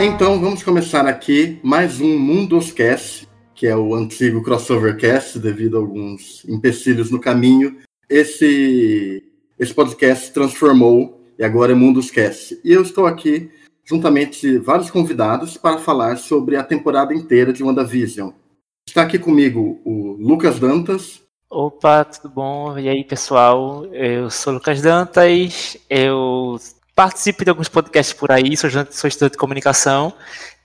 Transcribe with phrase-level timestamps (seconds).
[0.00, 6.44] Então vamos começar aqui mais um Mundoscast, que é o antigo Crossovercast, devido a alguns
[6.48, 7.78] empecilhos no caminho.
[8.08, 9.22] Esse,
[9.58, 12.60] esse podcast se transformou e agora é Mundoscast.
[12.64, 13.50] E eu estou aqui
[13.84, 18.30] juntamente vários convidados para falar sobre a temporada inteira de WandaVision.
[18.86, 21.22] Está aqui comigo o Lucas Dantas.
[21.48, 22.78] Opa, tudo bom?
[22.78, 23.86] E aí, pessoal?
[23.86, 26.58] Eu sou o Lucas Dantas, eu
[26.94, 30.12] participo de alguns podcasts por aí, sou, sou estudante de comunicação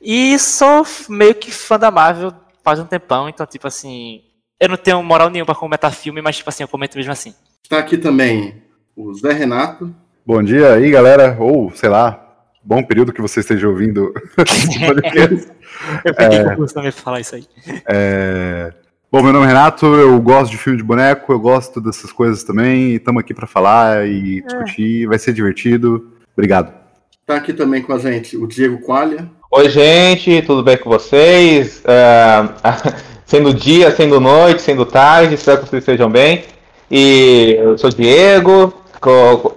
[0.01, 4.21] e sou meio que fã da Marvel faz um tempão, então, tipo assim,
[4.59, 7.33] eu não tenho moral nenhuma para comentar filme, mas, tipo assim, eu comento mesmo assim.
[7.63, 8.61] Está aqui também
[8.95, 9.93] o Zé Renato.
[10.25, 12.29] Bom dia aí, galera, ou sei lá,
[12.63, 14.13] bom período que você esteja ouvindo
[16.05, 17.47] eu peguei é, curso também pra falar isso aí.
[17.87, 18.73] É...
[19.11, 22.43] Bom, meu nome é Renato, eu gosto de filme de boneco, eu gosto dessas coisas
[22.43, 25.07] também, e estamos aqui para falar e discutir, é.
[25.07, 26.18] vai ser divertido.
[26.39, 26.71] Obrigado.
[27.19, 29.29] Está aqui também com a gente o Diego Qualia.
[29.51, 31.83] Oi, gente, tudo bem com vocês?
[31.83, 32.95] Uh,
[33.27, 36.45] sendo dia, sendo noite, sendo tarde, espero que vocês estejam bem.
[36.89, 38.73] E eu sou o Diego,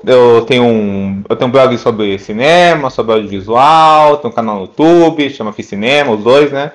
[0.05, 4.62] eu tenho um, eu tenho um blog sobre cinema, sobre audiovisual, tenho um canal no
[4.62, 6.72] YouTube, chama Fiz Cinema, os dois, né?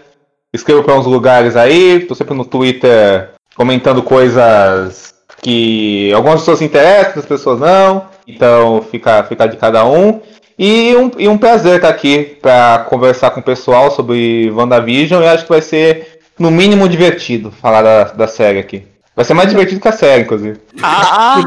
[0.54, 6.66] Escrevo para uns lugares aí, estou sempre no Twitter comentando coisas que algumas pessoas se
[6.66, 8.17] interessam, outras pessoas não.
[8.28, 10.22] Então fica, fica de cada um.
[10.60, 15.24] E um, e um prazer estar aqui para conversar com o pessoal sobre WandaVision.
[15.24, 18.84] E acho que vai ser, no mínimo, divertido falar da, da série aqui.
[19.16, 20.60] Vai ser mais divertido que a série, inclusive.
[20.84, 21.42] Ah,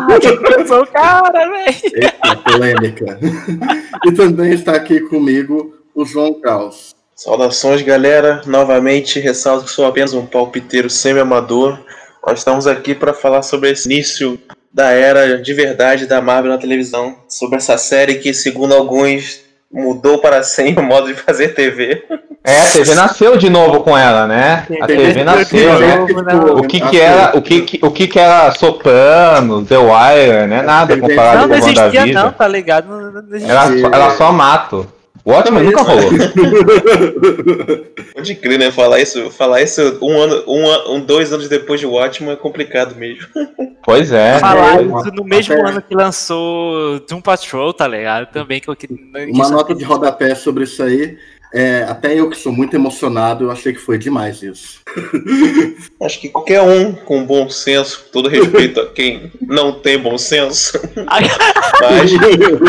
[0.59, 1.77] eu sou o cara, velho!
[1.85, 3.19] Eita, polêmica.
[4.05, 6.95] e também está aqui comigo o João Caos.
[7.15, 8.43] Saudações, galera.
[8.47, 11.79] Novamente, ressalto que sou apenas um palpiteiro semi-amador.
[12.27, 14.39] Nós estamos aqui para falar sobre esse início
[14.73, 19.41] da era de verdade da Marvel na televisão, sobre essa série que, segundo alguns,
[19.73, 22.05] mudou para sempre o modo de fazer TV.
[22.43, 24.67] É, a TV nasceu de novo com ela, né?
[24.81, 26.01] A TV nasceu, né?
[26.57, 30.63] O que que era, o que que, o que que era Soprano, The Wire, né?
[30.63, 31.73] Nada comparado com o.
[31.73, 32.89] Não, não, tá ligado?
[32.89, 34.87] Não ela, ela só mato.
[35.25, 36.11] O ótimo nunca rolou.
[38.15, 38.71] Pode crer, né?
[38.71, 42.95] Falar isso, falar isso um ano, um, um, dois anos depois de Ótimo é complicado
[42.97, 43.27] mesmo.
[43.83, 44.39] Pois é.
[44.39, 45.71] Falar isso no mesmo Até...
[45.71, 48.31] ano que lançou Doom Patrol, tá ligado?
[48.31, 48.87] Também que eu que,
[49.33, 51.17] Uma nota de rodapé sobre isso aí.
[51.53, 54.81] É, até eu que sou muito emocionado, eu achei que foi demais isso.
[56.01, 60.79] Acho que qualquer um com bom senso, todo respeito a quem não tem bom senso,
[61.07, 61.33] mas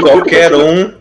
[0.01, 0.95] qualquer um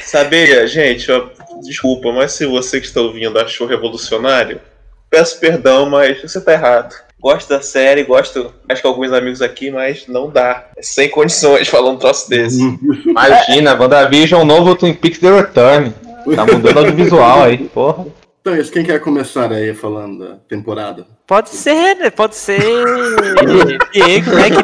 [0.00, 1.28] Saberia, gente, ó,
[1.62, 4.60] desculpa, mas se você que está ouvindo achou revolucionário,
[5.08, 6.94] peço perdão, mas você está errado.
[7.20, 10.68] Gosto da série, gosto, acho que alguns amigos aqui, mas não dá.
[10.76, 12.60] É sem condições falar um troço desse.
[13.06, 15.92] Imagina, WandaVision, um novo Twin Peaks The Return.
[16.34, 18.06] Tá mudando o visual aí, porra.
[18.40, 21.06] Então, isso, quem quer começar aí falando da temporada?
[21.30, 22.10] Pode ser, né?
[22.10, 22.58] Pode ser
[23.94, 24.50] Diego, né?
[24.50, 24.62] Que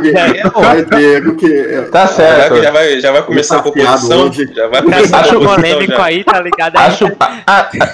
[0.00, 1.52] Diego, Diego que.
[1.54, 2.62] É- tá certo.
[2.62, 4.28] Já vai, já vai começar a composição.
[4.28, 4.50] Hoje.
[4.54, 6.74] Já vai começar acho polêmico aí, tá ligado?
[6.78, 7.04] Acho,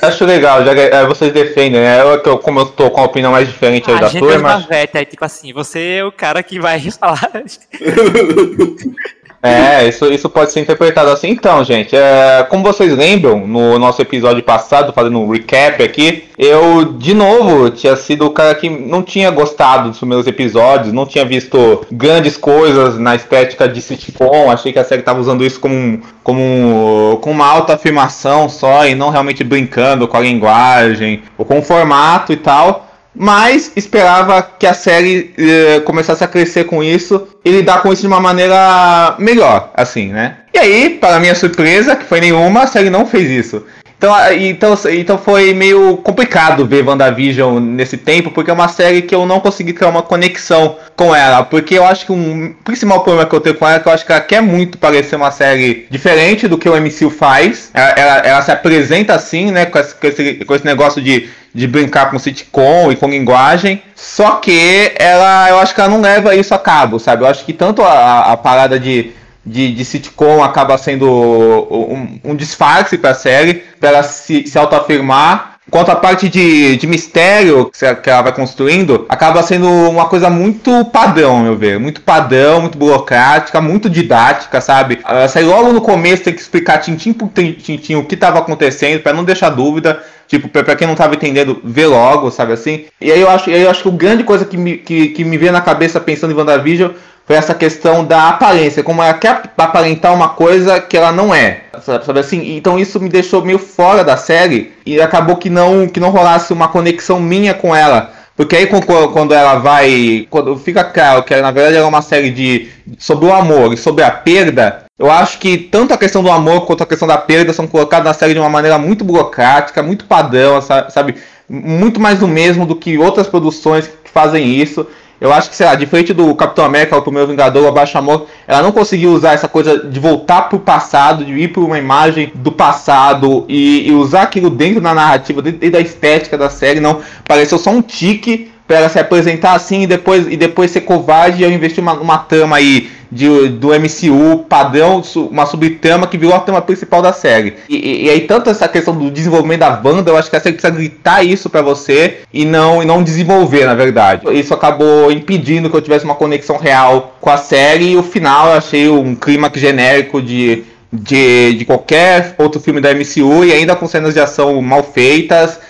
[0.02, 2.00] acho legal, já é, vocês defendem, né?
[2.00, 4.38] Eu, como eu tô com a opinião mais diferente aí a da turma.
[4.38, 4.66] Mas...
[4.66, 7.28] Veta, aí, tipo assim, você é o cara que vai falar.
[9.42, 11.28] É, isso, isso pode ser interpretado assim.
[11.28, 16.84] Então, gente, é, como vocês lembram, no nosso episódio passado, fazendo um recap aqui, eu,
[16.84, 21.24] de novo, tinha sido o cara que não tinha gostado dos primeiros episódios, não tinha
[21.24, 26.00] visto grandes coisas na estética de sitcom, achei que a série estava usando isso como,
[26.22, 31.58] como, como uma alta afirmação só e não realmente brincando com a linguagem ou com
[31.58, 37.28] o formato e tal mas esperava que a série eh, começasse a crescer com isso
[37.44, 40.38] e lidar com isso de uma maneira melhor, assim, né?
[40.54, 43.64] E aí, para minha surpresa, que foi nenhuma, a série não fez isso.
[44.02, 49.14] Então, então, então foi meio complicado ver WandaVision nesse tempo, porque é uma série que
[49.14, 51.44] eu não consegui criar uma conexão com ela.
[51.44, 53.92] Porque eu acho que um principal problema que eu tenho com ela é que eu
[53.92, 57.70] acho que ela quer muito parecer uma série diferente do que o MCU faz.
[57.72, 62.10] Ela, ela, ela se apresenta assim, né, com esse, com esse, negócio de de brincar
[62.10, 63.82] com sitcom e com linguagem.
[63.94, 67.22] Só que ela, eu acho que ela não leva isso a cabo, sabe?
[67.22, 69.12] Eu acho que tanto a, a parada de,
[69.44, 74.56] de, de, sitcom acaba sendo um, um disfarce para a série, para ela se, se
[74.58, 75.52] autoafirmar.
[75.70, 77.70] Quanto a parte de, de mistério
[78.02, 81.78] que ela vai construindo, acaba sendo uma coisa muito padrão, meu ver.
[81.78, 84.98] Muito padrão, muito burocrática, muito didática, sabe?
[85.06, 89.02] Ela sai logo no começo, tem que explicar tintim por tintim o que estava acontecendo,
[89.02, 90.02] para não deixar dúvida.
[90.26, 92.86] Tipo, pra, quem não tava entendendo, vê logo, sabe assim?
[93.00, 95.38] E aí eu acho, eu acho que a grande coisa que me, que, que me
[95.38, 96.90] veio na cabeça pensando em WandaVision
[97.32, 101.62] foi essa questão da aparência, como ela quer aparentar uma coisa que ela não é.
[101.80, 102.56] Sabe assim?
[102.56, 106.52] Então isso me deixou meio fora da série e acabou que não, que não rolasse
[106.52, 108.12] uma conexão minha com ela.
[108.36, 110.26] Porque aí quando ela vai.
[110.28, 112.68] Quando fica claro que na verdade é uma série de.
[112.98, 116.66] sobre o amor e sobre a perda, eu acho que tanto a questão do amor
[116.66, 120.04] quanto a questão da perda são colocadas na série de uma maneira muito burocrática, muito
[120.04, 121.14] padrão, sabe?
[121.48, 124.86] Muito mais do mesmo do que outras produções que fazem isso.
[125.22, 128.26] Eu acho que, sei lá, diferente do Capitão América, o primeiro Vingador, o Abaixo Amor,
[128.44, 132.32] ela não conseguiu usar essa coisa de voltar pro passado, de ir para uma imagem
[132.34, 137.02] do passado e, e, usar aquilo dentro da narrativa, dentro da estética da série, não.
[137.24, 141.42] Pareceu só um tique para ela se apresentar assim e depois, e depois ser covarde
[141.42, 146.34] e eu investir uma, uma trama aí de, do MCU padrão, uma subtrama que virou
[146.34, 147.52] a trama principal da série.
[147.68, 150.54] E, e, aí, tanto essa questão do desenvolvimento da banda, eu acho que a série
[150.54, 154.26] precisa gritar isso para você e não, e não desenvolver, na verdade.
[154.32, 158.46] Isso acabou impedindo que eu tivesse uma conexão real com a série e o final
[158.46, 163.76] eu achei um clímax genérico de, de, de qualquer outro filme da MCU e ainda
[163.76, 165.60] com cenas de ação mal feitas.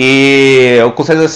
[0.00, 0.78] E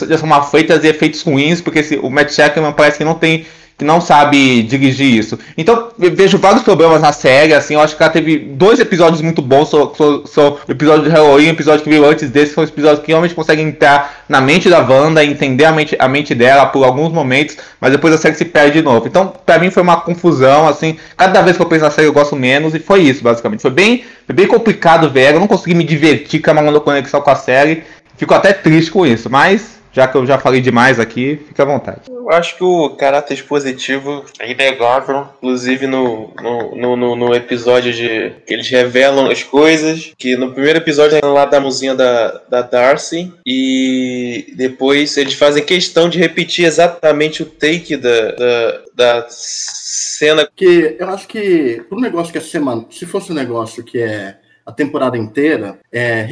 [0.06, 3.44] de ação mal feitas e efeitos ruins, porque o Matt Shackman parece que não tem
[3.76, 5.36] que não sabe dirigir isso.
[5.58, 9.20] Então, eu vejo vários problemas na série, assim, eu acho que ela teve dois episódios
[9.20, 9.92] muito bons, são,
[10.26, 13.66] são, o episódio de Halloween, episódio que veio antes desse, são episódios que realmente conseguem
[13.66, 17.90] entrar na mente da Wanda, entender a mente, a mente dela por alguns momentos, mas
[17.90, 19.08] depois a série se perde de novo.
[19.08, 22.12] Então, pra mim foi uma confusão, assim, cada vez que eu penso na série eu
[22.12, 23.62] gosto menos, e foi isso, basicamente.
[23.62, 27.30] Foi bem, foi bem complicado ver, eu não consegui me divertir com a conexão com
[27.30, 27.82] a série,
[28.22, 31.66] fico até triste com isso, mas já que eu já falei demais aqui, fica à
[31.66, 32.02] vontade.
[32.08, 38.32] Eu acho que o caráter expositivo é inegável, inclusive no, no, no, no, episódio de
[38.46, 42.62] que eles revelam as coisas, que no primeiro episódio é lá da musinha da, da
[42.62, 50.48] Darcy, e depois eles fazem questão de repetir exatamente o take da, da, da cena.
[50.54, 54.36] Que eu acho que um negócio que é semana, se fosse um negócio que é
[54.64, 56.22] a temporada inteira, é,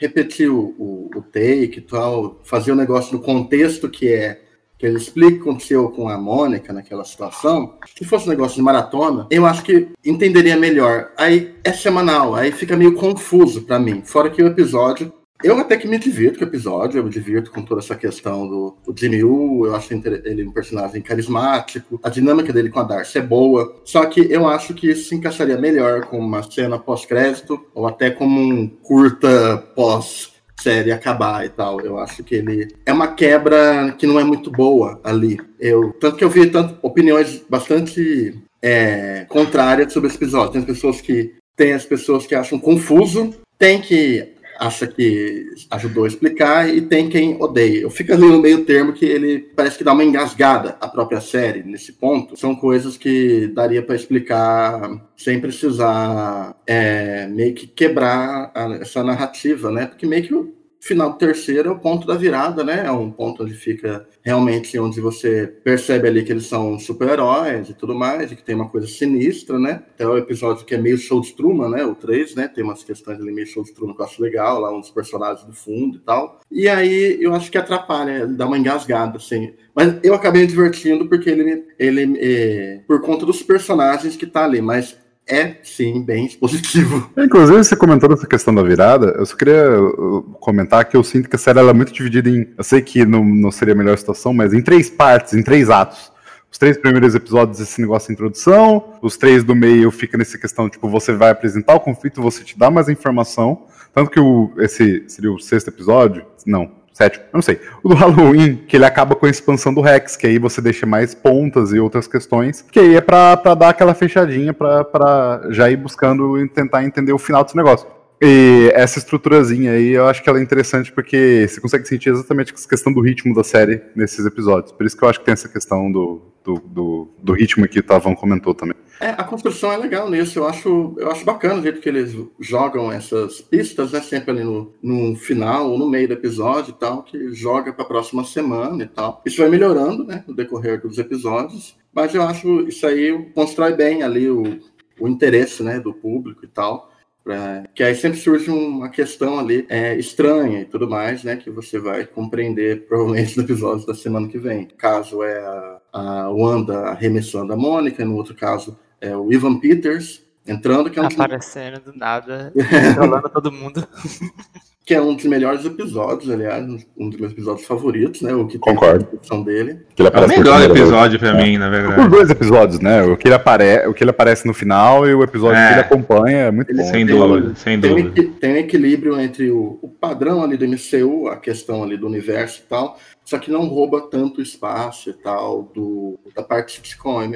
[0.00, 4.42] repetir o, o, o, take e tal, fazer o negócio no contexto que é
[4.78, 8.54] que ele explica o que aconteceu com a Mônica naquela situação, se fosse um negócio
[8.54, 11.10] de maratona, eu acho que entenderia melhor.
[11.16, 14.02] Aí é semanal, aí fica meio confuso para mim.
[14.04, 15.12] Fora que o episódio
[15.42, 18.46] eu até que me divirto com o episódio, eu me divirto com toda essa questão
[18.48, 22.84] do, do Jimmy Woo, eu acho ele um personagem carismático, a dinâmica dele com a
[22.84, 26.78] Darcy é boa, só que eu acho que isso se encaixaria melhor com uma cena
[26.78, 31.80] pós-crédito, ou até como um curta pós série acabar e tal.
[31.80, 35.38] Eu acho que ele é uma quebra que não é muito boa ali.
[35.58, 40.52] Eu tanto que eu vi tanto opiniões bastante é, contrárias sobre esse episódio.
[40.52, 46.04] Tem as pessoas que tem as pessoas que acham confuso, tem que acha que ajudou
[46.04, 47.80] a explicar e tem quem odeia.
[47.80, 51.20] Eu fico ali no meio termo que ele parece que dá uma engasgada a própria
[51.20, 52.36] série nesse ponto.
[52.36, 59.70] São coisas que daria para explicar sem precisar é, meio que quebrar a, essa narrativa,
[59.70, 59.86] né?
[59.86, 60.57] Porque meio que
[60.88, 62.86] final terceiro é o ponto da virada, né?
[62.86, 67.74] É um ponto onde fica realmente onde você percebe ali que eles são super-heróis e
[67.74, 69.82] tudo mais, e que tem uma coisa sinistra, né?
[69.94, 71.84] Até o episódio que é meio show de Truman, né?
[71.84, 72.48] O 3, né?
[72.48, 75.44] Tem umas questões ali meio show de Truman que eu acho legal, lá uns personagens
[75.44, 76.40] do fundo e tal.
[76.50, 79.52] E aí eu acho que atrapalha, dá uma engasgada, assim.
[79.74, 84.44] Mas eu acabei me divertindo porque ele, ele é, por conta dos personagens que tá
[84.44, 84.96] ali, mas
[85.28, 87.10] é, sim, bem expositivo.
[87.18, 91.28] Inclusive, você comentou essa questão da virada, eu só queria uh, comentar que eu sinto
[91.28, 92.48] que a série é muito dividida em.
[92.56, 95.68] Eu sei que não, não seria a melhor situação, mas em três partes, em três
[95.68, 96.10] atos.
[96.50, 100.66] Os três primeiros episódios, esse negócio de introdução, os três do meio fica nessa questão,
[100.70, 103.66] tipo, você vai apresentar o conflito, você te dá mais informação.
[103.92, 106.24] Tanto que o, esse seria o sexto episódio?
[106.46, 107.60] Não, sétimo, não sei.
[107.80, 110.84] O do Halloween, que ele acaba com a expansão do Rex, que aí você deixa
[110.84, 115.42] mais pontas e outras questões, que aí é pra, pra dar aquela fechadinha pra, pra
[115.50, 117.86] já ir buscando e tentar entender o final desse negócio.
[118.20, 122.52] E essa estruturazinha aí, eu acho que ela é interessante porque você consegue sentir exatamente
[122.52, 124.72] essa questão do ritmo da série nesses episódios.
[124.72, 127.82] Por isso que eu acho que tem essa questão do, do, do, do ritmo que
[127.82, 128.74] Tavão comentou também.
[128.98, 130.38] É, a construção é legal nisso.
[130.38, 134.00] Eu acho, eu acho bacana o jeito que eles jogam essas pistas, né?
[134.00, 137.84] Sempre ali no, no final ou no meio do episódio e tal, que joga para
[137.84, 139.20] a próxima semana e tal.
[139.26, 140.24] Isso vai melhorando, né?
[140.26, 141.76] No decorrer dos episódios.
[141.92, 144.58] Mas eu acho isso aí constrói bem ali o,
[144.98, 145.78] o interesse, né?
[145.78, 146.90] Do público e tal.
[147.28, 151.36] Pra, que aí sempre surge uma questão ali é, estranha e tudo mais, né?
[151.36, 154.66] Que você vai compreender provavelmente no episódio da semana que vem.
[154.78, 160.24] Caso é a, a Wanda arremessando a Mônica, no outro caso é o Ivan Peters
[160.46, 163.86] entrando, que é um Aparecendo do nada, controlando todo mundo.
[164.88, 166.66] que é um dos melhores episódios, aliás,
[166.96, 168.32] um dos meus episódios favoritos, né?
[168.32, 168.94] O que tem Concordo.
[168.94, 169.80] a descrição dele.
[169.94, 172.00] Que ele é o melhor episódio pra mim, na verdade.
[172.00, 173.02] Os dois episódios, né?
[173.02, 173.86] O que, ele apare...
[173.86, 175.66] o que ele aparece no final e o episódio é.
[175.66, 176.88] que ele acompanha é muito ele bom.
[176.88, 178.10] Sem dúvida, sem dúvida.
[178.12, 182.06] Tem, tem um equilíbrio entre o, o, padrão ali do MCU, a questão ali do
[182.06, 186.80] universo e tal, só que não rouba tanto espaço e tal do, da parte.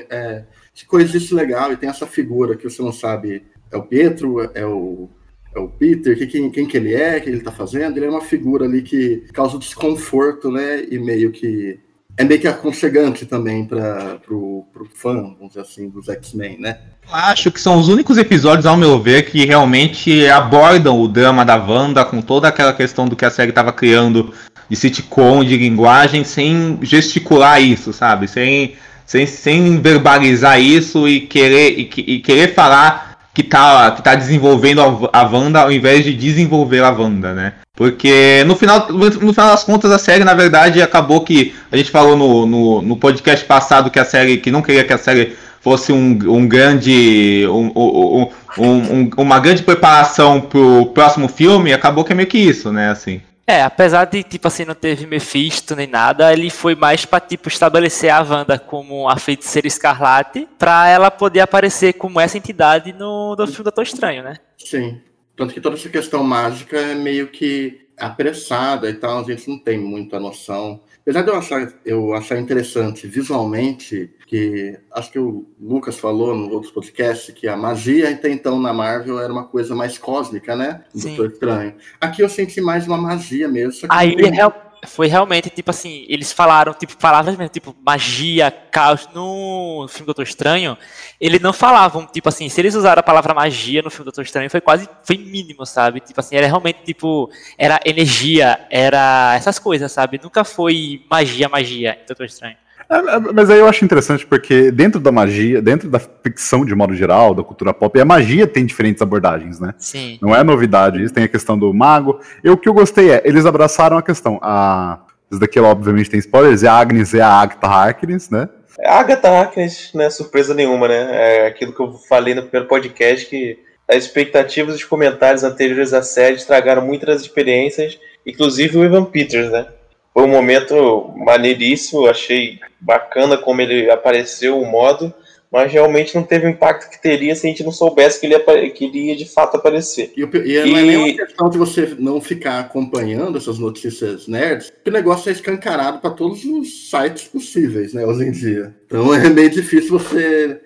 [0.09, 3.83] É, que coisa isso legal, e tem essa figura que você não sabe, é o
[3.83, 5.11] Pietro, é o
[5.55, 7.97] é o Peter, que, quem, quem que ele é, o que ele está fazendo.
[7.97, 10.85] Ele é uma figura ali que causa desconforto, né?
[10.91, 11.79] E meio que
[12.17, 16.79] é meio que aconchegante também para o fã, vamos dizer assim, dos X-Men, né?
[17.11, 21.57] Acho que são os únicos episódios, ao meu ver, que realmente abordam o drama da
[21.57, 24.33] Wanda com toda aquela questão do que a série estava criando
[24.69, 28.29] de sitcom, de linguagem, sem gesticular isso, sabe?
[28.29, 28.75] Sem,
[29.07, 34.81] sem, sem verbalizar isso e querer, e, e querer falar que tá, que tá desenvolvendo
[34.81, 37.55] a, a Wanda ao invés de desenvolver a Wanda, né?
[37.75, 41.55] Porque no final, no final das contas a série, na verdade, acabou que.
[41.71, 44.37] A gente falou no, no, no podcast passado que a série.
[44.37, 47.47] que não queria que a série fosse um, um grande.
[47.49, 52.71] Um, um, um, uma grande preparação pro próximo filme, acabou que é meio que isso,
[52.71, 52.91] né?
[52.91, 53.23] Assim.
[53.53, 57.49] É, apesar de, tipo assim, não teve Mephisto nem nada, ele foi mais pra, tipo,
[57.49, 63.37] estabelecer a Wanda como a feiticeira escarlate, pra ela poder aparecer como essa entidade no,
[63.37, 64.39] no filme Doutor Estranho, né?
[64.57, 65.03] Sim.
[65.37, 69.59] Tanto que toda essa questão mágica é meio que apressada e tal, a gente não
[69.59, 75.45] tem muita noção Apesar de eu achar, eu achar interessante visualmente, que acho que o
[75.61, 79.75] Lucas falou nos outros podcasts que a magia até então na Marvel era uma coisa
[79.75, 80.85] mais cósmica, né?
[80.95, 81.75] Doutor Estranho.
[82.01, 83.89] Aqui eu senti mais uma magia mesmo.
[83.91, 84.41] Aí tem...
[84.41, 89.09] é, foi realmente, tipo assim, eles falaram, tipo, palavras mesmo, tipo, magia, caos.
[89.15, 90.77] No filme Doutor Estranho,
[91.21, 94.51] eles não falavam, tipo assim, se eles usaram a palavra magia no filme Doutor Estranho,
[94.51, 96.01] foi quase, foi mínimo, sabe?
[96.01, 100.21] Tipo assim, era realmente, tipo, era energia, era essas coisas, sabe?
[100.23, 102.57] Nunca foi magia, magia em Doutor Estranho.
[102.93, 106.75] É, é, mas aí eu acho interessante porque dentro da magia, dentro da ficção de
[106.75, 109.75] modo geral, da cultura pop, a magia tem diferentes abordagens, né?
[109.79, 110.19] Sim.
[110.21, 112.21] Não é novidade isso, tem a questão do mago.
[112.45, 114.39] E o que eu gostei é, eles abraçaram a questão.
[114.43, 115.01] A...
[115.31, 118.51] Isso daqui, obviamente, tem spoilers, e a Agnes é a Agatha Harkness, né?
[118.79, 121.09] É a Agatha Harkness, não é surpresa nenhuma, né?
[121.11, 123.59] É aquilo que eu falei no primeiro podcast, que
[123.89, 129.07] as expectativas e os comentários anteriores à série estragaram muitas das experiências, inclusive o Evan
[129.07, 129.67] Peters, né?
[130.13, 135.13] Foi um momento maneiríssimo, achei bacana como ele apareceu, o modo,
[135.51, 138.35] mas realmente não teve o impacto que teria se a gente não soubesse que ele,
[138.35, 140.13] ia, que ele ia de fato aparecer.
[140.17, 144.73] E, e não é nem uma questão de você não ficar acompanhando essas notícias nerds,
[144.83, 148.75] que o negócio é escancarado para todos os sites possíveis, né, hoje em dia.
[148.87, 150.61] Então é meio difícil você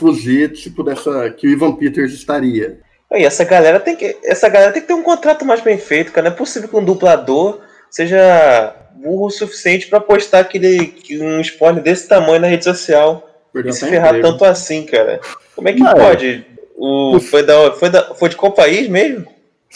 [0.00, 2.80] fugir, tipo, dessa que o Ivan Peters estaria.
[3.12, 6.10] E essa galera tem que, essa galera tem que ter um contrato mais bem feito,
[6.10, 6.28] cara.
[6.28, 7.60] Não é possível que um dublador
[7.92, 13.72] seja burro o suficiente para postar aquele um spoiler desse tamanho na rede social e
[13.72, 14.28] se ferrar emprego.
[14.28, 15.20] tanto assim, cara.
[15.54, 16.46] Como é que ah, pode?
[16.74, 19.26] O, foi, da, foi, da, foi de qual país mesmo?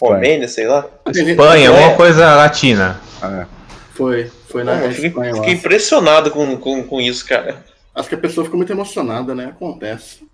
[0.00, 0.86] Romênia, sei lá.
[1.14, 1.94] Espanha, uma é.
[1.94, 3.00] coisa latina.
[3.20, 3.46] Ah, é.
[3.94, 5.34] Foi, foi na ah, fiquei, Espanha.
[5.34, 7.64] Fiquei impressionado com, com, com isso, cara.
[7.96, 9.46] Acho que a pessoa ficou muito emocionada, né?
[9.46, 10.26] Acontece.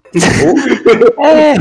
[1.18, 1.54] é.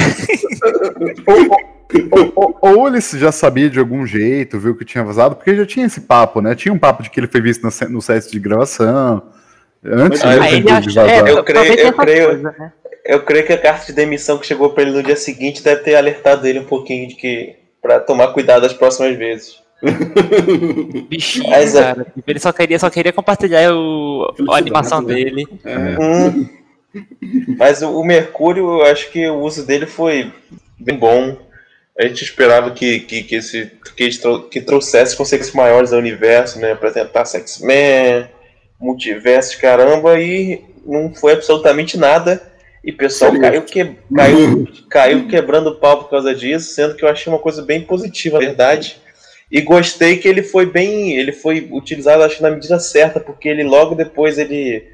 [2.11, 5.65] ou, ou, ou, ele já sabia de algum jeito, viu que tinha vazado, porque já
[5.65, 6.55] tinha esse papo, né?
[6.55, 9.21] Tinha um papo de que ele foi visto no, no set de gravação.
[9.85, 11.07] Antes ah, de vazar.
[11.07, 12.73] É, eu, creio, eu, creio, coisa, né?
[13.05, 15.83] eu creio que a carta de demissão que chegou para ele no dia seguinte deve
[15.83, 17.55] ter alertado ele um pouquinho de que.
[17.79, 19.60] para tomar cuidado das próximas vezes.
[21.09, 22.07] Bichinho, Mas, é- cara.
[22.27, 25.13] Ele só queria, só queria compartilhar o, a animação né?
[25.13, 25.47] dele.
[25.63, 25.97] É.
[25.99, 26.49] Hum.
[27.57, 30.31] Mas o, o Mercúrio, eu acho que o uso dele foi
[30.77, 31.37] bem bom.
[31.97, 34.09] A gente esperava que, que, que, esse, que,
[34.49, 36.71] que trouxesse conceitos maiores ao universo, né?
[36.71, 38.27] Apresentar X-Men,
[38.79, 42.41] multiverso, caramba, e não foi absolutamente nada.
[42.83, 47.05] E o pessoal caiu, que, caiu, caiu quebrando o pau por causa disso, sendo que
[47.05, 48.99] eu achei uma coisa bem positiva, na verdade.
[49.51, 51.17] E gostei que ele foi bem.
[51.17, 54.87] Ele foi utilizado, acho, na medida certa, porque ele logo depois ele.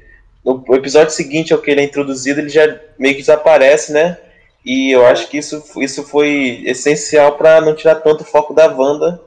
[0.44, 4.18] No episódio seguinte ao que ele é introduzido, ele já meio que desaparece, né?
[4.64, 8.66] E eu acho que isso, isso foi essencial para não tirar tanto o foco da
[8.66, 9.20] Wanda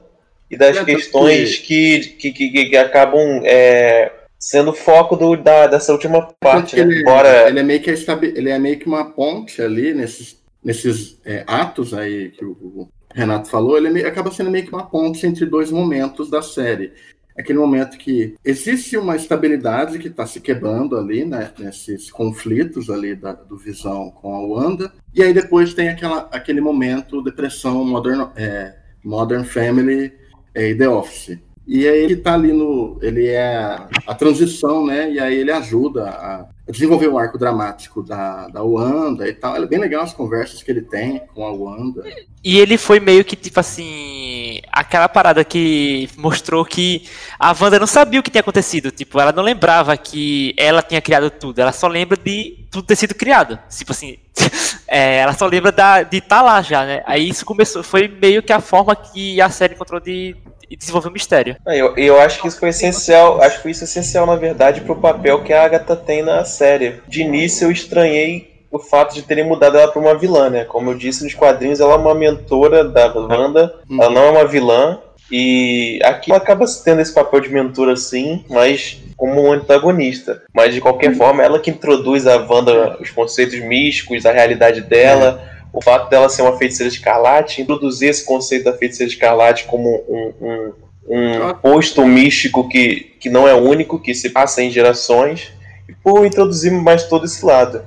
[0.50, 5.92] e das é, questões que, que, que, que acabam é, sendo foco do, da, dessa
[5.92, 6.76] última parte.
[6.76, 6.82] Né?
[6.82, 7.48] Ele, Embora...
[7.48, 11.94] ele, é meio que ele é meio que uma ponte ali nesses, nesses é, atos
[11.94, 15.70] aí que o, Renato falou, ele é acaba sendo meio que uma ponte entre dois
[15.70, 16.92] momentos da série
[17.36, 23.14] aquele momento que existe uma estabilidade que está se quebrando ali, né, nesses conflitos ali
[23.14, 28.30] da, do Visão com a Wanda, e aí depois tem aquela, aquele momento depressão modern,
[28.36, 30.12] é, modern family
[30.54, 31.38] é, e The Office.
[31.66, 32.98] E aí ele tá ali no.
[33.00, 35.10] Ele é a transição, né?
[35.12, 39.56] E aí ele ajuda a desenvolver o arco dramático da, da Wanda e tal.
[39.56, 42.02] É bem legal as conversas que ele tem com a Wanda.
[42.42, 47.86] E ele foi meio que, tipo assim, aquela parada que mostrou que a Wanda não
[47.86, 48.90] sabia o que tinha acontecido.
[48.90, 51.60] Tipo, ela não lembrava que ela tinha criado tudo.
[51.60, 53.58] Ela só lembra de tudo ter sido criado.
[53.70, 54.18] Tipo assim,
[54.88, 57.02] é, ela só lembra da, de estar tá lá já, né?
[57.06, 60.36] Aí isso começou, foi meio que a forma que a série encontrou de,
[60.72, 61.56] de desenvolver o mistério.
[61.66, 64.80] É, eu, eu acho que isso foi essencial, acho que foi isso essencial, na verdade,
[64.80, 67.00] pro papel que a Agatha tem na série.
[67.06, 70.64] De início eu estranhei o fato de terem mudado ela para uma vilã, né?
[70.64, 74.46] Como eu disse nos quadrinhos, ela é uma mentora da Wanda, ela não é uma
[74.46, 74.98] vilã.
[75.30, 80.42] E aqui ela acaba tendo esse papel de mentora sim, mas como um antagonista.
[80.54, 85.42] Mas de qualquer forma, ela que introduz a Wanda os conceitos místicos, a realidade dela,
[85.72, 90.32] o fato dela ser uma feiticeira escarlate, introduzir esse conceito da feiticeira escarlate como um,
[90.40, 90.72] um,
[91.08, 95.52] um posto místico que, que não é único, que se passa em gerações,
[95.88, 97.84] e por introduzir mais todo esse lado.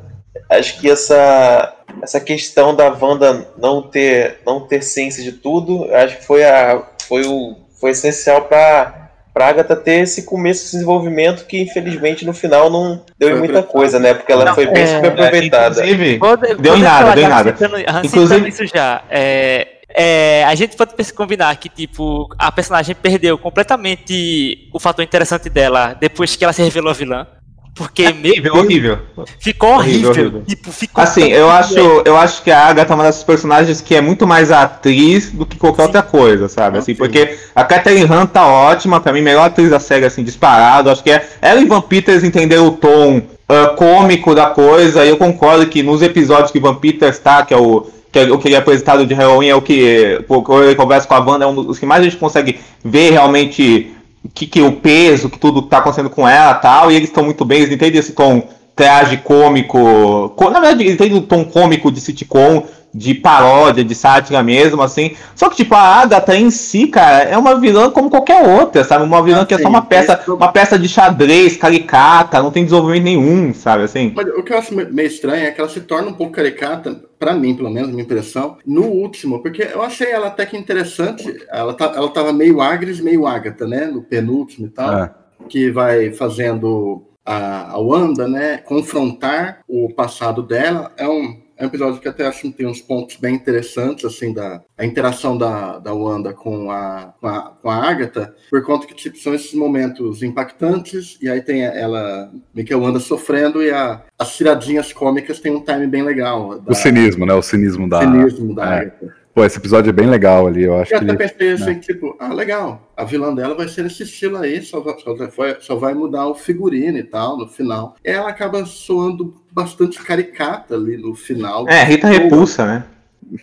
[0.49, 6.17] Acho que essa, essa questão da Wanda não ter, não ter ciência de tudo, acho
[6.17, 9.04] que foi, a, foi, o, foi essencial para
[9.35, 13.61] pra Agatha ter esse começo de desenvolvimento que infelizmente no final não deu em muita
[13.61, 14.13] coisa, né?
[14.13, 15.85] Porque ela não, foi bem é, super aproveitada.
[15.85, 17.55] É, inclusive, deu em nada, deu em nada.
[18.01, 19.03] inclusive isso já.
[19.09, 25.49] É, é, a gente pode combinar que, tipo, a personagem perdeu completamente o fator interessante
[25.49, 27.27] dela depois que ela se revelou a vilã.
[27.75, 28.99] Porque é horrível, horrível.
[29.37, 30.11] Ficou horrível.
[30.11, 30.43] horrível.
[30.47, 33.93] Tipo, ficou assim, eu acho, eu acho que a Agatha é uma dessas personagens que
[33.93, 35.87] é muito mais atriz do que qualquer sim.
[35.87, 36.77] outra coisa, sabe?
[36.77, 40.89] Assim, porque a Catherine Han tá ótima, pra mim, melhor atriz da série, assim, disparado.
[40.89, 45.05] Acho que é ela e Van Peters entenderam o tom uh, cômico da coisa.
[45.05, 48.31] E eu concordo que nos episódios que Van Peters tá, que é o que é
[48.31, 51.19] o que ele é apresentado de Halloween, é o que, quando ele conversa com a
[51.19, 53.91] banda, é um dos que mais a gente consegue ver realmente
[54.33, 57.45] que, que o peso, que tudo tá acontecendo com ela tal, e eles estão muito
[57.45, 62.01] bem, eles entendem esse tom traje cômico, na verdade eles entendem o tom cômico de
[62.01, 62.63] sitcom,
[62.95, 65.17] de paródia, de sátira mesmo, assim.
[65.35, 69.03] Só que, tipo, a Agatha em si, cara, é uma vilã como qualquer outra, sabe?
[69.03, 72.63] Uma vilã ah, que é só uma peça, uma peça de xadrez, caricata, não tem
[72.63, 74.13] desenvolvimento nenhum, sabe, assim.
[74.15, 77.03] Mas o que eu acho meio estranho é que ela se torna um pouco caricata,
[77.19, 81.45] para mim, pelo menos, minha impressão, no último, porque eu achei ela até que interessante,
[81.51, 85.11] ela, tá, ela tava meio Agres, meio Agatha, né, no penúltimo e tal, é.
[85.49, 91.67] que vai fazendo a, a Wanda, né, confrontar o passado dela, é um é um
[91.67, 95.79] episódio que até acho que tem uns pontos bem interessantes, assim, da a interação da,
[95.79, 99.53] da Wanda com a, com a, com a Agatha, por conta que tipo, são esses
[99.53, 104.91] momentos impactantes, e aí tem ela, meio que a Wanda sofrendo, e a, as tiradinhas
[104.91, 106.59] cômicas tem um time bem legal.
[106.59, 107.33] Da, o cinismo, né?
[107.33, 108.79] O cinismo da, cinismo da é.
[108.79, 109.24] Agatha.
[109.35, 111.05] Pô, esse episódio é bem legal ali, eu acho eu que.
[111.05, 111.75] Eu até pensei assim, né?
[111.75, 115.13] tipo, ah, legal, a vilã dela vai ser esse estilo aí, só, só,
[115.59, 117.97] só vai mudar o figurino e tal no final.
[118.01, 121.67] E ela acaba soando bastante caricata ali no final.
[121.67, 122.83] É, Rita Repulsa, né?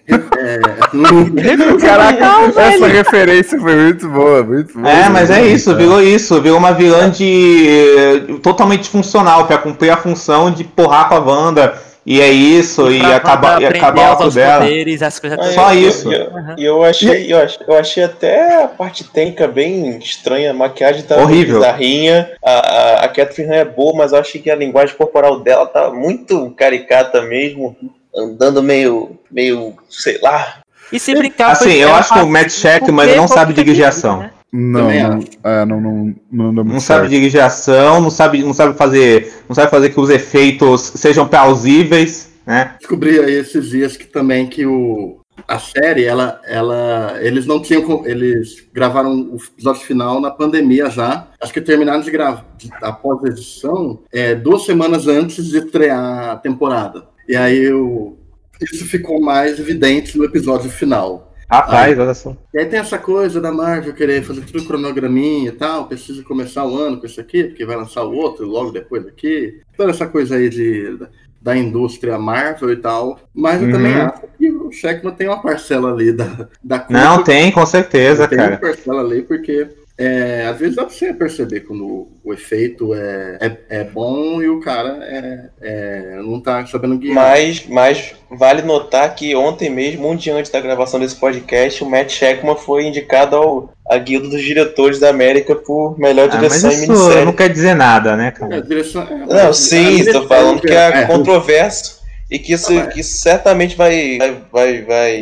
[0.07, 0.59] É...
[1.79, 4.89] Caraca, essa referência foi muito boa, muito boa.
[4.89, 9.99] É, mas é isso, virou isso, virou uma vilã de totalmente funcional, para cumprir a
[9.99, 14.31] função de porrar com a Wanda e é isso, e, e acaba, e acaba o
[14.31, 14.65] dela.
[14.65, 16.13] Poderes, as coisas ah, Só eu, isso.
[16.13, 16.55] E eu, uhum.
[16.59, 21.17] eu, achei, eu, achei, eu achei até a parte técnica bem estranha, a maquiagem tá
[21.17, 21.61] horrível.
[21.61, 22.33] bizarrinha.
[22.45, 25.91] A, a, a Catherine é boa, mas eu achei que a linguagem corporal dela tá
[25.91, 27.77] muito caricata mesmo,
[28.15, 30.62] andando meio, meio, sei lá.
[30.93, 34.21] E se brincar, assim, eu acho que o Matt Shackman não sabe dirigir ação.
[34.21, 34.31] Né?
[34.53, 38.77] Não, não, é, não, não, não, não, não sabe dirigir ação, não sabe, não sabe
[38.77, 42.75] fazer, não sabe fazer que os efeitos sejam plausíveis, né?
[42.79, 48.07] Descobri aí esses dias que também que o a série, ela, ela, eles não tinham,
[48.07, 51.29] eles gravaram o episódio final na pandemia já.
[51.41, 52.45] Acho que terminaram de gravar
[52.83, 57.05] após a edição é, duas semanas antes de estrear a temporada.
[57.29, 58.17] E aí o,
[58.65, 61.33] isso ficou mais evidente no episódio final.
[61.51, 62.35] Rapaz, olha só.
[62.55, 66.65] E aí tem essa coisa da Marvel querer fazer tudo cronograminha e tal, precisa começar
[66.65, 69.61] o ano com isso aqui, porque vai lançar o outro logo depois daqui.
[69.77, 70.97] Toda essa coisa aí de,
[71.43, 73.21] da indústria Marvel e tal.
[73.35, 73.73] Mas eu uhum.
[73.75, 78.27] também acho que o Sheckman tem uma parcela ali da, da Não, tem, com certeza,
[78.27, 78.57] tem cara.
[78.57, 82.95] Tem uma parcela ali, porque é, às vezes dá pra você perceber quando o efeito
[82.95, 87.15] é, é, é bom e o cara é, é, não tá sabendo guiar.
[87.15, 91.91] Mas, mas vale notar que ontem mesmo, um dia antes da gravação desse podcast, o
[91.91, 96.73] Matt Sheckman foi indicado ao a Guilda dos Diretores da América por melhor direção ah,
[96.73, 97.25] mas isso minissérie.
[97.25, 98.57] não quer dizer nada, né, cara?
[98.57, 102.02] É, direção, é, não, sim, estou falando que é, é controverso.
[102.33, 105.21] E que isso que certamente vai vai vai, vai,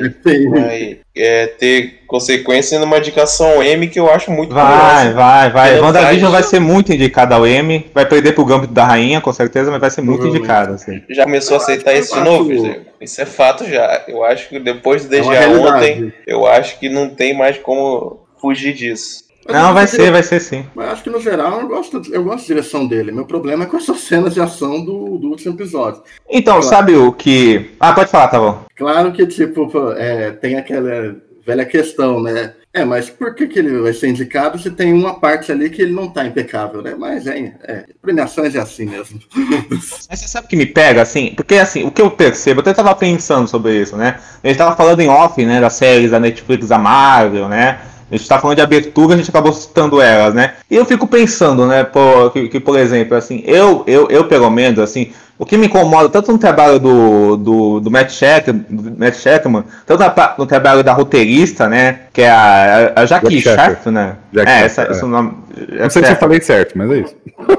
[0.49, 5.12] vai é, ter consequência numa indicação M que eu acho muito Vai, curiosa.
[5.12, 5.77] vai, vai.
[5.77, 9.33] É, WandaVision vai ser muito indicada ao M, vai perder pro Gambito da Rainha, com
[9.33, 10.75] certeza, mas vai ser muito indicada.
[10.75, 11.03] Assim.
[11.11, 12.53] Já começou a aceitar isso de novo,
[13.01, 14.05] Isso é fato já.
[14.07, 18.20] Eu acho que depois do DGA é ontem, eu acho que não tem mais como
[18.40, 19.25] fugir disso.
[19.48, 20.66] Não, vai ser, vai ser sim.
[20.74, 23.11] Mas acho que no geral eu gosto, eu gosto da direção dele.
[23.11, 26.03] Meu problema é com essas cenas de ação do, do último episódio.
[26.29, 26.68] Então, claro.
[26.68, 27.70] sabe o que.
[27.81, 28.64] Ah, pode falar, tá bom.
[28.76, 32.55] Claro que, tipo, é, tem aquela velha questão, né?
[32.72, 35.83] É, mas por que, que ele vai ser indicado se tem uma parte ali que
[35.83, 36.94] ele não tá impecável, né?
[36.96, 39.18] Mas é, é premiações é assim mesmo.
[40.09, 41.35] Mas você sabe o que me pega, assim?
[41.35, 44.20] Porque, assim, o que eu percebo, eu até tava pensando sobre isso, né?
[44.42, 47.81] A gente tava falando em off, né, das séries da Netflix, da Marvel, né?
[48.11, 50.55] A gente tá falando de abertura, a gente acabou citando elas, né?
[50.68, 54.51] E eu fico pensando, né, por, que, que, por exemplo, assim, eu, eu, eu pelo
[54.51, 58.98] menos, assim, o que me incomoda tanto no trabalho do, do, do Matt, Sheck, do
[58.98, 60.05] Matt Sheckman, tanto
[60.37, 62.00] no trabalho da roteirista, né?
[62.12, 64.16] Que é a, a Jackie Sharp, né?
[64.35, 64.90] Jack é, essa, é.
[64.90, 65.38] esse é o nome.
[65.81, 67.16] Não sei se eu falei certo, mas é isso.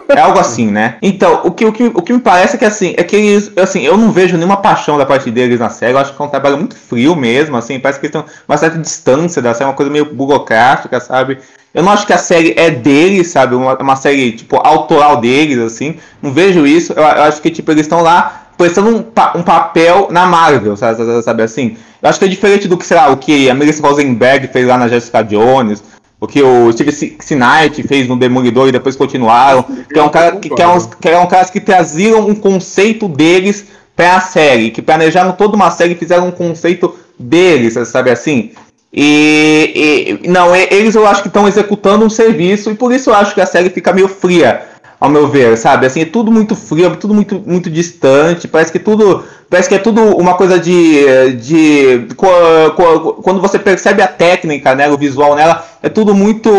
[0.09, 0.97] É algo assim, né?
[1.01, 3.51] Então, o que, o que, o que me parece é que assim, é que eles,
[3.57, 5.93] assim, eu não vejo nenhuma paixão da parte deles na série.
[5.93, 8.57] Eu acho que é um trabalho muito frio mesmo, assim, parece que eles têm uma
[8.57, 11.39] certa distância da série, uma coisa meio burocrática, sabe?
[11.73, 13.55] Eu não acho que a série é deles, sabe?
[13.55, 15.95] Uma, uma série, tipo, autoral deles, assim.
[16.21, 16.93] Não vejo isso.
[16.93, 21.23] Eu, eu acho que, tipo, eles estão lá prestando um, um, papel na Marvel, sabe,
[21.23, 21.77] sabe, assim?
[22.01, 24.67] Eu acho que é diferente do que, sei lá, o que a Melissa Rosenberg fez
[24.67, 25.83] lá na Jessica Jones,
[26.19, 30.35] o que o Steve Knight fez no Demolidor e depois continuaram, que é um cara
[30.35, 30.67] que, que, é
[31.01, 35.55] que é um caras que traziam um conceito deles para a série, que planejaram toda
[35.55, 38.51] uma série e fizeram um conceito deles, sabe assim?
[38.93, 43.13] E, e, não, eles eu acho que estão executando um serviço e por isso eu
[43.13, 44.63] acho que a série fica meio fria,
[44.99, 45.85] ao meu ver, sabe?
[45.85, 49.79] Assim, é tudo muito frio, tudo muito, muito distante, parece que tudo parece que é
[49.79, 55.89] tudo uma coisa de, de quando você percebe a técnica, né, o visual nela, é
[55.89, 56.49] tudo muito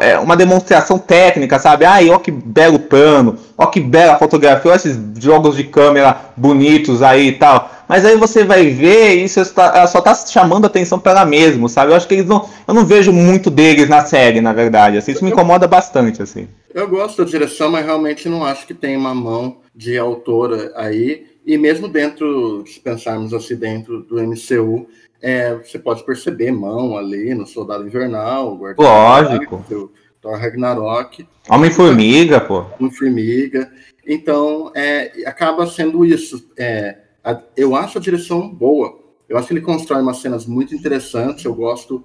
[0.00, 1.84] é uma demonstração técnica, sabe?
[1.84, 7.02] Ai, ó que belo plano, ó que bela fotografia, ó esses jogos de câmera bonitos
[7.02, 7.70] aí e tal.
[7.86, 11.68] Mas aí você vai ver e isso ela só tá chamando atenção para ela mesmo,
[11.68, 11.92] sabe?
[11.92, 14.96] Eu acho que eles não, eu não vejo muito deles na série, na verdade.
[14.96, 16.48] Assim, isso me incomoda bastante, assim.
[16.72, 21.33] Eu gosto da direção, mas realmente não acho que tem uma mão de autora aí.
[21.46, 24.86] E mesmo dentro, se pensarmos assim, dentro do MCU,
[25.20, 29.64] é, você pode perceber mão ali no Soldado Invernal, Guardião Lógico.
[29.68, 29.92] Do,
[30.24, 31.26] Thor Ragnarok.
[31.50, 32.64] Homem-Formiga, pô.
[32.80, 33.70] Homem-Formiga.
[34.06, 36.50] Então, é, acaba sendo isso.
[36.56, 38.98] É, a, eu acho a direção boa.
[39.28, 41.44] Eu acho que ele constrói umas cenas muito interessantes.
[41.44, 42.02] Eu gosto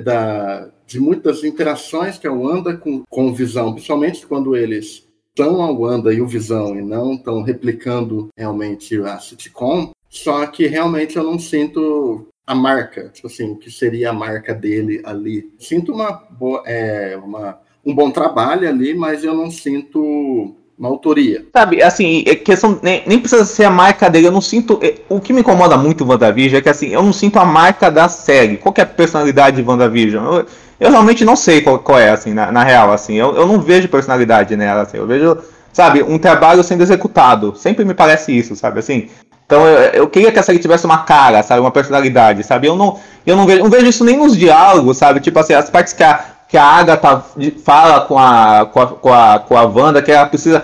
[0.00, 5.05] da, de muitas interações que a Wanda com, com Visão, principalmente quando eles
[5.36, 10.66] estão a Wanda e o Visão e não estão replicando realmente a sitcom, só que
[10.66, 15.52] realmente eu não sinto a marca, tipo assim, que seria a marca dele ali.
[15.58, 21.44] Sinto uma boa, é, uma, um bom trabalho ali, mas eu não sinto uma autoria.
[21.52, 24.78] Sabe, assim, é questão nem, nem precisa ser a marca dele, eu não sinto.
[24.82, 27.44] É, o que me incomoda muito o WandaVision é que assim, eu não sinto a
[27.44, 28.56] marca da série.
[28.56, 30.24] Qual é a personalidade de WandaVision?
[30.24, 30.46] Eu,
[30.78, 33.14] eu realmente não sei qual, qual é, assim, na, na, real, assim.
[33.14, 34.98] Eu, eu não vejo personalidade nela, assim.
[34.98, 35.38] Eu vejo,
[35.72, 37.56] sabe, um trabalho sendo executado.
[37.56, 39.08] Sempre me parece isso, sabe, assim.
[39.46, 42.66] Então eu, eu queria que a série tivesse uma cara, sabe, uma personalidade, sabe.
[42.66, 45.20] Eu não, eu não vejo, não vejo isso nem nos diálogos, sabe.
[45.20, 47.24] Tipo assim, as partes que a, que a Agatha
[47.64, 50.62] fala com a, com a, com a, com a Wanda, que ela precisa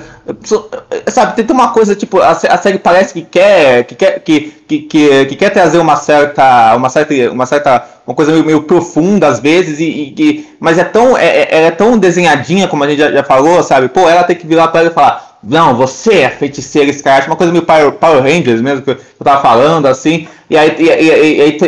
[1.09, 4.79] Sabe, tem uma coisa, tipo, a, a série parece que quer, que quer, que, que,
[4.79, 9.27] que, que, quer trazer uma certa, uma certa, uma certa, uma coisa meio, meio profunda
[9.27, 13.01] às vezes, e, e, mas é tão, é, é, é tão desenhadinha, como a gente
[13.01, 13.89] já, já falou, sabe?
[13.89, 17.37] Pô, ela tem que virar para ela e falar, não, você é feiticeira escarlate, uma
[17.37, 21.59] coisa meio Power, Rangers mesmo, que eu tava falando, assim, e aí, e,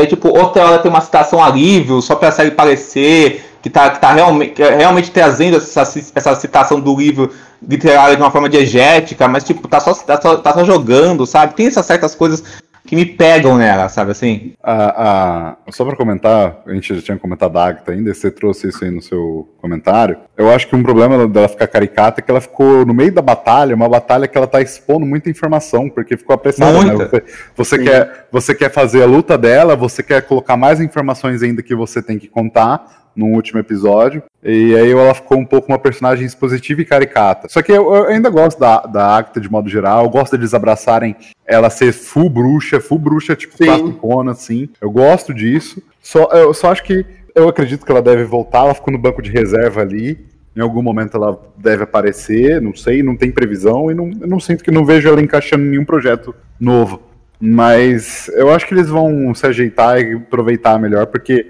[0.00, 4.00] e, tipo, outra hora tem uma citação alívio, só pra série parecer, que está que
[4.00, 5.82] tá realmente, realmente trazendo essa,
[6.14, 7.32] essa citação do livro
[7.66, 11.54] literário de uma forma diegética, mas tipo, tá só, tá só, tá só jogando, sabe?
[11.54, 12.44] Tem essas certas coisas
[12.86, 14.54] que me pegam nela, sabe assim?
[14.62, 18.68] A, a, só para comentar, a gente já tinha comentado a Agatha ainda, você trouxe
[18.68, 20.16] isso aí no seu comentário.
[20.36, 23.20] Eu acho que um problema dela ficar caricata é que ela ficou no meio da
[23.20, 26.94] batalha, uma batalha que ela tá expondo muita informação, porque ficou apressada, né?
[26.94, 27.24] Você,
[27.56, 31.74] você quer, você quer fazer a luta dela, você quer colocar mais informações ainda que
[31.74, 34.22] você tem que contar, no último episódio.
[34.44, 37.48] E aí ela ficou um pouco uma personagem expositiva e caricata.
[37.48, 40.04] Só que eu, eu ainda gosto da, da Acta de modo geral.
[40.04, 44.68] Eu gosto deles abraçarem ela ser full bruxa, full bruxa, tipo classicona, assim.
[44.80, 45.82] Eu gosto disso.
[46.02, 48.60] Só, eu só acho que eu acredito que ela deve voltar.
[48.60, 50.26] Ela ficou no banco de reserva ali.
[50.54, 54.40] Em algum momento ela deve aparecer, não sei, não tem previsão e não, eu não
[54.40, 57.02] sinto que não vejo ela encaixando em nenhum projeto novo.
[57.38, 61.46] Mas eu acho que eles vão se ajeitar e aproveitar melhor, porque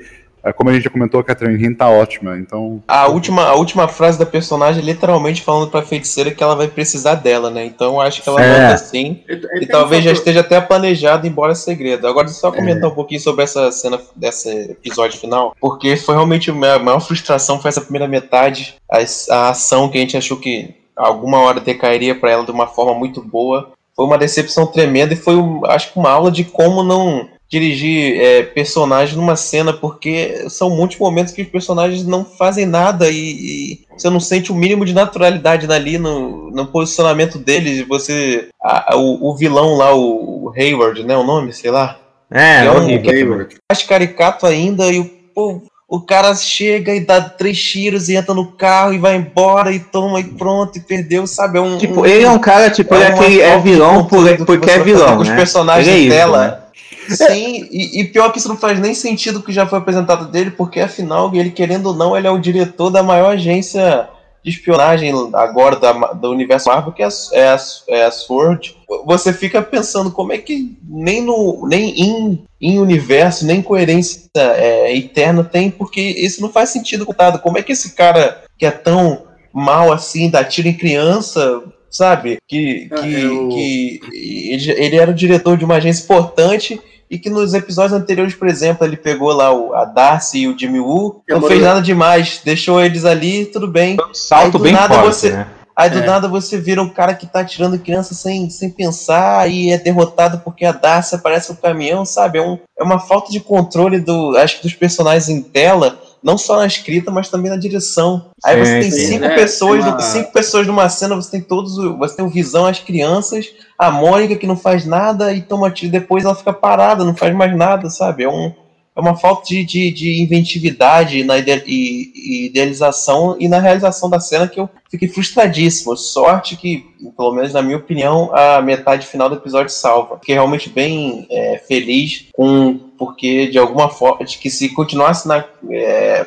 [0.52, 2.82] como a gente já comentou, a Catherine Hinn tá ótima, então.
[2.86, 6.68] A última, a última frase da personagem é literalmente falando pra feiticeira que ela vai
[6.68, 7.64] precisar dela, né?
[7.64, 8.62] Então eu acho que ela é.
[8.62, 9.22] manda sim.
[9.28, 12.06] E, e talvez já esteja até planejado, embora segredo.
[12.06, 12.92] Agora, só comentar é.
[12.92, 17.68] um pouquinho sobre essa cena desse episódio final, porque foi realmente a maior frustração foi
[17.68, 18.98] essa primeira metade, a,
[19.34, 22.94] a ação que a gente achou que alguma hora decairia para ela de uma forma
[22.94, 23.72] muito boa.
[23.94, 25.36] Foi uma decepção tremenda e foi,
[25.68, 30.98] acho que, uma aula de como não dirigir é, personagens numa cena, porque são muitos
[30.98, 34.92] momentos que os personagens não fazem nada e, e você não sente o mínimo de
[34.92, 37.86] naturalidade ali no, no posicionamento deles.
[37.86, 38.48] Você.
[38.62, 41.16] A, a, o, o, vilão lá, o, o, Hayward, né?
[41.16, 41.98] O nome, sei lá.
[42.30, 45.16] É, é um, que é mais caricato ainda e o.
[45.34, 49.70] Pô, o cara chega e dá três tiros e entra no carro e vai embora
[49.70, 51.58] e toma e pronto e perdeu, sabe?
[51.58, 54.26] É um, tipo, um, ele é um cara, tipo, é, ele é, é vilão por,
[54.44, 55.18] porque é vilão.
[55.18, 55.36] Os né?
[55.36, 56.46] personagens é isso, dela.
[56.48, 56.65] Né?
[57.08, 60.50] Sim, e, e, pior que isso não faz nem sentido que já foi apresentado dele,
[60.50, 64.08] porque afinal, ele querendo ou não, ele é o diretor da maior agência
[64.46, 67.56] de espionagem agora da, do universo Marvel, que é é,
[67.88, 68.76] é a Sword.
[69.04, 74.96] Você fica pensando como é que nem no nem em, em universo, nem coerência é,
[74.96, 77.40] eterna tem, porque isso não faz sentido contado.
[77.40, 82.38] Como é que esse cara que é tão mal assim, dá tiro em criança, sabe?
[82.46, 83.48] Que, ah, que, eu...
[83.48, 88.34] que ele, ele era o diretor de uma agência importante e que nos episódios anteriores,
[88.34, 91.80] por exemplo, ele pegou lá o, a Darcy e o Jimmy Woo, não fez nada
[91.80, 93.96] demais, deixou eles ali, tudo bem.
[94.12, 95.46] salto bem nada forte, você, né?
[95.76, 96.06] Aí do é.
[96.06, 100.38] nada você vira um cara que tá tirando criança sem, sem pensar e é derrotado
[100.38, 102.38] porque a Darcy aparece no caminhão, sabe?
[102.38, 106.36] É, um, é uma falta de controle do, acho que dos personagens em tela não
[106.36, 108.30] só na escrita, mas também na direção.
[108.44, 110.00] Aí você tem cinco é, pessoas, uma...
[110.00, 113.46] cinco pessoas numa cena, você tem todos, você tem o Visão, as crianças,
[113.78, 117.32] a Mônica que não faz nada e toma tiro, depois ela fica parada, não faz
[117.32, 118.24] mais nada, sabe?
[118.24, 118.52] É, um,
[118.96, 124.18] é uma falta de, de, de inventividade na ide e, idealização e na realização da
[124.18, 125.94] cena que eu fiquei frustradíssimo.
[125.96, 130.18] Sorte que, pelo menos na minha opinião, a metade final do episódio salva.
[130.18, 135.44] Fiquei realmente bem é, feliz com porque de alguma forma, de que se continuasse na,
[135.70, 136.24] é,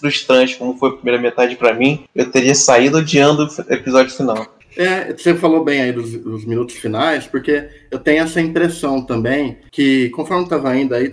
[0.00, 4.56] frustrante como foi a primeira metade para mim, eu teria saído odiando o episódio final.
[4.76, 9.56] É, você falou bem aí dos, dos, minutos finais, porque eu tenho essa impressão também
[9.72, 11.10] que, conforme estava indo aí,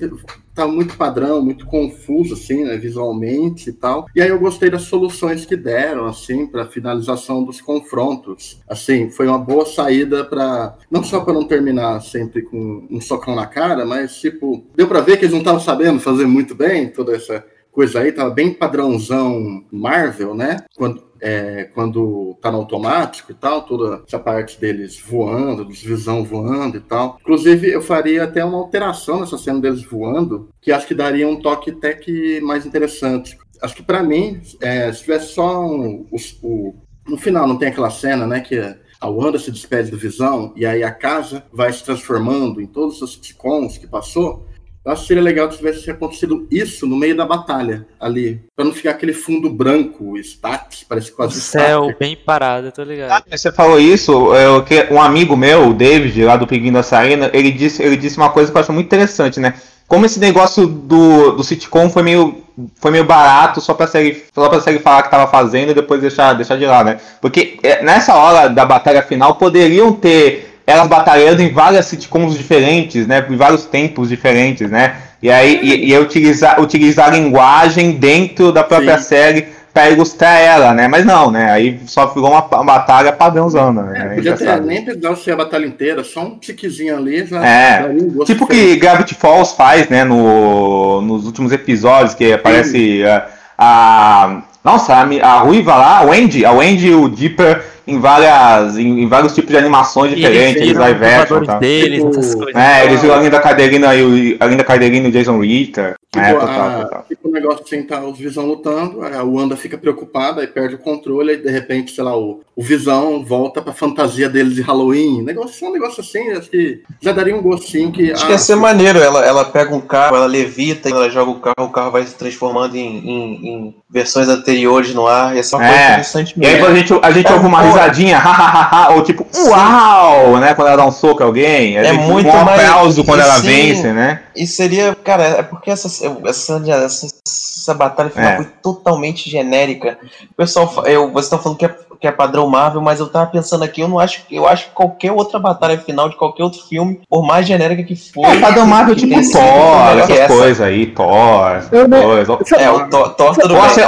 [0.53, 4.07] tá muito padrão, muito confuso, assim, né, visualmente e tal.
[4.15, 8.61] E aí eu gostei das soluções que deram, assim, para finalização dos confrontos.
[8.67, 13.35] Assim, foi uma boa saída para não só para não terminar sempre com um socão
[13.35, 16.89] na cara, mas tipo, deu para ver que eles não estavam sabendo fazer muito bem
[16.89, 20.57] toda essa coisa aí, tava bem padrãozão Marvel, né?
[20.75, 26.21] Quando é, quando tá no automático e tal, toda essa parte deles voando, dos visão
[26.21, 27.17] voando e tal.
[27.21, 31.39] Inclusive, eu faria até uma alteração nessa cena deles voando, que acho que daria um
[31.39, 33.37] toque até que mais interessante.
[33.61, 36.75] Acho que para mim, é, se tivesse só um, o, o,
[37.07, 38.59] no final não tem aquela cena, né, que
[38.99, 43.01] a Wanda se despede do Visão e aí a casa vai se transformando em todos
[43.01, 44.45] os sitcoms que passou.
[44.85, 48.41] Eu acho que seria legal se tivesse acontecido isso no meio da batalha ali.
[48.53, 51.37] Pra não ficar aquele fundo branco, status, parece quase.
[51.37, 51.99] O céu static.
[51.99, 53.11] bem parado, tô ligado.
[53.11, 57.29] Ah, você falou isso, eu, um amigo meu, o David, lá do Pinguim da Sarina,
[57.33, 59.53] ele disse, ele disse uma coisa que eu acho muito interessante, né?
[59.87, 62.43] Como esse negócio do, do sitcom foi meio,
[62.75, 66.01] foi meio barato só pra, série, só pra série falar que tava fazendo e depois
[66.01, 66.99] deixar, deixar de lá, né?
[67.21, 73.05] Porque é, nessa hora da batalha final poderiam ter elas batalhando em várias sitcoms diferentes,
[73.05, 73.25] né?
[73.29, 74.95] Em vários tempos diferentes, né?
[75.21, 79.03] E aí e, e utilizar, utilizar a linguagem dentro da própria Sim.
[79.03, 80.87] série para ilustrar ela, né?
[80.87, 81.51] Mas não, né?
[81.51, 83.83] Aí só ficou uma, uma batalha padrãozona.
[83.83, 84.11] Né?
[84.11, 87.43] É, podia ter, nem precisava ser a batalha inteira, só um tiquezinho ali já.
[87.43, 90.03] É, já tipo que Gravity Falls faz, né?
[90.03, 94.41] No, nos últimos episódios, que aparece a, a.
[94.63, 99.03] Nossa, a, a Ruiva lá, a Wendy, a Wendy e o Dipper em várias em,
[99.03, 101.59] em, vários tipos de animações diferentes, eles live action, tá?
[101.59, 102.55] deles, tipo, essas coisas.
[102.55, 105.95] É, eles viram além da Caderina e o além da Caderina e o Jason Ritter.
[106.13, 107.05] Tipo, é, total, a, total.
[107.07, 110.77] tipo o negócio de sentar os Visão lutando, a Wanda fica preocupada e perde o
[110.77, 115.23] controle, e de repente, sei lá, o, o Visão volta pra fantasia deles de Halloween.
[115.23, 118.11] Negócio, um negócio assim, acho que já daria um gostinho que.
[118.11, 118.99] Acho ah, que ia ser maneiro.
[118.99, 122.13] Ela, ela pega um carro, ela levita, ela joga o carro, o carro vai se
[122.13, 125.33] transformando em, em, em versões anteriores no ar.
[125.33, 125.67] Uma é.
[125.67, 126.53] coisa interessante mesmo.
[126.53, 130.53] E aí a gente, a gente é, ouve uma risadinha, hahaha, ou tipo, uau, né?
[130.53, 131.75] Quando ela dá um soco a alguém.
[131.77, 134.21] É, muito um aplauso quando ela sim, vence, né?
[134.35, 135.89] E seria, cara, é porque essa
[136.25, 138.35] essa, essa, essa batalha final É.
[138.37, 139.97] foi totalmente genérica.
[140.31, 143.27] O pessoal, eu, vocês estão falando que é, que é padrão Marvel, mas eu tava
[143.27, 146.61] pensando aqui, eu não acho, eu acho que qualquer outra batalha final de qualquer outro
[146.67, 150.33] filme, por mais genérica que for, É, padrão Marvel tipo Thor, melhor que essas essa.
[150.33, 152.51] coisas aí, Thor, coisas.
[152.53, 153.69] É, o Thor, Thor tudo Ou bem.
[153.69, 153.83] as ou-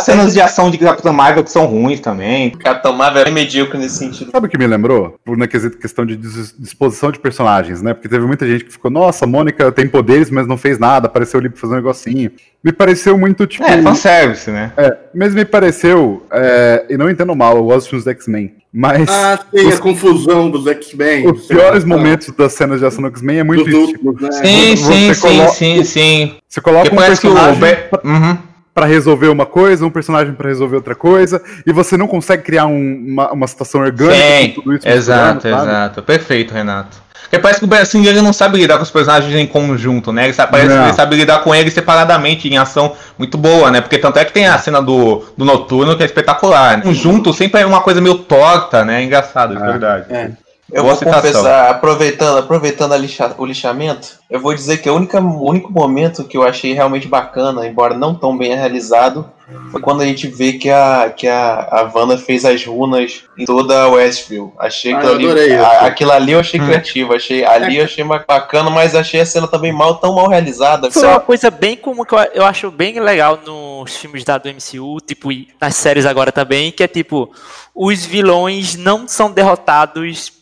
[0.00, 2.50] cenas de ação de Capitão Marvel que são ruins também.
[2.50, 4.30] Capitão Marvel é medíocre nesse sentido.
[4.30, 5.16] Sabe o que me lembrou?
[5.24, 7.94] Por na questão de dis- disposição de personagens, né?
[7.94, 11.06] Porque teve muita gente que ficou, nossa, a Mônica tem poderes, mas não fez nada,
[11.06, 12.30] apareceu ali pra fazer um negocinho.
[12.62, 13.64] Me pareceu muito, tipo.
[13.64, 14.72] É, fanservice, né?
[14.76, 18.54] É, mas me pareceu, é, e não entendo mal, eu gosto dos filmes do X-Men,
[18.72, 21.28] mas Ah, sim, Os- a confusão dos X-Men.
[21.30, 23.78] os piores momentos das cenas de ação do X-Men é muito isso.
[23.78, 24.30] últimos, né?
[24.32, 26.36] Sim, Você sim, sim, sim, sim.
[26.48, 27.32] Você coloca Porque um parece que o.
[27.34, 28.38] personagem Be- Uhum.
[28.74, 32.66] pra resolver uma coisa, um personagem pra resolver outra coisa, e você não consegue criar
[32.66, 36.02] um- uma, uma situação orgânica Sim, com tudo isso exato, exato.
[36.02, 37.01] Perfeito, Renato.
[37.22, 40.24] Porque parece que o Brasil ele não sabe lidar com os personagens em conjunto, né?
[40.24, 40.82] Ele sabe, parece Não.
[40.82, 43.80] que ele sabe lidar com eles separadamente, em ação muito boa, né?
[43.80, 46.76] Porque tanto é que tem a cena do, do Noturno que é espetacular.
[46.78, 46.82] Né?
[46.82, 49.00] Conjunto sempre é uma coisa meio torta, né?
[49.00, 49.66] É engraçado, de É.
[49.66, 50.04] verdade.
[50.10, 50.30] É.
[50.72, 51.20] Eu Boa vou citação.
[51.20, 56.36] confessar, aproveitando, aproveitando a lixa- o lixamento, eu vou dizer que o único momento que
[56.36, 59.30] eu achei realmente bacana, embora não tão bem realizado,
[59.70, 63.44] foi quando a gente vê que a, que a, a Wanda fez as runas em
[63.44, 64.50] toda a Westview.
[64.58, 66.64] Achei Ah, aquilo eu ali, adorei a- aquilo ali eu achei Hum.
[66.64, 70.26] criativo, achei, ali eu achei ba- bacana, mas achei a cena também mal, tão mal
[70.26, 70.88] realizada.
[70.88, 74.38] Isso é uma coisa bem comum que eu, eu acho bem legal nos filmes da,
[74.38, 77.30] do MCU, tipo, e nas séries agora também, que é tipo,
[77.74, 80.32] os vilões não são derrotados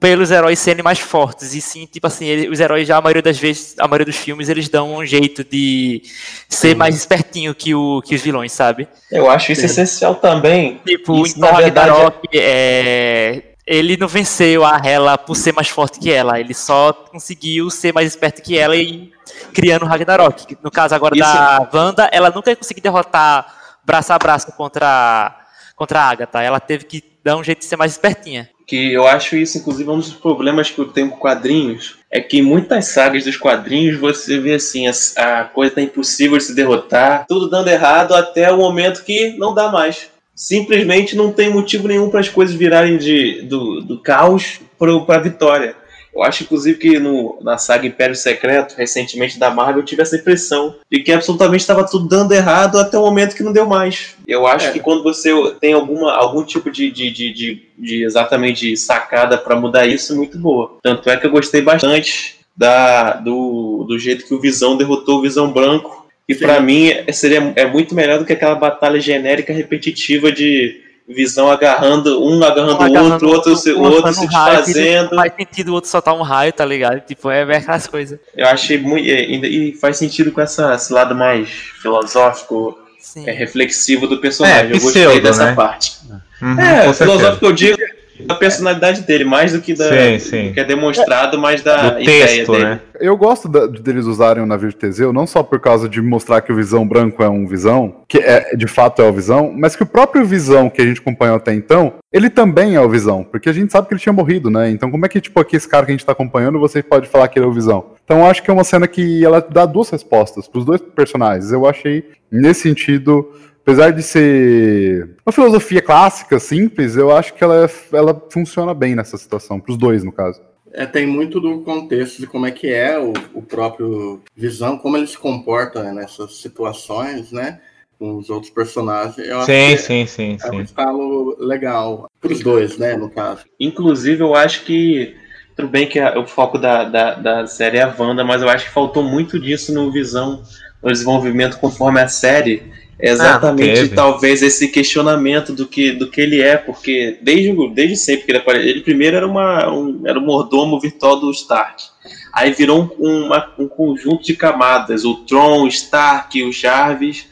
[0.00, 3.20] pelos heróis serem mais fortes, e sim, tipo assim, ele- os heróis já, a maioria
[3.22, 6.02] das vezes, a maioria dos filmes, eles dão um jeito de
[6.48, 8.88] ser mais espertinho que, o, que os vilões, sabe?
[9.12, 10.80] Eu acho isso essencial também.
[10.86, 16.10] Tipo, Isso, verdade, Ragnarok, é, ele não venceu a Hela por ser mais forte que
[16.10, 19.12] ela, ele só conseguiu ser mais esperto que ela e
[19.52, 20.56] criando o Ragnarok.
[20.62, 23.46] No caso agora Isso- da Wanda, ela nunca ia conseguir derrotar
[23.84, 25.36] braço a braço contra,
[25.76, 28.48] contra a Agatha, ela teve que dar um jeito de ser mais espertinha.
[28.70, 32.38] Que eu acho isso, inclusive, um dos problemas que eu tenho com quadrinhos, é que
[32.38, 36.54] em muitas sagas dos quadrinhos você vê assim, a, a coisa tá impossível de se
[36.54, 40.08] derrotar, tudo dando errado até o momento que não dá mais.
[40.36, 45.20] Simplesmente não tem motivo nenhum para as coisas virarem de, do, do caos para a
[45.20, 45.74] vitória.
[46.14, 50.16] Eu acho, inclusive, que no, na saga Império Secreto, recentemente da Marvel, eu tive essa
[50.16, 54.16] impressão de que absolutamente estava tudo dando errado até o momento que não deu mais.
[54.26, 54.72] Eu acho É.
[54.72, 59.54] que quando você tem alguma, algum tipo de, de, de, de, de exatamente sacada para
[59.56, 60.78] mudar isso, é muito boa.
[60.82, 65.22] Tanto é que eu gostei bastante da, do, do jeito que o Visão derrotou o
[65.22, 66.00] Visão Branco.
[66.28, 70.80] E para mim seria é muito melhor do que aquela batalha genérica repetitiva de
[71.12, 74.56] Visão agarrando um agarrando o Agarrando outro, outro, se, o lançando outro se um raio,
[74.58, 75.10] desfazendo.
[75.10, 77.00] Não faz sentido o outro soltar um raio, tá ligado?
[77.00, 78.18] Tipo, é é aquelas coisas.
[78.36, 79.06] Eu achei muito.
[79.06, 81.48] E, e faz sentido com essa, esse lado mais
[81.82, 83.28] filosófico, Sim.
[83.28, 84.70] é, reflexivo do personagem.
[84.70, 85.54] É, eu gostei pseudo, dessa né?
[85.54, 85.98] parte.
[86.40, 87.76] Uhum, É, filosófico eu digo
[88.26, 90.48] da personalidade dele, mais do que da Sim, sim.
[90.48, 92.64] do que é demonstrado, mais da Do ideia texto, dele.
[92.64, 92.80] né?
[93.00, 96.02] Eu gosto da- de deles usarem o navio de Teseu, não só por causa de
[96.02, 99.52] mostrar que o Visão Branco é um Visão, que é, de fato é o Visão,
[99.56, 102.88] mas que o próprio Visão que a gente acompanhou até então, ele também é o
[102.88, 104.70] Visão, porque a gente sabe que ele tinha morrido, né?
[104.70, 107.08] Então como é que, tipo, aqui esse cara que a gente tá acompanhando, você pode
[107.08, 107.86] falar que ele é o Visão?
[108.04, 111.52] Então eu acho que é uma cena que ela dá duas respostas pros dois personagens.
[111.52, 113.30] Eu achei, nesse sentido,
[113.70, 118.96] apesar de ser uma filosofia clássica, simples, eu acho que ela, é- ela funciona bem
[118.96, 120.40] nessa situação, pros dois, no caso.
[120.72, 124.96] É, tem muito do contexto de como é que é o, o próprio Visão, como
[124.96, 127.60] ele se comporta né, nessas situações, né?
[127.98, 129.18] Com os outros personagens.
[129.18, 130.62] Eu acho Sim, que sim, sim, É um sim.
[130.62, 132.08] estalo legal.
[132.20, 133.44] Para os dois, né, no caso.
[133.58, 135.14] Inclusive, eu acho que.
[135.56, 138.48] Tudo bem que a- o foco da, da, da série é a Wanda, mas eu
[138.48, 140.42] acho que faltou muito disso no Visão,
[140.82, 142.62] no desenvolvimento conforme a série.
[143.02, 143.94] Exatamente, teve.
[143.94, 148.38] talvez, esse questionamento do que, do que ele é, porque desde, desde sempre que ele
[148.38, 151.84] apareceu, ele primeiro era, uma, um, era o mordomo virtual do Stark.
[152.32, 157.26] Aí virou um, uma- um conjunto de camadas, o Tron, o Stark, o Jarvis.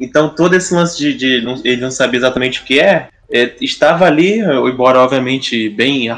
[0.00, 3.52] Então todo esse lance de, de não- ele não saber exatamente o que é, é,
[3.60, 6.08] estava ali, embora obviamente bem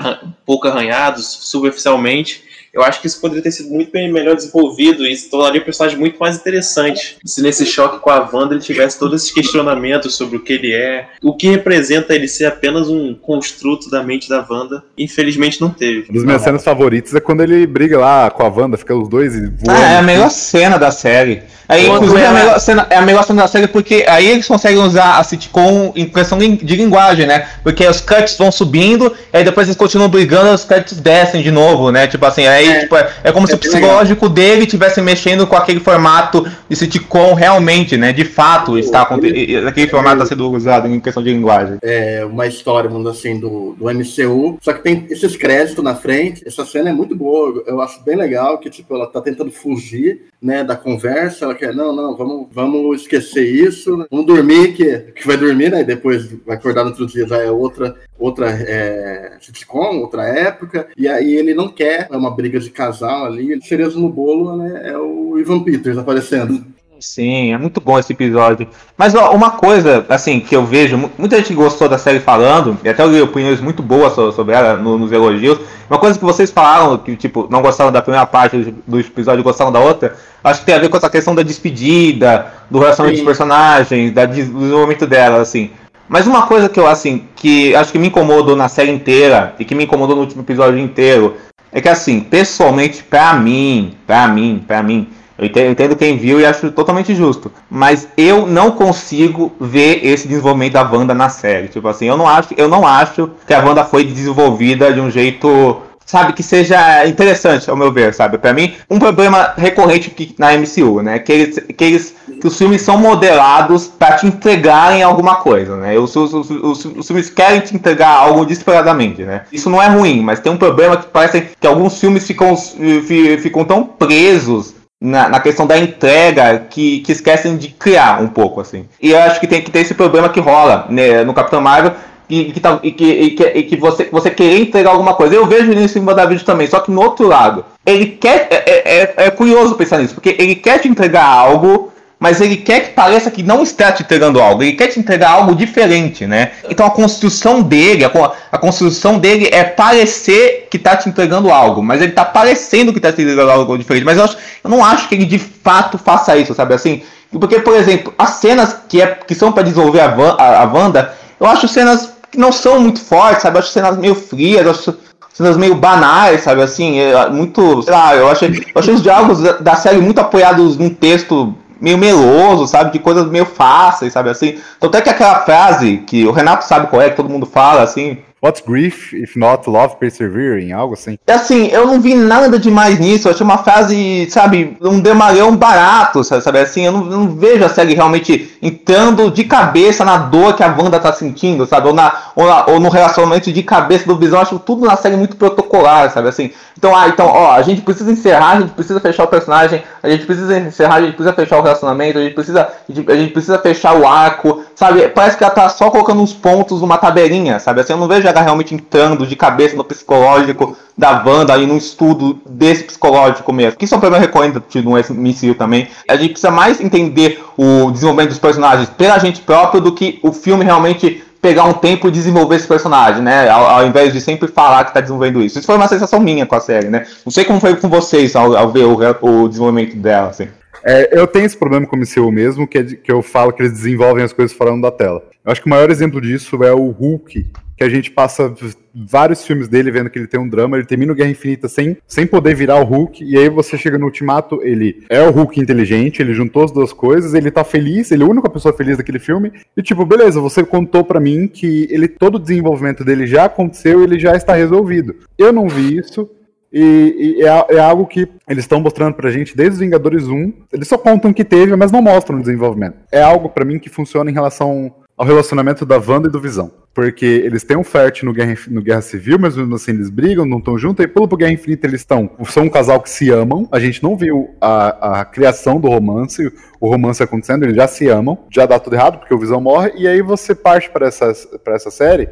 [0.45, 2.45] pouco arranhado, superficialmente.
[2.77, 5.65] Eu acho que isso poderia ter sido muito bem melhor desenvolvido e se tornaria o
[5.65, 7.17] personagem muito mais interessante.
[7.25, 10.75] Se nesse choque com a Wanda ele tivesse todos esses questionamentos sobre o que ele
[10.75, 14.85] é, o que representa ele ser apenas um construto da mente da Wanda.
[14.99, 16.07] Infelizmente não teve.
[16.11, 19.09] Uma das minhas cenas favoritas é quando ele briga lá com a Wanda, fica os
[19.09, 19.71] dois e voando.
[19.71, 21.43] Ah, é a melhor cena da série.
[21.69, 24.47] Aí, inclusive, é a melhor cena, é a melhor cena da série porque aí eles
[24.47, 27.49] conseguem usar a sitcom em questão de de linguagem, né?
[27.63, 31.91] Porque os cuts vão subindo, aí depois eles continuam brigando, os cuts descem de novo,
[31.91, 32.07] né?
[32.07, 34.35] Tipo assim, aí aí, é, tipo, é, é como é se o psicológico legal.
[34.35, 38.13] dele estivesse mexendo com aquele formato de sitcom realmente, né?
[38.13, 39.69] De fato, está acontecendo.
[39.69, 41.79] Aquele formato está sendo usado em questão de linguagem.
[41.83, 44.59] É uma história, vamos assim, do, do MCU.
[44.61, 46.43] Só que tem esses créditos na frente.
[46.47, 47.63] Essa cena é muito boa.
[47.67, 51.45] Eu acho bem legal que, tipo, ela tá tentando fugir, né, da conversa.
[51.45, 54.07] Ela quer, não, não, vamos, vamos esquecer isso.
[54.11, 55.81] Vamos dormir, que, que vai dormir, né?
[55.81, 60.89] E depois vai acordar no outro dia, já é outra, outra é, sitcom, outra época.
[60.97, 63.61] E aí ele não quer, é uma briga de casal ali.
[63.63, 64.91] Cerezo no bolo, né?
[64.91, 66.65] É o Ivan Peters aparecendo.
[67.01, 68.69] Sim, é muito bom esse episódio.
[68.97, 72.89] Mas ó, uma coisa, assim, que eu vejo, muita gente gostou da série falando, e
[72.89, 75.59] até eu li opiniões muito boas sobre ela no, nos elogios.
[75.91, 79.71] Uma coisa que vocês falaram, que tipo, não gostaram da primeira parte do episódio, gostaram
[79.71, 83.25] da outra, acho que tem a ver com essa questão da despedida, do relacionamento Sim.
[83.25, 85.71] dos personagens, da, do desenvolvimento dela, assim.
[86.09, 89.65] Mas uma coisa que eu, assim, que acho que me incomodou na série inteira, e
[89.65, 91.35] que me incomodou no último episódio inteiro,
[91.73, 95.09] é que, assim, pessoalmente, pra mim, pra mim, pra mim,
[95.39, 97.53] eu entendo, quem viu e acho totalmente justo.
[97.71, 101.69] Mas eu não consigo ver esse desenvolvimento da Wanda na série.
[101.69, 105.11] Tipo assim, eu não acho, eu não acho que a Wanda foi desenvolvida de um
[105.11, 108.39] jeito sabe, que seja interessante, ao meu ver, sabe?
[108.39, 111.19] Para mim, um problema recorrente que, na MCU, né?
[111.19, 115.99] Que eles, que eles, que os filmes são modelados para te entregarem alguma coisa, né?
[115.99, 119.43] Os, os, os, os, filmes querem te entregar algo desesperadamente, né?
[119.53, 123.65] Isso não é ruim, mas tem um problema que parece que alguns filmes ficam, ficam
[123.65, 128.87] tão presos na, na, questão da entrega que, que esquecem de criar um pouco, assim.
[129.03, 131.93] E eu acho que tem que ter esse problema que rola né, no Capitão Marvel
[132.29, 135.35] e que, tá, e que, e que, e que você, você querer entregar alguma coisa.
[135.35, 138.49] Eu vejo isso em vídeo também, só que no outro lado, ele quer.
[138.51, 142.57] É, é, é, é curioso pensar nisso, porque ele quer te entregar algo mas ele
[142.57, 146.27] quer que pareça que não está te entregando algo, ele quer te entregar algo diferente,
[146.27, 146.53] né?
[146.69, 148.11] Então a construção dele, a,
[148.51, 152.99] a construção dele é parecer que está te entregando algo, mas ele está parecendo que
[152.99, 155.99] está te entregando algo diferente, mas eu, acho, eu não acho que ele de fato
[155.99, 157.03] faça isso, sabe assim?
[157.31, 160.65] Porque, por exemplo, as cenas que, é, que são para desenvolver a, Van, a, a
[160.65, 163.57] Wanda, eu acho cenas que não são muito fortes, sabe?
[163.57, 164.95] Eu acho cenas meio frias, eu acho
[165.33, 166.63] cenas meio banais, sabe?
[166.63, 167.83] Assim, é muito.
[167.83, 171.99] Sei lá, eu achei, eu achei os diálogos da, série muito apoiados num texto meio
[171.99, 172.93] meloso, sabe?
[172.93, 174.31] De coisas meio fáceis, sabe?
[174.31, 174.59] Assim.
[174.79, 177.83] Tanto é que aquela frase que o Renato sabe qual é, que todo mundo fala,
[177.83, 178.19] assim.
[178.47, 180.71] What's grief if not love persevering?
[180.71, 181.19] Algo assim.
[181.27, 183.27] É assim, eu não vi nada demais nisso.
[183.27, 186.61] Eu achei uma frase, sabe, um demarão barato, sabe?
[186.61, 190.69] Assim, eu não, não, vejo a série realmente entrando de cabeça na dor que a
[190.69, 191.89] Wanda tá sentindo, sabe?
[191.89, 194.39] Ou, na, ou, na, ou no relacionamento de cabeça do Visão.
[194.39, 196.29] Eu acho tudo na série muito protocolar, sabe?
[196.29, 199.83] Assim, então, ah, então, ó, a gente precisa encerrar, a gente precisa fechar o personagem,
[200.03, 203.33] a gente precisa encerrar, a gente precisa fechar o relacionamento, a gente precisa, a gente
[203.33, 205.09] precisa fechar o arco, sabe?
[205.09, 207.81] Parece que ela tá só colocando uns pontos numa tabelinha, sabe?
[207.81, 211.77] Assim, eu não vejo ela realmente entrando de cabeça no psicológico da Wanda aí num
[211.77, 213.79] estudo desse psicológico mesmo.
[213.79, 215.89] Que isso é um problema recorrente no MCU também.
[216.09, 220.33] A gente precisa mais entender o desenvolvimento dos personagens pela gente próprio do que o
[220.33, 223.49] filme realmente pegar um tempo e desenvolver esse personagem, né?
[223.49, 225.59] Ao, ao invés de sempre falar que está desenvolvendo isso.
[225.59, 227.07] Isso foi uma sensação minha com a série, né?
[227.25, 230.49] Não sei como foi com vocês ao, ao ver o, o, desenvolvimento dela, assim.
[230.85, 233.53] É, eu tenho esse problema com o MCU mesmo, que, é de, que eu falo
[233.53, 235.23] que eles desenvolvem as coisas falando da tela.
[235.45, 237.47] Eu acho que o maior exemplo disso é o Hulk,
[237.77, 238.53] que a gente passa
[238.95, 241.97] vários filmes dele vendo que ele tem um drama, ele termina o Guerra Infinita sem,
[242.07, 245.61] sem poder virar o Hulk, e aí você chega no Ultimato, ele é o Hulk
[245.61, 248.97] inteligente, ele juntou as duas coisas, ele tá feliz, ele é a única pessoa feliz
[248.97, 253.27] daquele filme, e tipo, beleza, você contou para mim que ele todo o desenvolvimento dele
[253.27, 255.17] já aconteceu, ele já está resolvido.
[255.37, 256.31] Eu não vi isso,
[256.73, 260.53] e, e é, é, algo que eles estão mostrando pra gente desde os Vingadores 1.
[260.73, 262.97] Eles só contam que teve, mas não mostram o desenvolvimento.
[263.11, 266.71] É algo para mim que funciona em relação ao relacionamento da Wanda e do Visão.
[266.93, 270.47] Porque eles têm um fértil no Guerra, no Guerra Civil, mas mesmo assim eles brigam,
[270.47, 272.31] não estão juntos, pula pro Guerra Infinita eles estão.
[272.47, 273.69] São um casal que se amam.
[273.71, 276.51] A gente não viu a, a criação do romance,
[276.81, 279.93] o romance acontecendo, eles já se amam, já dá tudo errado, porque o Visão morre,
[279.97, 281.33] e aí você parte para essa,
[281.67, 282.29] essa série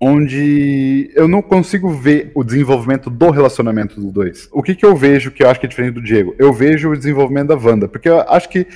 [0.00, 4.48] onde eu não consigo ver o desenvolvimento do relacionamento dos dois.
[4.52, 6.34] O que, que eu vejo que eu acho que é diferente do Diego?
[6.38, 8.66] Eu vejo o desenvolvimento da Wanda, porque eu acho que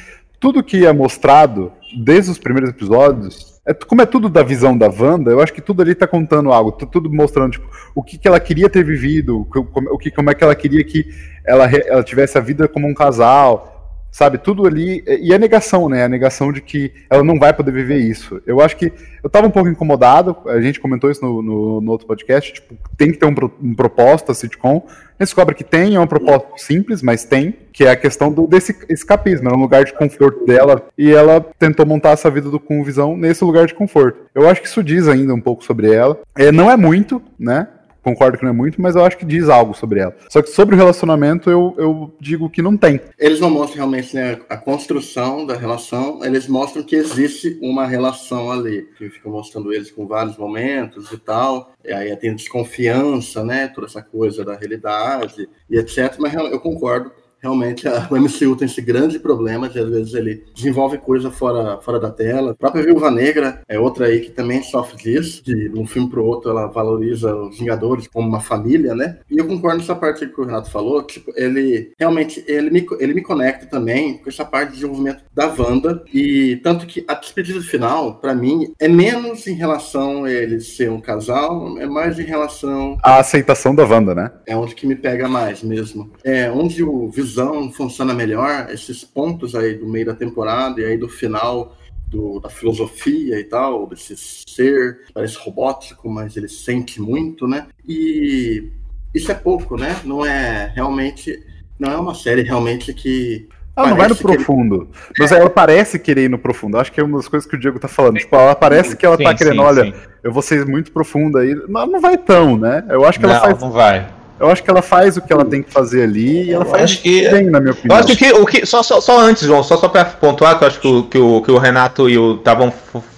[0.41, 4.89] tudo que é mostrado desde os primeiros episódios, é, como é tudo da visão da
[4.89, 8.27] Wanda, eu acho que tudo ali tá contando algo, tudo mostrando tipo, o que, que
[8.27, 11.07] ela queria ter vivido, o que, como é que ela queria que
[11.47, 13.78] ela, ela tivesse a vida como um casal,
[14.19, 14.37] sabe?
[14.37, 15.05] Tudo ali.
[15.07, 16.05] E a negação, né?
[16.05, 18.43] A negação de que ela não vai poder viver isso.
[18.45, 18.93] Eu acho que.
[19.23, 22.53] Eu tava um pouco incomodado, a gente comentou isso no, no, no outro podcast.
[22.53, 24.85] Tipo, tem que ter um, um propósito a sitcom.
[24.87, 28.33] A gente descobre que tem, é um propósito simples, mas tem, que é a questão
[28.33, 29.49] do, desse escapismo.
[29.49, 33.17] Era um lugar de conforto dela e ela tentou montar essa vida do, com visão
[33.17, 34.19] nesse lugar de conforto.
[34.35, 36.19] Eu acho que isso diz ainda um pouco sobre ela.
[36.37, 37.69] É, não é muito, né?
[38.09, 40.15] Concordo que não é muito, mas eu acho que diz algo sobre ela.
[40.29, 43.01] Só que sobre o relacionamento, eu, eu digo que não tem.
[43.19, 48.51] Eles não mostram realmente né, a construção da relação, eles mostram que existe uma relação
[48.51, 48.89] ali.
[48.97, 51.73] Que ficam mostrando eles com vários momentos e tal.
[51.85, 53.69] E aí tem desconfiança, né?
[53.69, 56.17] Toda essa coisa da realidade e etc.
[56.19, 60.45] Mas eu concordo realmente a, o MCU tem esse grande problema de às vezes ele
[60.55, 62.53] desenvolve coisa fora, fora da tela.
[62.53, 66.25] A própria Viúva Negra é outra aí que também sofre disso, de um filme pro
[66.25, 69.19] outro ela valoriza os Vingadores como uma família, né?
[69.31, 73.15] E eu concordo nessa parte que o Renato falou, tipo, ele realmente ele me, ele
[73.15, 77.61] me conecta também com essa parte de desenvolvimento da Wanda e tanto que a despedida
[77.61, 82.25] final, para mim, é menos em relação a eles ser um casal, é mais em
[82.25, 84.31] relação a aceitação da Wanda, né?
[84.47, 86.11] É onde que me pega mais mesmo.
[86.25, 90.97] É onde o visão funciona melhor, esses pontos aí do meio da temporada e aí
[90.97, 91.77] do final
[92.07, 94.17] do, da filosofia e tal, desse
[94.49, 97.67] ser, parece robótico, mas ele sente muito, né?
[97.87, 98.71] E
[99.15, 100.01] isso é pouco, né?
[100.05, 101.39] Não é realmente,
[101.79, 104.75] não é uma série realmente que ela não vai no profundo.
[104.75, 105.15] Ele...
[105.21, 106.79] Mas ela parece querer ir no profundo.
[106.79, 108.19] Acho que é uma das coisas que o Diego tá falando.
[108.19, 109.95] Tipo, ela parece que ela sim, tá querendo, sim, olha, sim.
[110.25, 111.55] eu vou ser muito profunda aí.
[111.69, 112.85] Não, não vai tão, né?
[112.89, 113.61] Eu acho que não, ela faz.
[113.61, 114.18] Não vai.
[114.41, 116.71] Eu acho que ela faz o que ela tem que fazer ali e ela eu
[116.71, 117.97] faz que, bem, na minha opinião.
[117.97, 120.65] Eu acho que o que só, só, só antes, João, só, só para pontuar, que
[120.65, 122.73] eu acho que o, que o, que o Renato e o Tavão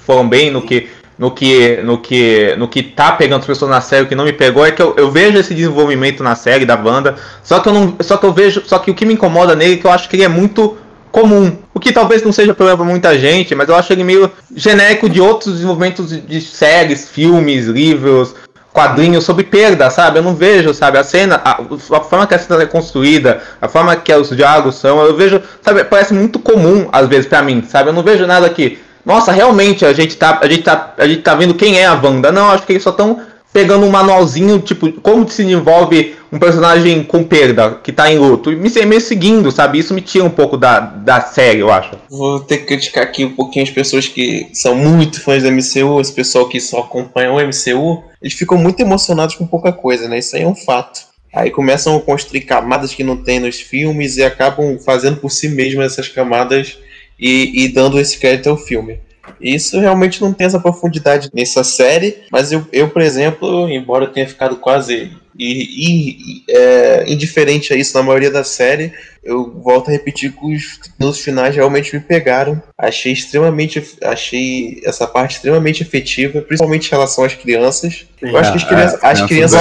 [0.06, 3.82] foram bem no que no que no que no que tá pegando as pessoas na
[3.82, 6.64] série, o que não me pegou é que eu, eu vejo esse desenvolvimento na série
[6.64, 9.12] da banda, só que eu não, só que eu vejo, só que o que me
[9.12, 10.78] incomoda nele é que eu acho que ele é muito
[11.12, 11.58] comum.
[11.74, 15.10] O que talvez não seja problema para muita gente, mas eu acho ele meio genérico
[15.10, 18.34] de outros desenvolvimentos de séries, filmes, livros,
[18.72, 20.18] quadrinhos sobre perda, sabe?
[20.18, 20.98] Eu não vejo, sabe?
[20.98, 24.76] A cena, a, a, forma que a cena é construída, a forma que os diálogos
[24.76, 25.84] são, eu vejo, sabe?
[25.84, 27.90] Parece muito comum às vezes para mim, sabe?
[27.90, 31.22] Eu não vejo nada que, nossa, realmente a gente tá, a gente tá, a gente
[31.22, 32.30] tá vendo quem é a Wanda.
[32.30, 33.20] Não, acho que eles só estão
[33.52, 38.50] pegando um manualzinho, tipo, como se desenvolve um personagem com perda, que tá em luto,
[38.50, 39.78] me, me seguindo, sabe?
[39.78, 41.90] Isso me tira um pouco da, da série, eu acho.
[42.08, 46.00] Vou ter que criticar aqui um pouquinho as pessoas que são muito fãs do MCU,
[46.00, 50.18] esse pessoal que só acompanha o MCU, eles ficam muito emocionados com pouca coisa, né?
[50.18, 51.10] Isso aí é um fato.
[51.32, 55.48] Aí começam a construir camadas que não tem nos filmes e acabam fazendo por si
[55.48, 56.78] mesmas essas camadas
[57.18, 58.98] e, e dando esse crédito ao filme.
[59.40, 64.12] Isso realmente não tem essa profundidade nessa série, mas eu, eu por exemplo, embora eu
[64.12, 68.92] tenha ficado quase e, e, é, indiferente a isso na maioria da série,
[69.24, 72.62] eu volto a repetir que os nos finais realmente me pegaram.
[72.76, 78.06] Achei extremamente, achei essa parte extremamente efetiva, principalmente em relação às crianças.
[78.20, 79.60] Eu acho que as crianças, é, as crianças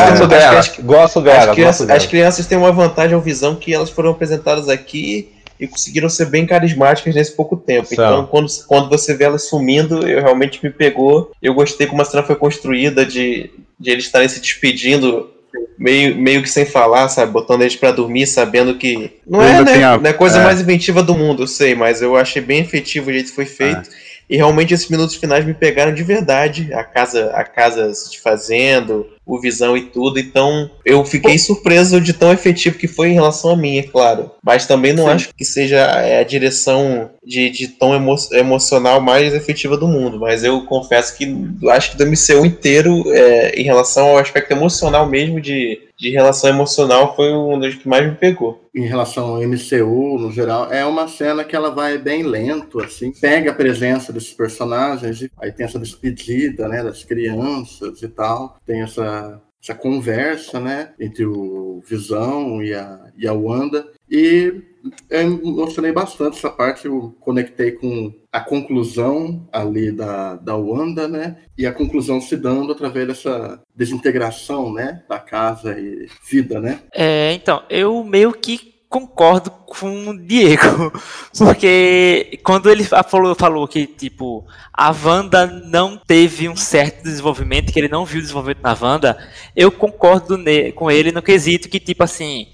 [0.80, 4.68] gosto dela, as, crianças, as crianças têm uma vantagem ao visão que elas foram apresentadas
[4.68, 5.30] aqui
[5.60, 7.88] e conseguiram ser bem carismáticas nesse pouco tempo.
[7.88, 7.94] São.
[7.94, 11.32] Então, quando, quando você vê elas sumindo, eu realmente me pegou.
[11.42, 15.30] Eu gostei como a cena foi construída, de, de eles estarem se despedindo
[15.78, 17.32] meio, meio que sem falar, sabe?
[17.32, 19.12] Botando eles para dormir, sabendo que.
[19.28, 19.84] Não é, né?
[19.84, 19.98] A...
[19.98, 20.44] Não é a coisa é.
[20.44, 23.46] mais inventiva do mundo, eu sei, mas eu achei bem efetivo o jeito que foi
[23.46, 23.90] feito.
[23.90, 24.09] É.
[24.30, 26.72] E realmente esses minutos finais me pegaram de verdade.
[26.74, 30.20] A casa, a casa se fazendo, o Visão e tudo.
[30.20, 34.32] Então eu fiquei surpreso de tão efetivo que foi em relação a mim, é claro.
[34.44, 35.12] Mas também não Sim.
[35.12, 40.20] acho que seja é, a direção de, de tom emo emocional mais efetiva do mundo.
[40.20, 41.26] Mas eu confesso que
[41.70, 46.50] acho que do MCU inteiro, é, em relação ao aspecto emocional mesmo, de, de relação
[46.50, 48.70] emocional, foi um dos que mais me pegou.
[48.74, 53.12] Em relação ao MCU, no geral, é uma cena que ela vai bem lento, assim,
[53.12, 58.82] pega a presença desses personagens, aí tem essa despedida, né, das crianças e tal, tem
[58.82, 63.86] essa essa, conversa, né, entre o Visão e a, e a Wanda.
[64.10, 64.64] E
[65.10, 71.38] eu emocionei bastante essa parte, eu conectei com a conclusão ali da, da Wanda, né?
[71.58, 75.04] E a conclusão se dando através dessa desintegração, né?
[75.10, 76.80] Da casa e vida, né?
[76.94, 80.92] É, então, eu meio que concordo com o Diego,
[81.38, 87.78] porque quando ele falou, falou que tipo a Wanda não teve um certo desenvolvimento, que
[87.78, 89.16] ele não viu desenvolvimento na Wanda,
[89.56, 90.40] eu concordo
[90.74, 92.48] com ele no quesito que tipo assim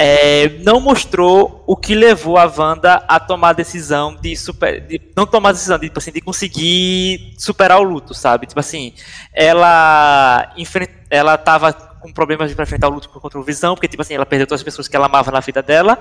[0.00, 5.00] é, não mostrou o que levou a Wanda a tomar a decisão de, super, de
[5.16, 8.46] não tomar a decisão de, tipo assim, de conseguir superar o luto, sabe?
[8.46, 8.92] Tipo assim,
[9.34, 14.00] ela enfrent, ela tava com problemas para enfrentar o luto contra o Visão, porque, tipo
[14.00, 15.98] assim, ela perdeu todas as pessoas que ela amava na vida dela,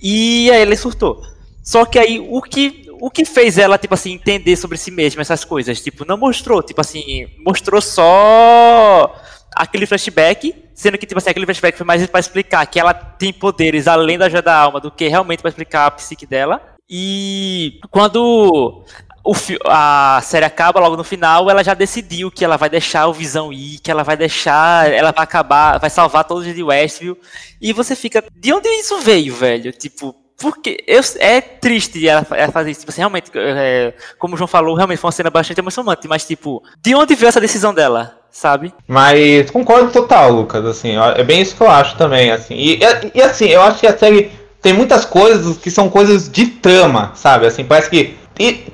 [0.00, 1.22] e aí ela surtou.
[1.62, 5.20] Só que aí, o que, o que fez ela, tipo assim, entender sobre si mesma
[5.20, 5.82] essas coisas?
[5.82, 9.14] Tipo, não mostrou, tipo assim, mostrou só
[9.54, 13.32] aquele flashback, sendo que, tipo assim, aquele flashback foi mais para explicar que ela tem
[13.32, 16.60] poderes além da joia da alma do que realmente para explicar a psique dela.
[16.88, 18.84] E quando
[19.24, 19.32] o,
[19.66, 23.52] a série acaba logo no final, ela já decidiu que ela vai deixar o Visão
[23.52, 27.16] ir, que ela vai deixar, ela vai acabar, vai salvar todos de Westview.
[27.60, 29.72] E você fica, de onde isso veio, velho?
[29.72, 32.80] Tipo, porque eu, é triste ela, ela fazer isso.
[32.80, 36.08] Tipo assim, realmente, é, como o João falou, realmente foi uma cena bastante emocionante.
[36.08, 38.18] Mas, tipo, de onde veio essa decisão dela?
[38.30, 38.74] Sabe?
[38.88, 40.64] Mas concordo total, Lucas.
[40.64, 42.32] Assim, é bem isso que eu acho também.
[42.32, 42.80] Assim, e,
[43.14, 47.12] e assim, eu acho que a série tem muitas coisas que são coisas de trama,
[47.14, 47.46] sabe?
[47.46, 48.16] Assim, parece que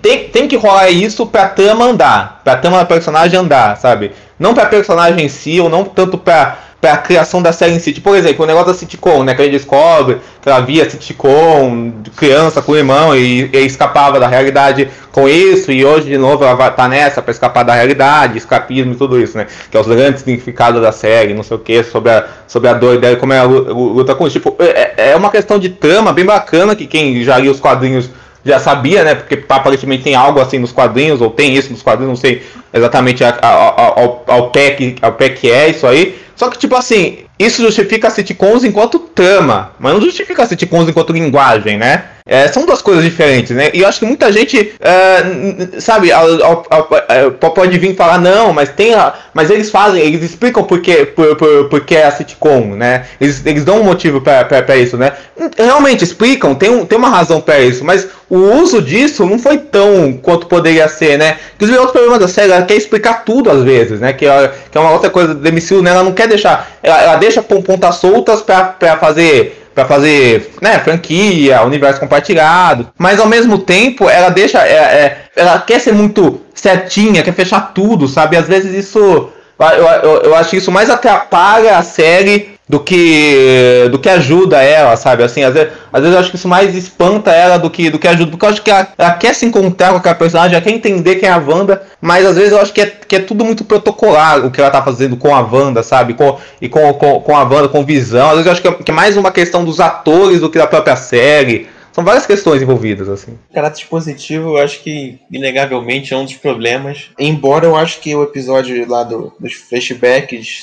[0.00, 4.12] tem, tem que rolar isso pra trama andar, pra trama da personagem andar, sabe?
[4.38, 7.78] Não pra personagem em si, ou não tanto pra para a criação da série em
[7.78, 7.92] si.
[7.92, 9.34] Tipo, por exemplo, o negócio da sitcom, né?
[9.34, 14.26] Que gente descobre que ela via sitcom criança com o irmão e, e, escapava da
[14.26, 18.38] realidade com isso, e hoje de novo ela vai, tá nessa para escapar da realidade,
[18.38, 19.46] escapismo e tudo isso, né?
[19.70, 22.72] Que é os grandes significados da série, não sei o que, sobre a, sobre a
[22.72, 24.38] dor dela e como ela luta com isso.
[24.38, 28.08] Tipo, é, é uma questão de trama bem bacana que quem já lia os quadrinhos
[28.44, 29.14] já sabia, né?
[29.14, 33.22] Porque aparentemente tem algo assim nos quadrinhos, ou tem isso nos quadrinhos, não sei exatamente
[33.22, 36.18] a, a, a, ao, ao, pé que, ao pé que é isso aí.
[36.36, 41.78] Só que, tipo assim, isso justifica sitcoms enquanto trama, mas não justifica sitcoms enquanto linguagem,
[41.78, 42.04] né?
[42.26, 43.70] É, são duas coisas diferentes, né?
[43.72, 48.94] E eu acho que muita gente, é, sabe, é, pode vir falar, não, mas tem
[48.94, 52.76] a, Mas eles fazem, eles explicam por que, por, por, por que é a sitcom,
[52.76, 53.06] né?
[53.20, 55.12] Eles, eles dão um motivo para isso, né?
[55.56, 59.58] Realmente explicam, tem, um, tem uma razão para isso, mas o uso disso não foi
[59.58, 61.36] tão quanto poderia ser, né?
[61.56, 64.12] Inclusive, outro problema da série, ela quer explicar tudo às vezes, né?
[64.12, 65.90] Que, é, que é uma outra coisa do MCU, né?
[65.90, 66.68] Ela não quer deixar.
[66.82, 73.26] Ela, ela deixa pontas soltas para fazer para fazer, né, franquia, universo compartilhado, mas ao
[73.26, 78.36] mesmo tempo ela deixa, é, é, ela quer ser muito certinha, quer fechar tudo, sabe?
[78.36, 83.88] Às vezes isso, eu, eu, eu acho que isso mais atrapalha a série do que
[83.90, 85.24] do que ajuda ela, sabe?
[85.24, 87.98] Assim, às vezes, às vezes eu acho que isso mais espanta ela do que do
[87.98, 90.62] que ajuda, porque eu acho que ela, ela quer se encontrar com aquela personagem, ela
[90.62, 93.18] quer entender quem é a Wanda, mas às vezes eu acho que é, que é
[93.18, 96.14] tudo muito protocolar o que ela tá fazendo com a Wanda, sabe?
[96.14, 98.28] Com, e com, com, com a Wanda, com visão.
[98.28, 100.56] Às vezes eu acho que é, que é mais uma questão dos atores do que
[100.56, 101.66] da própria série.
[102.00, 103.38] São várias questões envolvidas, assim.
[103.52, 107.10] Caráter positivo, eu acho que, inegavelmente, é um dos problemas.
[107.18, 110.62] Embora eu acho que o episódio lá do, dos flashbacks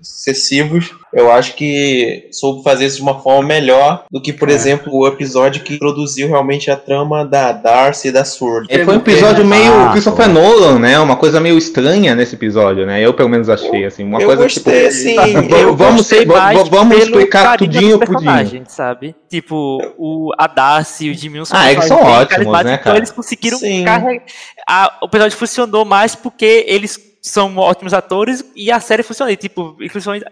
[0.00, 4.52] sucessivos eu acho que soube fazer isso de uma forma melhor do que, por é.
[4.52, 8.66] exemplo, o episódio que produziu realmente a trama da Darcy e da Sword.
[8.70, 10.32] É, foi um episódio meio ah, Christopher pô.
[10.32, 10.98] Nolan, né?
[10.98, 13.04] Uma coisa meio estranha nesse episódio, né?
[13.04, 15.20] Eu pelo menos achei, assim, uma eu coisa gostei, tipo...
[15.20, 16.26] assim, eu vamos ser,
[16.70, 18.62] vamos explicar tudinho por dia.
[18.68, 19.14] sabe?
[19.28, 22.74] Tipo, o, a Darcy e o Jimmy Ah, eles são ótimos, né, então cara?
[22.74, 24.24] Então eles conseguiram carregar...
[24.68, 29.30] A, o episódio funcionou mais porque eles são ótimos atores e a série funciona.
[29.30, 29.76] E, tipo,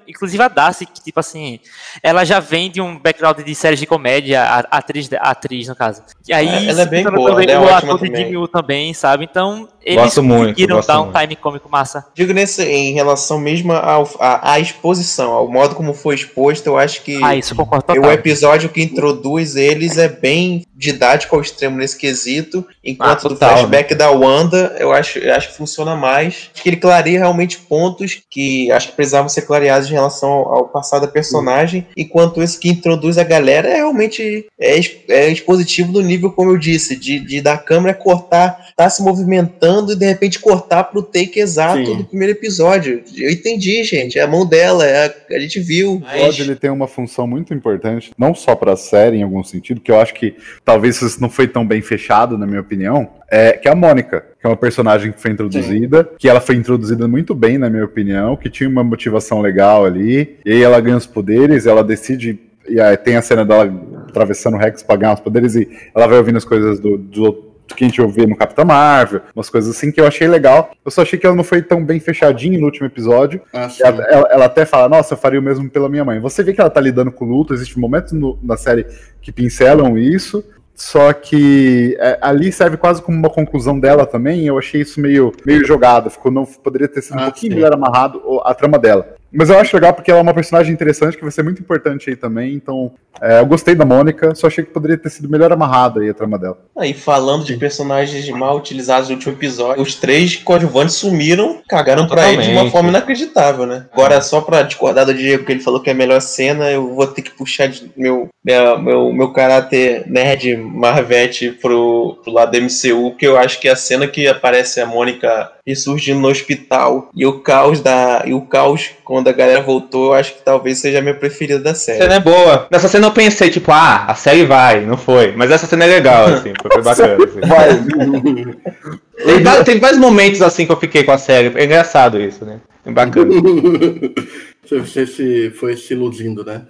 [0.07, 1.61] inclusive a Darcy, que, tipo assim,
[2.03, 5.69] ela já vem de um background de séries de comédia, a, a atriz, a atriz,
[5.69, 6.03] no caso.
[6.27, 8.95] E aí, é, ela é bem boa, também, ela é o ator de Jimmy também,
[8.95, 9.25] sabe?
[9.25, 12.05] Então, eles gosto conseguiram muito, dar um time cômico massa.
[12.15, 17.03] Digo nesse, em relação mesmo ao, à, exposição, ao modo como foi exposto, eu acho
[17.03, 21.97] que ah, isso concordo o episódio que introduz eles é bem didático ao extremo nesse
[21.97, 23.97] quesito, enquanto ah, total, o flashback né?
[23.97, 26.51] da Wanda, eu acho, eu acho que funciona mais.
[26.55, 30.55] Acho que ele clareia realmente pontos que acho que precisavam ser clareados em relação ao,
[30.55, 34.79] ao passado da personagem, enquanto esse que introduz a galera é realmente é,
[35.09, 39.78] é expositivo do nível, como eu disse, de, de da câmera cortar, tá se movimentando
[39.87, 41.97] e de repente cortar pro take exato Sim.
[41.97, 43.03] do primeiro episódio.
[43.17, 45.97] Eu entendi, gente, é a mão dela, é a, a gente viu.
[45.97, 46.39] O mas...
[46.39, 49.91] ele tem uma função muito importante, não só para a série em algum sentido, que
[49.91, 53.69] eu acho que talvez isso não foi tão bem fechado, na minha opinião, é que
[53.69, 56.17] é a Mônica, que é uma personagem que foi introduzida, Sim.
[56.19, 60.39] que ela foi introduzida muito bem, na minha opinião, que tinha uma motivação legal ali,
[60.45, 63.73] e aí ela ganha os poderes, ela decide e aí tem a cena dela
[64.09, 67.48] atravessando o Rex pra ganhar os poderes e ela vai ouvindo as coisas do, do
[67.75, 70.71] que a gente ouvia no Capitão Marvel, umas coisas assim que eu achei legal.
[70.85, 73.41] Eu só achei que ela não foi tão bem fechadinha no último episódio.
[73.53, 76.21] Ah, ela, ela, ela, até fala, nossa, eu faria o mesmo pela minha mãe.
[76.21, 78.13] Você vê que ela tá lidando com luto, existe momentos
[78.43, 78.87] na série
[79.21, 80.45] que pincelam isso.
[80.79, 84.47] Só que é, ali serve quase como uma conclusão dela também.
[84.47, 86.09] Eu achei isso meio, meio jogado.
[86.09, 87.57] Ficou, não, poderia ter sido ah, um pouquinho sim.
[87.57, 89.18] melhor amarrado a trama dela.
[89.33, 92.09] Mas eu acho legal porque ela é uma personagem interessante que vai ser muito importante
[92.09, 92.55] aí também.
[92.55, 96.09] Então, é, eu gostei da Mônica, só achei que poderia ter sido melhor amarrada aí
[96.09, 96.59] a trama dela.
[96.77, 102.33] Aí, falando de personagens mal utilizados no último episódio, os três coadjuvantes sumiram, cagaram para
[102.33, 103.87] ele de uma forma inacreditável, né?
[103.93, 106.95] Agora, só pra discordar do Diego, que ele falou que é a melhor cena, eu
[106.95, 112.63] vou ter que puxar meu, meu, meu, meu caráter nerd Marvete pro, pro lado do
[112.63, 117.27] MCU, que eu acho que a cena que aparece a Mônica ressurgindo no hospital e
[117.27, 120.99] o caos da e o caos quando a galera voltou, eu acho que talvez seja
[120.99, 121.99] a minha preferida da série.
[121.99, 122.67] cena é boa.
[122.71, 125.33] Nessa cena eu pensei, tipo, ah, a série vai, não foi.
[125.37, 127.17] Mas essa cena é legal, assim, foi, foi bacana.
[127.25, 128.55] Assim.
[129.25, 131.53] Tem, va- tem vários momentos assim que eu fiquei com a série.
[131.59, 132.61] É engraçado isso, né?
[132.87, 133.29] É bacana.
[134.69, 136.67] Você, se, foi se iludindo, né?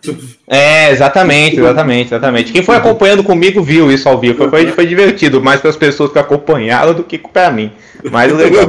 [0.47, 2.53] É, exatamente, exatamente, exatamente.
[2.53, 4.49] Quem foi acompanhando comigo viu isso ao vivo.
[4.49, 7.73] Foi, foi, divertido, mais para as pessoas que acompanharam do que para mim.
[8.11, 8.69] Mas legal.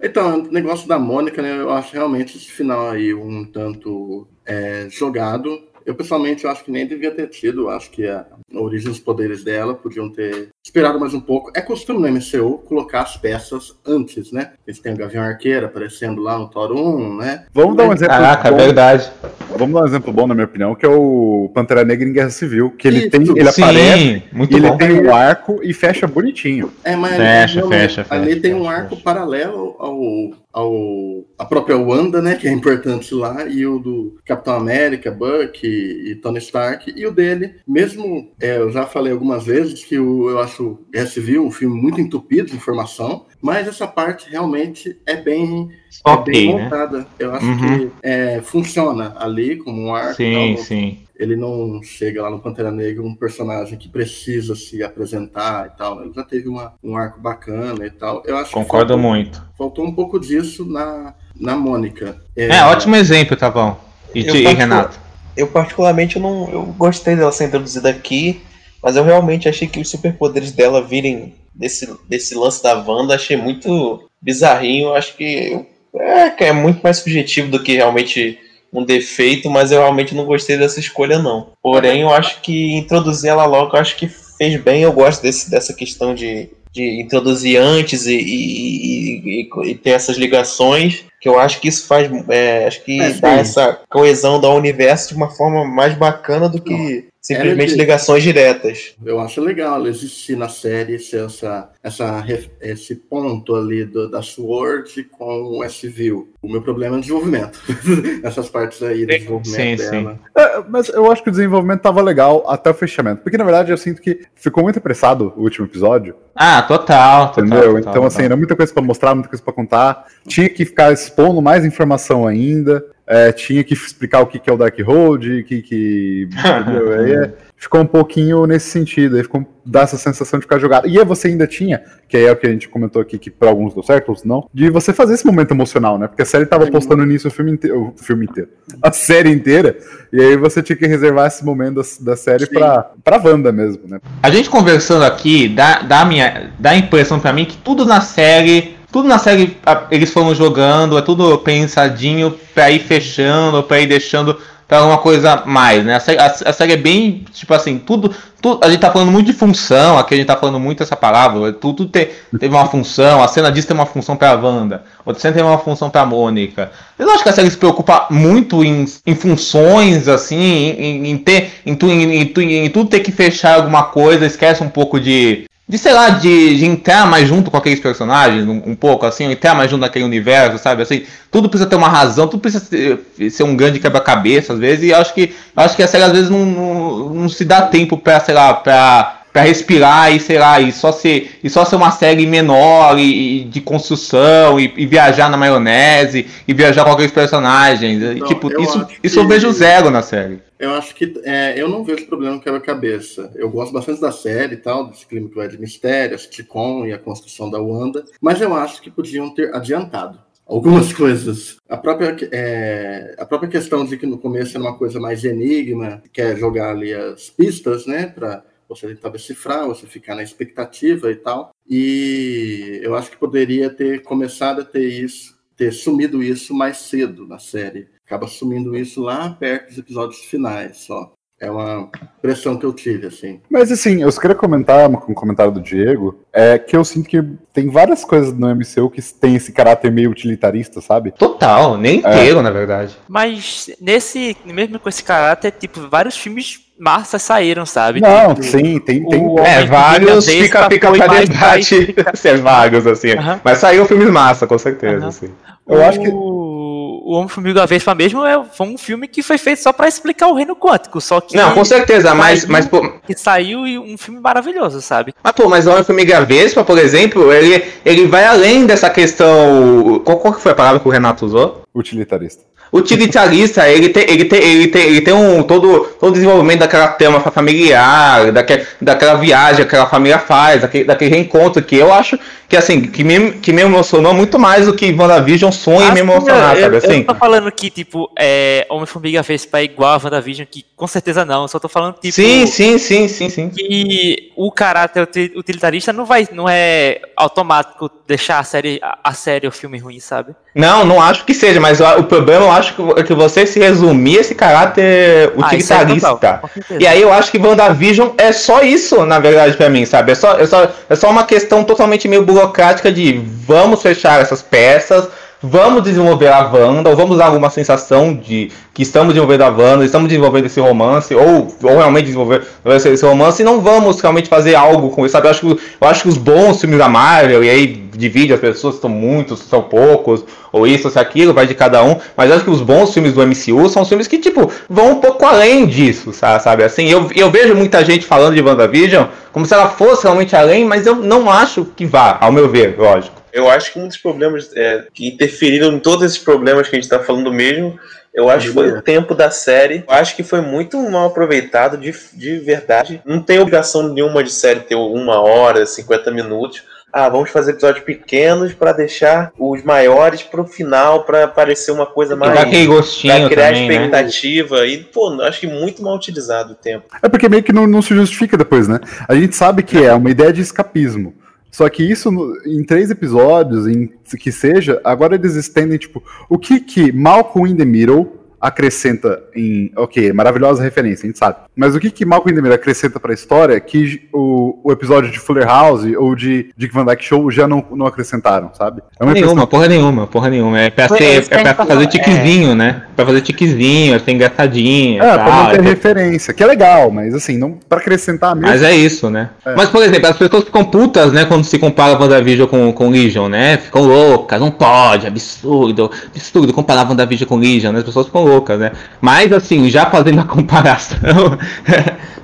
[0.00, 1.58] Então, o negócio da Mônica, né?
[1.58, 5.58] Eu acho realmente esse final aí um tanto é, jogado.
[5.84, 7.62] Eu, pessoalmente, eu acho que nem devia ter tido.
[7.62, 11.52] Eu acho que a, a origem dos poderes dela podiam ter esperado mais um pouco.
[11.54, 14.50] É costume no MCU colocar as peças antes, né?
[14.66, 17.44] Eles têm o Gavião Arqueiro aparecendo lá no Thor 1, né?
[17.54, 18.56] Vamos dar um exemplo Caraca, é bom.
[18.56, 19.12] verdade.
[19.56, 22.30] Vamos dar um exemplo bom, na minha opinião, que é o Pantera Negra em Guerra
[22.30, 22.70] Civil.
[22.72, 23.10] Que ele Isso.
[23.10, 23.22] tem.
[23.22, 24.76] Ele Sim, aparece, muito ele bom.
[24.76, 26.72] tem um arco e fecha bonitinho.
[26.82, 29.02] É, mas Fecha, não, fecha, ali fecha, tem um fecha, arco fecha.
[29.02, 34.54] paralelo ao, ao a própria Wanda, né, que é importante lá, e o do Capitão
[34.54, 39.44] América, Buck e, e Tony Stark, e o dele, mesmo é, eu já falei algumas
[39.44, 40.55] vezes que o, eu acho
[40.92, 45.70] Guerra Civil um filme muito entupido de informação, mas essa parte realmente é bem,
[46.06, 46.62] é Ok, bem né?
[46.64, 47.06] montada.
[47.18, 47.78] Eu acho Uhum.
[47.78, 50.14] que é, funciona ali como um arco.
[50.14, 50.98] Sim, tal, sim.
[51.18, 56.02] ele não chega lá no Pantera Negra um personagem que precisa se apresentar e tal.
[56.02, 58.22] Ele já teve uma, um arco bacana e tal.
[58.26, 59.42] Eu acho Concordo que faltou, muito.
[59.56, 62.20] faltou um pouco disso na, na Mônica.
[62.36, 63.78] É, ótimo exemplo, tá bom.
[64.14, 64.98] E, Eu e Renato?
[65.36, 68.40] Eu particularmente eu não, eu gostei dela ser introduzida aqui,
[68.86, 73.36] mas eu realmente achei que os superpoderes dela virem desse, desse lance da Wanda, achei
[73.36, 74.94] muito bizarrinho.
[74.94, 75.58] Acho que
[75.96, 78.38] é, é muito mais subjetivo do que realmente
[78.72, 81.48] um defeito, mas eu realmente não gostei dessa escolha não.
[81.60, 84.82] Porém, eu acho que introduzir ela logo, eu acho que fez bem.
[84.82, 90.16] Eu gosto desse, dessa questão de, de introduzir antes e, e- e- e- ter essas
[90.16, 94.48] ligações, que eu acho que isso faz, é, acho que É, dá essa coesão do
[94.50, 98.94] universo de uma forma mais bacana do que simplesmente de- ligações diretas.
[99.04, 102.24] Eu acho legal existir na série ser essa, essa,
[102.60, 106.28] esse ponto ali do- da Sword com o S-View.
[106.40, 107.58] O meu problema é o desenvolvimento.
[108.22, 110.20] Essas partes aí do desenvolvimento sim, dela.
[110.36, 113.22] É, mas eu acho que o desenvolvimento tava legal até o fechamento.
[113.22, 116.14] Porque, na verdade, eu sinto que ficou muito apressado o último episódio.
[116.34, 117.44] Ah, total, total.
[117.44, 117.58] Entendeu?
[117.60, 118.06] total, então, total.
[118.06, 120.06] assim, era muita coisa pra mostrar, muita coisa pra contar.
[120.28, 122.84] Tinha que ficar expondo mais informação ainda.
[123.06, 125.62] É, tinha que explicar o que, que é o Dark Road, que.
[125.62, 126.28] que?
[126.98, 129.16] Aí é- ficou um pouquinho nesse sentido.
[129.16, 130.86] Aí ficou, dá essa sensação de ficar jogado.
[130.86, 133.30] E aí você ainda tinha, que aí é o que a gente comentou aqui, que
[133.30, 136.06] pra alguns deu certo, outros não, de você fazer esse momento emocional, né?
[136.06, 137.94] Porque a série tava postando nisso o filme inteiro.
[137.96, 138.50] O filme inteiro.
[138.82, 139.76] A série inteira.
[140.12, 141.82] E aí você tinha que reservar esse momento da,
[142.12, 142.52] da série Sim.
[142.52, 144.00] pra, pra Wanda mesmo, né?
[144.22, 148.00] A gente conversando aqui dá, dá, minha, dá a impressão pra mim que tudo na
[148.00, 148.75] série.
[148.96, 149.54] Tudo na série
[149.90, 155.42] eles foram jogando, é tudo pensadinho pra ir fechando, pra ir deixando pra alguma coisa
[155.44, 155.96] mais, né?
[155.96, 158.64] A série, a, a série é bem, tipo assim, tudo, tudo.
[158.64, 161.52] A gente tá falando muito de função, aqui a gente tá falando muito essa palavra.
[161.52, 162.08] Tudo, te-
[162.40, 165.58] teve uma função, a cena que tem uma função pra Wanda, outra cena tem uma
[165.58, 166.72] função pra Mônica.
[166.98, 171.18] Eu acho que a série se preocupa muito em, em funções, assim, em, em- em
[171.18, 171.52] ter.
[171.66, 174.98] Em, tu, em, em tu- em tudo ter que fechar alguma coisa, esquece um pouco
[174.98, 175.44] de.
[175.68, 179.24] De, sei lá, de, de entrar mais junto com aqueles personagens, um, um pouco, assim,
[179.24, 180.82] entrar mais junto naquele universo, sabe?
[180.82, 184.84] Assim, tudo precisa ter uma razão, tudo precisa ser, ser um grande quebra-cabeça, às vezes,
[184.84, 187.98] e acho que, acho que a série, às vezes, não, não, não se dá tempo
[187.98, 191.76] pra, sei lá, pra, pra respirar e, sei lá, e só ser, e só ser
[191.76, 196.92] uma série menor e, e de construção e, e viajar na maionese e viajar com
[196.92, 198.02] aqueles personagens.
[198.02, 200.40] E, Então, tipo, eu isso, isso eu vejo zero na série.
[200.58, 203.30] Eu acho que é, eu não vejo problema no quebra-cabeça.
[203.34, 206.86] Eu gosto bastante da série e tal, desse clima que vai de mistério, a sitcom
[206.86, 211.58] e a construção da Wanda, mas eu acho que podiam ter adiantado algumas coisas.
[211.68, 216.02] A própria, é, a própria questão de que no começo era uma coisa mais enigma,
[216.10, 221.10] que é jogar ali as pistas, né, para você tentar decifrar, você ficar na expectativa
[221.10, 221.50] e tal.
[221.68, 227.26] E eu acho que poderia ter começado a ter isso, ter sumido isso mais cedo
[227.26, 227.88] na série.
[228.04, 231.12] Acaba sumindo isso lá perto dos episódios finais, só.
[231.38, 233.40] É uma impressão que eu tive, assim.
[233.50, 237.10] Mas assim, eu só queria comentar com um comentário do Diego, é que eu sinto
[237.10, 241.10] que tem várias coisas no MCU que tem esse caráter meio utilitarista, sabe?
[241.12, 242.96] Total, nem inteiro, na verdade.
[243.06, 248.00] Mas nesse, mesmo com esse caráter, tipo, vários filmes massas saíram, sabe?
[248.00, 249.26] Não, Tipo, sim, tem, tem.
[249.26, 253.08] o- É, vários foi pra debate se é vários, assim.
[253.44, 255.28] Mas saiu filmes massa, com certeza, assim.
[255.68, 259.60] Eu acho que- O, o Homem-Formiga Vespa mesmo é, foi um filme que foi feito
[259.62, 261.36] só para explicar o reino quântico, só que...
[261.36, 262.40] Não, com certeza, mas...
[262.40, 265.14] saiu- mas pô, Que saiu e um filme maravilhoso, sabe?
[265.22, 270.00] Mas, pô, mas o Homem-Formiga Vespa, por exemplo, ele, ele vai além dessa questão.
[270.04, 271.62] Qual, qual que foi a palavra que o Renato usou?
[271.74, 272.44] Utilitarista.
[272.72, 276.88] Utilitarista, ele tem, ele tem, ele tem, ele tem um, todo, todo o desenvolvimento daquela
[276.88, 282.18] tema familiar, daquela, daquela viagem que aquela família faz, daquele, daquele reencontro que eu acho
[282.48, 286.00] que, assim, que me, que me emocionou muito mais do que WandaVision sonha em me
[286.00, 286.86] Assim, emocionar, eu, sabe assim?
[286.86, 290.86] eu não tô falando que, tipo, é, Homem-Formiga Vespa é igual a WandaVision, que com
[290.86, 292.14] certeza não, eu só tô falando, tipo...
[292.14, 293.48] Sim, sim, sim, sim, sim.
[293.48, 299.12] que o caráter uti- utilitarista não vai não é automático deixar a série a, a
[299.12, 300.34] série o filme ruim, sabe?
[300.56, 303.44] Não, não acho que seja, mas o, o problema eu acho que, é que você
[303.46, 306.14] se resumir esse caráter Ah, é utilitarista.
[306.40, 306.80] com certeza.
[306.82, 310.12] E aí eu acho que WandaVision é só isso, na verdade, pra mim, sabe?
[310.12, 314.40] É só, é, só, é só uma questão totalmente meio burocrática de vamos fechar essas
[314.40, 315.06] peças,
[315.42, 319.84] vamos desenvolver a Wanda, ou vamos dar alguma sensação de que estamos desenvolvendo a Wanda,
[319.84, 324.54] estamos desenvolvendo esse romance, ou, ou realmente desenvolver esse, romance, e não vamos realmente fazer
[324.54, 325.26] algo com isso, sabe?
[325.26, 325.46] Eu acho, que,
[325.80, 327.66] eu acho que os bons filmes da Marvel, e aí
[327.96, 331.96] divide as pessoas, são muitos, são poucos, ou isso, ou aquilo, vai de cada um,
[332.16, 335.00] mas eu acho que os bons filmes do MCU são filmes que, tipo, vão um
[335.00, 336.64] pouco além disso, sa- sabe?
[336.64, 340.64] Assim, eu, eu vejo muita gente falando de WandaVision como se ela fosse realmente além,
[340.64, 343.25] mas eu não acho que vá, ao meu ver, lógico.
[343.36, 346.80] Eu acho que um dos problemas é, que interferiram em todos esses problemas que a
[346.80, 347.78] gente tá falando mesmo,
[348.14, 349.84] eu acho que foi o tempo da série.
[349.86, 353.02] Eu acho que foi muito mal aproveitado de, de verdade.
[353.04, 356.62] Não tem obrigação nenhuma de série ter uma hora, 50 minutos.
[356.90, 362.16] Ah, vamos fazer episódios pequenos pra deixar os maiores pro final, pra parecer uma coisa
[362.16, 362.32] mais.
[362.32, 363.74] Dá aquele gostinho Pra criar também, né?
[363.74, 364.66] expectativa.
[364.66, 366.86] E, pô, acho que muito mal utilizado o tempo.
[367.02, 368.80] É porque meio que não, não se justifica depois, né?
[369.06, 371.12] A gente sabe que é uma ideia de escapismo.
[371.56, 372.10] Só que isso,
[372.44, 377.56] em três episódios, em que seja, agora eles estendem, tipo, o que que Malcolm in
[377.56, 379.70] the Middle acrescenta em.
[379.76, 381.36] Ok, maravilhosa referência, a gente sabe.
[381.54, 385.10] Mas o que que Malcolm in the Middle acrescenta pra história que o, o episódio
[385.10, 388.82] de Fuller House ou de Dick Van Dyke Show já não, não acrescentaram, sabe?
[388.98, 390.60] É Porra nenhuma, porra nenhuma, porra nenhuma.
[390.60, 392.82] É pra, ser, é é pra fazer falou, tiquezinho, né?
[392.94, 395.02] Pra fazer tiquezinho, pra ser engraçadinho.
[395.02, 398.34] É, pra tal, manter é pra- referência, que é legal, mas assim, não pra acrescentar
[398.34, 398.48] mesmo.
[398.50, 399.30] Mas é isso, né?
[399.56, 403.28] Mas, por exemplo, as pessoas ficam putas, né, quando se compara WandaVision com, com Legion,
[403.28, 403.56] né?
[403.58, 407.78] Ficam loucas, não pode, absurdo, absurdo comparar WandaVision com Legion, né?
[407.78, 408.72] As pessoas ficam loucas, né?
[409.00, 411.38] Mas, assim, já fazendo a comparação,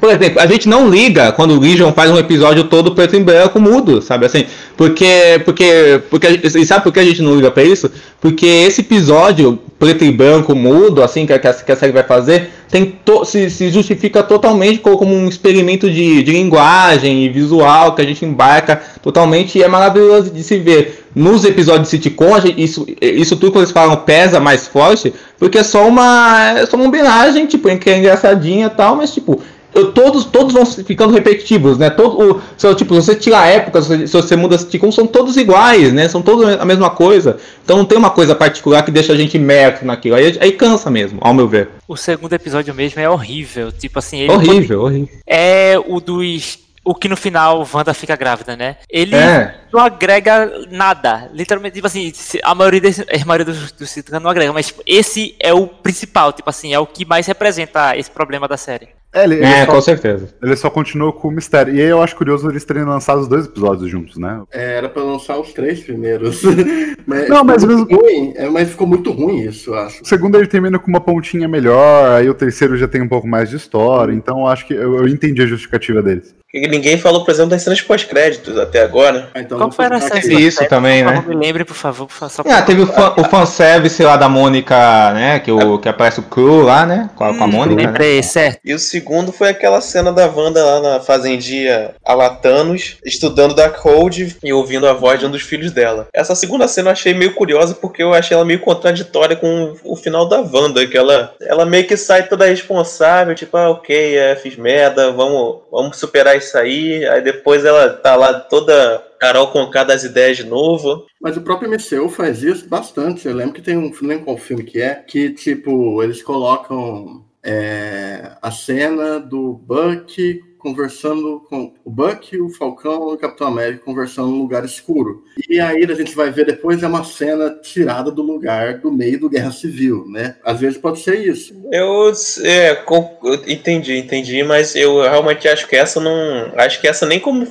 [0.01, 3.21] por exemplo, a gente não liga quando o Legion faz um episódio todo preto e
[3.21, 4.45] branco mudo, sabe assim?
[4.77, 7.91] Porque, porque, porque, e sabe por que a gente não liga pra isso?
[8.21, 12.51] Porque esse episódio preto e branco mudo, assim, que a, que a série vai fazer,
[12.71, 17.93] tem to- se, se justifica totalmente co- como um experimento de, de linguagem e visual
[17.93, 21.01] que a gente embarca totalmente e é maravilhoso de se ver.
[21.17, 25.59] Nos episódios de sitcom, gente- isso, isso tudo que eles falam pesa mais forte, porque
[25.59, 29.41] é só uma, é só uma homenagem, tipo, que é engraçadinha e tal, mas tipo,
[29.75, 31.91] eu- todos, todos vão ficando repetitivos, né?
[31.91, 34.91] Todo, o, se, tipo, se você tira a época, se, você- se você muda sitcom,
[34.93, 36.09] são todos iguais, né?
[36.09, 37.39] São todos a mesma coisa.
[37.65, 40.17] Então não tem uma coisa particular que deixa a gente imerso naquilo.
[40.17, 41.69] Aí, aí cansa mesmo, ao meu ver.
[41.89, 45.09] O segundo episódio mesmo é horrível, tipo assim, ele Horrível, horrível.
[45.27, 48.77] é o dos o que no final Wanda fica grávida, né?
[48.91, 49.55] Ele É.
[49.73, 51.31] não agrega nada.
[51.33, 52.13] Literalmente, tipo assim,
[52.43, 56.33] a maioria, desse, a maioria dos, dos não agrega, mas tipo, esse é o principal,
[56.33, 58.89] tipo assim, é o que mais representa esse problema da série.
[59.15, 60.29] É, ele, ele É, só, com certeza.
[60.43, 61.75] ele só continuou com o mistério.
[61.75, 64.43] E aí eu acho curioso eles terem lançado os dois episódios juntos, né?
[64.51, 66.43] É, Era pra lançar os três primeiros.
[67.07, 68.33] mas Não, mas ficou mesmo- muito ruim.
[68.37, 70.03] É, mas ficou muito ruim isso, eu acho.
[70.03, 73.27] O segundo ele termina com uma pontinha melhor, aí o terceiro já tem um pouco
[73.29, 76.35] mais de história, então eu acho que eu, eu entendi a justificativa deles.
[76.53, 79.31] E ninguém falou, por exemplo, das cenas pós-créditos até agora.
[79.35, 80.41] Ah, então Qual foi a cena?
[80.41, 81.25] Isso também, né?
[81.27, 84.29] me lembre, por favor, por favor, só Ah, teve o, fan, o fanservice lá da
[84.29, 85.41] Mônica, né?
[85.41, 87.09] Que, o, que aparece o Crew lá, né?
[87.17, 87.81] Com a, com a Mônica.
[87.81, 87.87] Né?
[87.87, 88.61] Lembrei, certo.
[88.63, 94.53] E o segundo foi aquela cena da Wanda lá na fazendia Alatanos, estudando Darkhold e
[94.53, 96.09] ouvindo a voz de um dos filhos dela.
[96.13, 99.97] Essa segunda cena eu achei meio curiosa porque eu achei ela meio contraditória com o
[99.97, 104.37] final da Wanda, que ela, ela meio que sai toda responsável, tipo, ah, ok, é,
[104.37, 107.07] fiz merda, vamos, vamos superar aí.
[107.07, 111.07] Aí depois ela tá lá toda Carol Conká das ideias de novo.
[111.21, 113.29] Mas o próprio MCU faz isso bastante.
[113.29, 117.25] Eu lembro que tem um, não lembro qual filme que é, que tipo, eles colocam
[117.43, 123.85] é, a cena do Buck conversando com o Buck, o Falcão e o Capitão América
[123.85, 125.25] conversando num lugar escuro.
[125.49, 129.19] E aí a gente vai ver depois é uma cena tirada do lugar do meio
[129.21, 130.37] do Guerra Civil, né?
[130.45, 131.55] Às vezes pode ser isso.
[131.73, 132.13] Eu,
[132.45, 136.53] é, eu entendi, entendi, mas eu realmente acho que essa não.
[136.57, 137.47] Acho que essa nem como.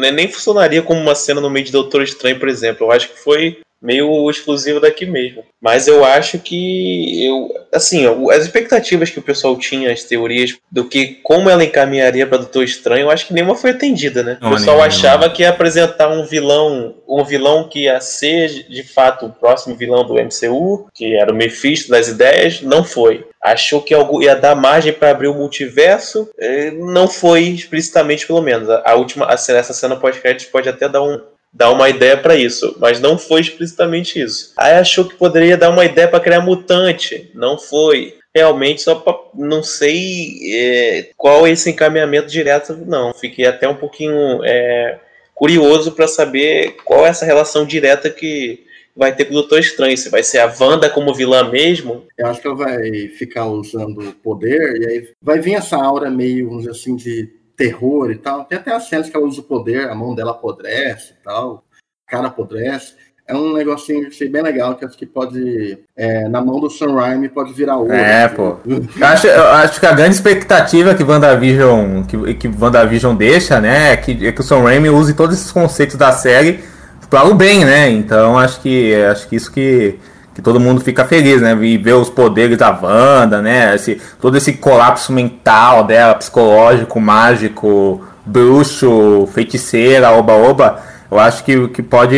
[0.00, 2.86] nem- Nem funcionaria como uma cena no meio de Doutor Estranho, por exemplo.
[2.86, 5.44] Eu acho que foi meio exclusivo daqui mesmo.
[5.60, 10.86] Mas eu acho que eu, assim, as expectativas que o pessoal tinha, as teorias do
[10.86, 14.38] que como ela encaminharia para Doutor Estranho, eu acho que nenhuma foi atendida, né?
[14.40, 18.82] Não, o pessoal achava que ia apresentar um vilão, um vilão que ia ser de
[18.82, 23.82] fato o próximo vilão do MCU, que era o Mephisto das ideias, não foi achou
[23.82, 28.70] que ia dar margem para abrir o multiverso, eh, não foi explicitamente, pelo menos.
[28.70, 31.20] A última, a, essa cena pós-créditos pode até dar um,
[31.54, 34.52] dar uma ideia para isso, mas não foi explicitamente isso.
[34.56, 38.14] Aí achou que poderia dar uma ideia para criar mutante, não foi.
[38.34, 43.14] Realmente, só pra, não sei é, qual é esse encaminhamento direto, não.
[43.14, 44.98] Fiquei até um pouquinho é,
[45.32, 48.64] curioso para saber qual é essa relação direta que
[48.96, 49.96] vai ter com o Doutor Estranho.
[49.96, 52.04] Se vai ser a Wanda como vilã mesmo.
[52.18, 56.10] Eu acho que ela vai ficar usando o poder, e aí vai vir essa aura
[56.10, 58.44] meio, vamos dizer assim, de terror e tal.
[58.44, 61.64] Tem até as cenas que ela usa o poder, a mão dela apodrece e tal,
[62.06, 62.94] a cara apodrece.
[63.26, 65.78] É um negocinho achei bem legal, que acho que pode.
[65.96, 67.90] É, na mão do Sam Raimi pode virar ouro.
[67.90, 68.58] É, pô.
[68.66, 73.92] Eu acho, eu acho que a grande expectativa que WandaVision, que, que WandaVision deixa, né,
[73.92, 76.62] é que, é que o Sam Raimi use todos esses conceitos da série
[77.08, 77.88] para o bem, né?
[77.88, 79.98] Então acho que acho que isso que
[80.34, 81.56] que todo mundo fica feliz, né?
[81.62, 83.74] E ver os poderes da Wanda, né?
[83.74, 90.82] Esse, todo esse colapso mental dela, psicológico, mágico, bruxo, feiticeira, oba-oba.
[91.10, 92.16] Eu acho que, que pode.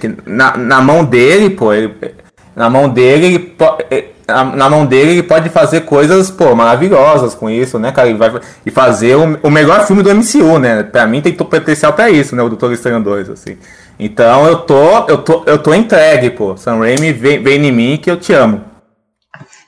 [0.00, 1.94] Que na, na mão dele, pô, ele,
[2.56, 3.54] na mão dele,
[3.90, 8.08] ele, na mão dele ele pode fazer coisas, pô, maravilhosas com isso, né, cara?
[8.08, 8.30] E, vai,
[8.64, 10.82] e fazer o, o melhor filme do MCU, né?
[10.82, 12.42] Pra mim tem potencial pra isso, né?
[12.42, 13.56] O Doutor Estranho 2, assim.
[13.98, 16.56] Então eu tô, eu tô, eu tô entregue, pô.
[16.56, 18.64] Sam Raimi vem, vem em mim que eu te amo.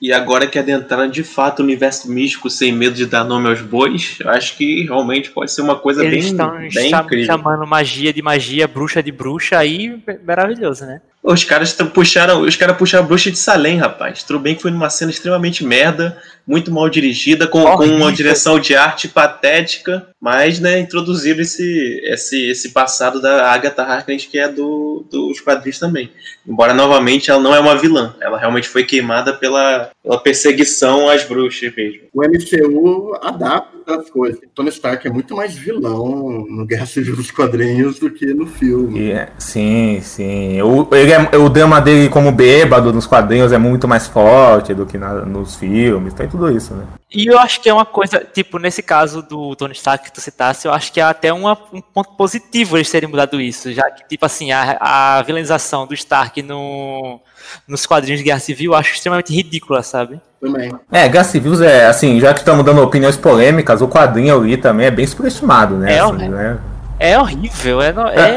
[0.00, 3.60] E agora que adentraram de fato o universo místico sem medo de dar nome aos
[3.60, 7.26] bois, acho que realmente pode ser uma coisa Eles bem, estão bem incrível.
[7.26, 11.02] chamando magia de magia, bruxa de bruxa, aí maravilhoso, né?
[11.22, 14.22] Os caras puxaram, os caras puxaram a bruxa de Salem, rapaz.
[14.22, 16.16] Tudo bem que foi numa cena extremamente merda,
[16.46, 22.50] muito mal dirigida, com, com uma direção de arte patética, mas, né, introduziram esse, esse,
[22.50, 26.10] esse passado da Agatha Harkness, que é do, dos quadrinhos também.
[26.46, 28.14] Embora, novamente, ela não é uma vilã.
[28.20, 32.02] Ela realmente foi queimada pela, pela perseguição às bruxas mesmo.
[32.12, 34.40] O MCU adapta as coisas.
[34.54, 39.00] Tony Stark é muito mais vilão no Guerra Civil dos quadrinhos do que no filme.
[39.00, 40.60] Yeah, sim, sim.
[40.62, 44.84] O, ele é, o drama dele como bêbado nos quadrinhos é muito mais forte do
[44.84, 46.12] que na, nos filmes.
[46.12, 46.84] Tem tudo tudo isso, né?
[47.12, 50.20] E eu acho que é uma coisa, tipo, nesse caso do Tony Stark que tu
[50.20, 53.90] citasse, eu acho que é até uma, um ponto positivo eles terem mudado isso, já
[53.90, 57.20] que, tipo assim, a, a vilanização do Stark no,
[57.66, 60.20] nos quadrinhos de Guerra Civil eu acho extremamente ridícula, sabe?
[60.40, 60.72] Também.
[60.92, 64.86] É, Guerra Civil é, assim, já que estamos dando opiniões polêmicas, o quadrinho ali também
[64.86, 65.96] é bem superestimado, né?
[65.96, 66.58] É, assim, né?
[67.00, 67.92] É horrível, é.
[67.92, 68.36] No, é...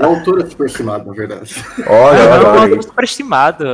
[0.00, 1.54] o autor é superestimado, na verdade.
[1.86, 2.78] Olha, é, olha, olha.
[2.78, 3.64] É superestimado.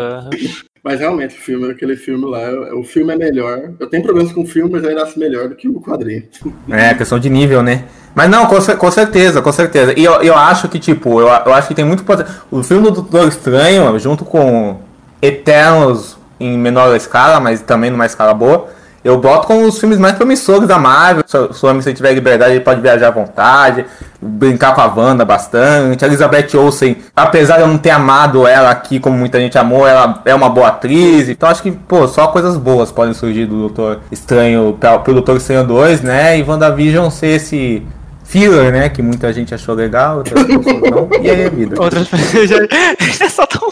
[0.82, 3.70] Mas realmente, o filme, aquele filme lá, o filme é melhor.
[3.78, 6.24] Eu tenho problemas com o filme, mas ainda acho melhor do que o quadrinho.
[6.68, 7.84] É, questão de nível, né?
[8.14, 9.94] Mas não, com, com certeza, com certeza.
[9.96, 12.04] E eu, eu acho que, tipo, eu, eu acho que tem muito.
[12.50, 14.80] O filme do Doutor Estranho, junto com
[15.20, 18.68] Eternos em menor escala, mas também numa escala boa
[19.04, 21.24] eu boto com os filmes mais promissores da Marvel.
[21.26, 23.84] Se o homem se tiver liberdade, ele pode viajar à vontade,
[24.20, 26.04] brincar com a Wanda bastante.
[26.04, 29.86] A Elizabeth Olsen, apesar de eu não ter amado ela aqui como muita gente amou,
[29.86, 31.28] ela é uma boa atriz.
[31.28, 35.66] Então acho que, pô, só coisas boas podem surgir do Doutor Estranho, pelo Doutor Estranho
[35.66, 36.38] 2, né?
[36.38, 37.82] E WandaVision ser esse
[38.22, 38.88] filler, né?
[38.88, 41.08] Que muita gente achou legal, outras pessoas não.
[41.20, 41.82] E aí é vida.
[41.82, 42.56] Outras pessoas já,
[43.18, 43.68] já só tão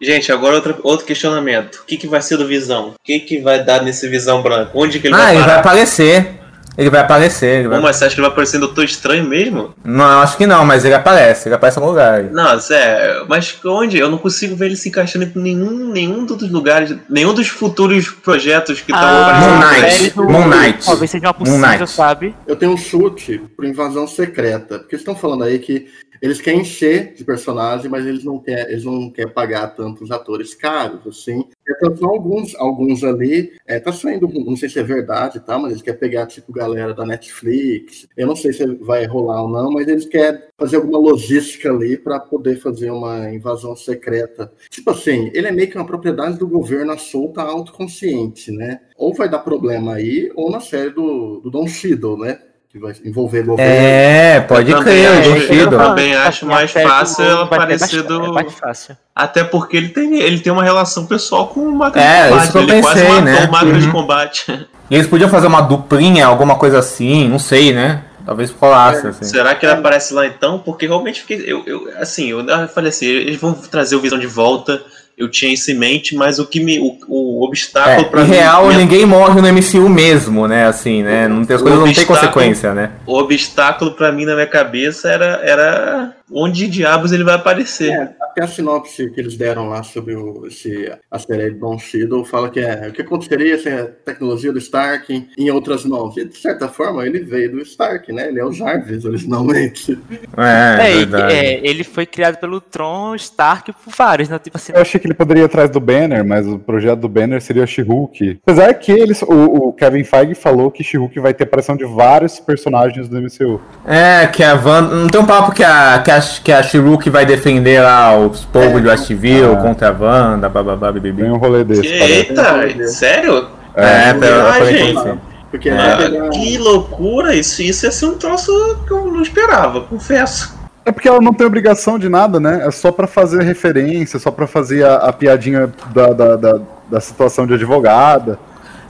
[0.00, 1.76] Gente, agora outro, outro questionamento.
[1.76, 2.90] O que, que vai ser do Visão?
[2.90, 4.78] O que, que vai dar nesse Visão branco?
[4.78, 5.38] Onde que ele ah, vai parar?
[5.38, 6.43] ele vai aparecer.
[6.76, 7.60] Ele vai aparecer.
[7.60, 7.80] Ele vai...
[7.80, 9.74] mas você acha que ele vai aparecer no Doutor Estranho mesmo?
[9.84, 11.48] Não, acho que não, mas ele aparece.
[11.48, 12.24] Ele aparece em algum lugar.
[12.24, 13.98] Não, Zé, mas onde?
[13.98, 18.08] Eu não consigo ver ele se encaixando em nenhum, nenhum dos lugares, nenhum dos futuros
[18.08, 20.16] projetos que estão ah, Moon Knight.
[20.16, 20.84] Moon Knight.
[20.84, 22.34] Talvez seja uma possível, sabe?
[22.46, 24.78] Eu tenho um chute pro Invasão Secreta.
[24.78, 25.86] Porque estão falando aí que
[26.20, 30.54] eles querem encher de personagem, mas eles não querem, eles não querem pagar tantos atores
[30.54, 31.44] caros, assim.
[31.68, 35.72] Então são alguns, alguns ali, é, tá saindo, não sei se é verdade, tá, mas
[35.72, 38.06] eles querem pegar, tipo, galera da Netflix.
[38.16, 41.96] Eu não sei se vai rolar ou não, mas eles querem fazer alguma logística ali
[41.96, 44.52] para poder fazer uma invasão secreta.
[44.70, 48.80] Tipo assim, ele é meio que uma propriedade do governo solta autoconsciente, né?
[48.96, 52.38] Ou vai dar problema aí, ou na série do, do Don Cheadle, né?
[52.74, 53.72] Que vai envolver governo.
[53.72, 58.36] É, pode eu crer, também, eu, eu também acho mais fácil ela aparecer do.
[58.36, 58.96] É fácil.
[59.14, 62.42] Até porque ele tem, ele tem uma relação pessoal com o máquina é, de combate.
[62.42, 63.46] Isso que eu ele pensei, quase matou né?
[63.46, 63.78] o máquina uhum.
[63.78, 64.68] de combate.
[64.90, 68.02] E eles podiam fazer uma duplinha, alguma coisa assim, não sei, né?
[68.26, 69.24] Talvez colasse, assim.
[69.24, 70.58] Será que ele aparece lá então?
[70.58, 71.44] Porque realmente fiquei.
[71.46, 72.44] Eu, eu, assim, eu
[72.74, 74.82] falei assim, eles vão trazer o Visão de volta.
[75.16, 76.78] Eu tinha isso em mente, mas o que me.
[76.80, 78.30] O, o obstáculo É, em mim.
[78.34, 80.66] real, minha- ninguém morre no MCU mesmo, né?
[80.66, 81.28] Assim, né?
[81.28, 82.90] Não tem, as coisas não têm consequência, né?
[83.06, 87.92] O obstáculo pra mim na minha cabeça era, era onde diabos ele vai aparecer.
[87.92, 92.50] É, até a sinopse que eles deram lá sobre o, esse asteroide Don Cheadle fala
[92.50, 96.16] que é o que aconteceria se a tecnologia do Stark em outras mãos.
[96.16, 98.28] E de certa forma ele veio do Stark, né?
[98.28, 99.96] Ele é o Jarvis originalmente.
[100.36, 101.34] É, É, e- verdade.
[101.34, 104.38] é, ele foi criado pelo Tron Stark por vários, né?
[104.38, 107.08] Tipo assim, Eu achei que ele poderia ir atrás do Banner, mas o projeto do
[107.08, 108.40] Banner seria She-Hulk.
[108.42, 109.28] Apesar que eles, o,
[109.68, 113.60] o Kevin Feige falou que She-Hulk vai ter aparição de vários personagens do MCU.
[113.86, 114.94] É, que a Wanda.
[114.96, 118.44] Não tem um papo que a, que a, que a She-Hulk vai defender lá os
[118.44, 119.56] povos de Westview Ah.
[119.56, 121.28] contra a Wanda, bababá, Tem bibibi.
[121.28, 122.12] um rolê desse, parece.
[122.12, 123.46] Eita, sério?
[123.74, 124.90] É, pela Ah, pela gente.
[124.92, 125.18] intenção.
[125.50, 125.96] Porque É.
[125.96, 127.34] pegar- Que loucura!
[127.34, 128.52] Isso, isso ia ser um troço
[128.86, 130.54] que eu não esperava, confesso.
[130.84, 132.62] É porque ela não tem obrigação de nada, né?
[132.66, 136.58] É só pra fazer referência, só pra fazer a, a piadinha da, da, da,
[136.90, 138.38] da situação de advogada.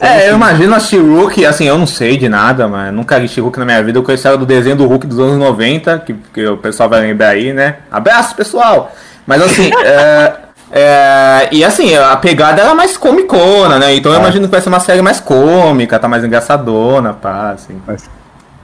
[0.01, 3.57] É, eu imagino a She-Hulk, assim, eu não sei de nada, mas nunca vi She-Hulk
[3.61, 3.97] na minha vida.
[3.99, 7.01] Eu conheci ela do desenho do Hulk dos anos 90, que, que o pessoal vai
[7.01, 7.77] lembrar aí, né?
[7.93, 8.91] Abraço, pessoal!
[9.27, 10.33] Mas assim, é,
[10.73, 13.95] é, e assim, a pegada era mais comicona, né?
[13.95, 14.21] Então eu É.
[14.21, 17.81] imagino que vai ser uma série mais cômica, tá mais engraçadona, pá, assim.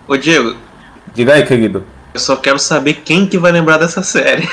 [0.06, 0.56] Ô Diego,
[1.14, 1.84] Diga aí, querido.
[2.14, 4.48] eu só quero saber quem que vai lembrar dessa série.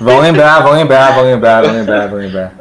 [0.00, 2.52] Vão lembrar, vão lembrar, vão lembrar, vão lembrar, vão lembrar.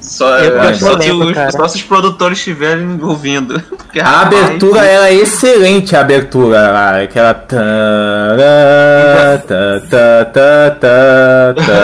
[0.00, 1.50] Só, Eu acho não só se, lembro, os, cara.
[1.50, 3.60] só se os produtores estiverem ouvindo.
[3.68, 7.34] Porque, A rapaz, abertura era excelente, a abertura aquela.
[7.34, 7.62] tará.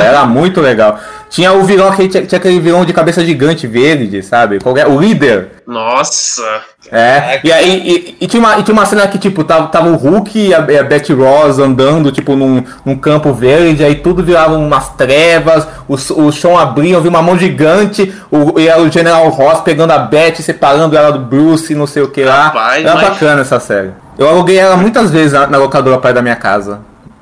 [0.05, 0.99] Era muito legal.
[1.35, 4.61] Tinha o vilão, aquele, tinha, tinha aquele vilão de cabeça gigante verde, sabe?
[4.61, 5.49] Qualquer, o líder.
[5.67, 6.63] Nossa!
[6.93, 7.41] É.
[7.43, 9.97] E, aí e, e tinha uma, e tinha uma cena que, tipo, tava, tava o
[9.97, 14.55] Hulk e a, a Betty Ross andando, tipo, num, num campo verde, aí tudo virava
[14.55, 18.89] umas trevas, o, o chão abria, eu vi uma mão gigante, o, e era o
[18.89, 22.45] General Ross pegando a Betty, separando ela do Bruce, não sei o que lá.
[22.45, 23.91] Rapaz, era mas- bacana essa série.
[24.17, 26.79] Eu aluguei ela muitas vezes na, na locadora perto da minha casa.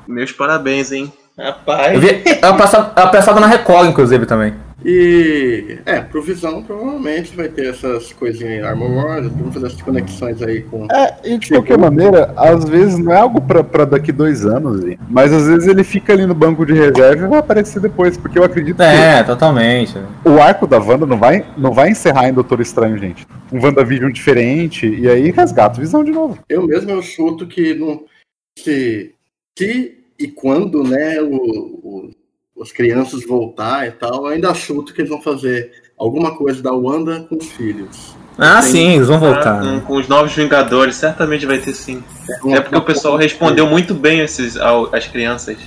[0.07, 1.11] Meus parabéns, hein?
[1.37, 1.93] Rapaz.
[1.95, 4.53] Eu vi, ela, passava, ela passava na Record, inclusive, também.
[4.85, 9.81] E é, pro Visão provavelmente vai ter essas coisinhas em Armor Wars, vamos fazer essas
[9.81, 10.85] conexões aí com.
[10.91, 14.85] É, e de qualquer maneira, às vezes não é algo pra, pra daqui dois anos,
[14.85, 14.99] hein?
[15.09, 18.37] mas às vezes ele fica ali no banco de reserva e vai aparecer depois, porque
[18.37, 19.93] eu acredito É, totalmente.
[20.21, 23.25] que o arco da Wanda não vai, não vai encerrar em Doutor Estranho, gente.
[23.53, 26.39] Um WandaVision diferente, e aí resgata o Visão de novo.
[26.49, 28.03] Eu mesmo eu chuto que não.
[28.59, 29.13] Se,
[29.57, 32.09] se e quando, né, o, o-
[32.55, 36.71] os crianças voltar e tal, eu ainda chuto que eles vão fazer alguma coisa da
[36.71, 38.15] Wanda com os filhos.
[38.37, 39.59] Ah, Tem- sim, eles vão Ah, voltar.
[39.59, 39.83] com, né?
[39.85, 42.03] com os novos Vingadores, certamente vai ter sim.
[42.51, 45.57] É porque o pessoal respondeu muito bem esses, ao, as crianças.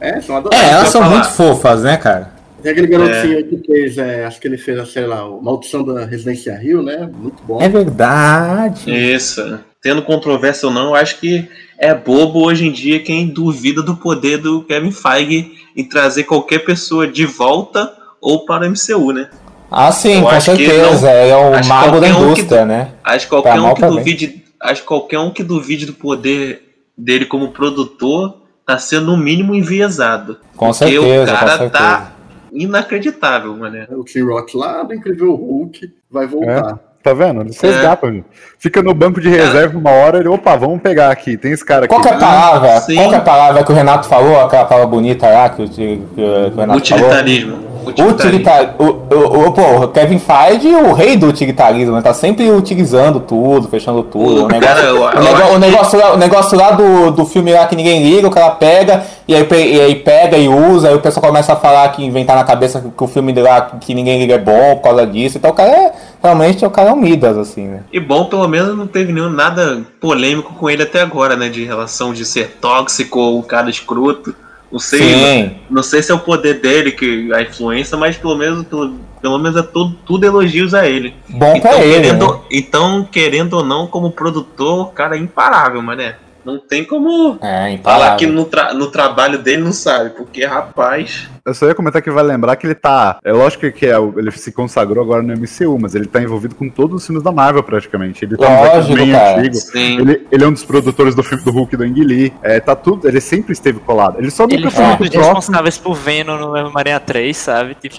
[0.00, 0.70] É, são É, adoráveis.
[0.72, 1.14] elas eu são falar.
[1.14, 2.32] muito fofas, né, cara?
[2.62, 6.04] Tem aquele garotinho que fez, é, acho que ele fez, sei lá, o Maldição da
[6.06, 7.08] Residência Rio, né?
[7.12, 7.60] Muito bom.
[7.60, 8.90] É verdade.
[8.90, 9.58] Isso.
[9.82, 11.48] Tendo controvérsia ou não, eu acho que
[11.78, 16.60] é bobo hoje em dia quem duvida do poder do Kevin Feige em trazer qualquer
[16.60, 19.28] pessoa de volta ou para o MCU, né?
[19.68, 21.00] Ah, sim, Eu com acho que certeza.
[21.06, 22.88] não- Ele é o mago da qualquer um que- indústria, né?
[23.02, 23.98] Acho que qualquer Pra um que também.
[23.98, 26.62] duvide, acho que qualquer um que duvide do poder
[26.96, 30.36] dele como produtor tá sendo no mínimo enviesado.
[30.56, 31.70] Com Porque certeza, o com cara certeza.
[31.70, 32.12] tá
[32.52, 33.86] inacreditável, mané.
[33.90, 36.78] O Tim Rock lá do Incrível Hulk vai voltar.
[37.02, 37.40] Tá vendo?
[37.40, 37.66] Eles É.
[37.66, 38.26] resgatam, gente.
[38.58, 41.86] Fica no banco de reserva uma hora, ele, opa, vamos pegar aqui, tem esse cara
[41.86, 41.88] aqui.
[41.94, 42.80] Qual que é a palavra?
[42.80, 42.94] Sim.
[42.94, 44.40] Qual que é a palavra que o Renato falou?
[44.40, 46.76] Aquela palavra bonita lá que o, que o Renato falou?
[46.76, 47.71] Utilitarismo.
[47.88, 48.74] Utilitar...
[48.78, 52.02] O, o, o, pô, Kevin Feige o rei do utilitarismo, né?
[52.02, 54.44] Tá sempre utilizando tudo, fechando tudo.
[54.44, 57.66] O negócio, cara, eu- o eu negócio lá, o negócio lá do, do filme lá
[57.66, 61.00] que ninguém liga, o cara pega, e aí, e aí pega e usa, aí o
[61.00, 64.18] pessoal começa a falar que inventar na cabeça que, que o filme lá que ninguém
[64.18, 65.38] liga é bom por causa disso.
[65.38, 65.92] Então o cara é.
[66.22, 67.80] Realmente o cara é um Midas, assim, né?
[67.92, 71.48] E bom, pelo menos não teve nenhum nada polêmico com ele até agora, né?
[71.48, 74.32] De relação de ser tóxico ou um cara escroto.
[74.72, 75.56] Não sei, Sim.
[75.68, 79.38] não sei se é o poder dele que a influência, mas pelo menos, pelo, pelo
[79.38, 81.14] menos é tudo, tudo elogios a ele.
[81.28, 82.02] Bom Então pra ele.
[82.06, 82.40] querendo, né?
[82.50, 86.16] então, querendo ou não, como produtor, cara é imparável, mané.
[86.44, 91.28] Não tem como É, falar que no, tra- no trabalho dele não sabe, porque, rapaz,
[91.44, 93.18] Eu só ia comentar que vai lembrar que ele tá.
[93.24, 96.68] É lógico que é, ele se consagrou agora no MCU, mas ele tá envolvido com
[96.68, 98.24] todos os filmes da Marvel, praticamente.
[98.24, 99.40] Ele tá Lógico, no cara.
[99.40, 99.56] antigo.
[99.74, 102.32] Ele, ele é um dos produtores do filme do Hulk e do Ang Lee.
[102.42, 103.06] É, tá tudo.
[103.08, 104.18] Ele sempre esteve colado.
[104.18, 105.24] Ele só nunca Ele foi um muito próximo.
[105.34, 107.74] responsáveis por Venom no Homem-Aranha 3, sabe?
[107.74, 107.96] Tipo,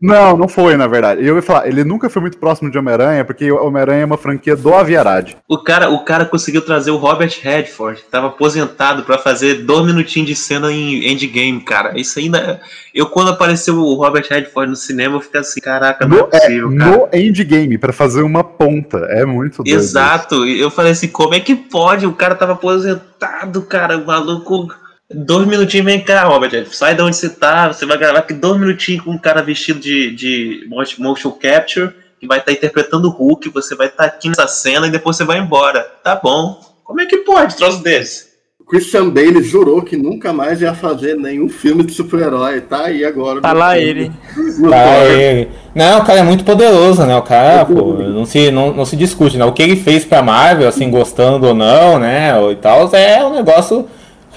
[0.00, 1.22] Não, não foi, na verdade.
[1.22, 4.06] E eu ia falar, ele nunca foi muito próximo de Homem-Aranha, porque o Homem-Aranha é
[4.06, 5.32] uma franquia do Aviarad.
[5.48, 9.86] O cara, o cara conseguiu trazer o Robert Redford, que tava aposentado pra fazer dois
[9.86, 11.98] minutinhos de cena em Endgame, cara.
[11.98, 12.60] Isso ainda.
[12.94, 16.26] Eu, quando apareceu o Robert Redford no cinema, eu fiquei assim, caraca, não é No,
[16.26, 16.90] é, possível, cara.
[16.90, 18.98] no Endgame, pra fazer uma ponta.
[19.10, 19.76] É muito doido.
[19.76, 20.46] Exato.
[20.46, 22.06] E Eu falei assim, como é que pode?
[22.06, 24.68] O cara tava aposentado, cara, o maluco.
[25.10, 26.66] Dois minutinhos, vem cá, Robert.
[26.70, 27.72] Sai de onde você tá.
[27.72, 30.66] Você vai gravar aqui dois minutinhos com um cara vestido de, de
[30.98, 33.48] motion capture, que vai estar interpretando o Hulk.
[33.50, 35.80] Você vai estar aqui nessa cena e depois você vai embora.
[36.04, 36.60] Tá bom.
[36.88, 38.28] Como é que pode, troço desse?
[38.66, 42.62] Christian Bale jurou que nunca mais ia fazer nenhum filme de super-herói.
[42.62, 43.42] Tá aí agora.
[43.42, 44.10] tá lá ele.
[44.58, 47.14] No Tá, ele- Não, o cara é muito poderoso, né?
[47.14, 49.44] O cara, pô, não se, não, não se discute, né?
[49.44, 52.32] O que ele fez pra Marvel, assim, gostando ou não, né?
[52.50, 53.86] E tal, é um negócio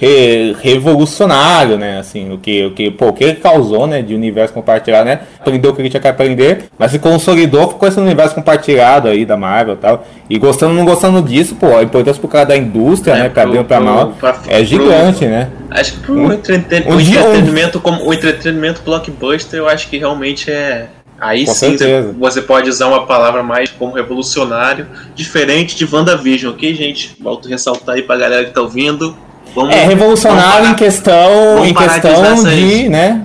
[0.06, 1.98] re- revolucionário, né?
[2.00, 4.02] Assim, o que, o que, pô, o que ele causou, né?
[4.02, 5.20] De universo compartilhado, né?
[5.38, 9.24] Aprendeu o que ele tinha que aprender, mas se consolidou com esse universo compartilhado aí
[9.24, 10.06] da Marvel e tal.
[10.28, 13.28] E gostando não gostando disso, pô, a importância pro cara da indústria, né?
[13.28, 15.48] Pra pro- bem ou pra pro- mal, pra- é pro- gigante, né?
[15.70, 20.50] Acho que pro entreten- um o entretenimento como o entretenimento blockbuster, eu acho que realmente
[20.50, 20.86] é
[21.20, 22.12] aí Com sim certeza.
[22.18, 27.16] você pode usar uma palavra mais como revolucionário, diferente de WandaVision, ok, gente?
[27.20, 29.16] Volto a ressaltar aí pra galera que tá ouvindo.
[29.54, 33.24] Vamos, É revolucionário em questão, em de questão de, né?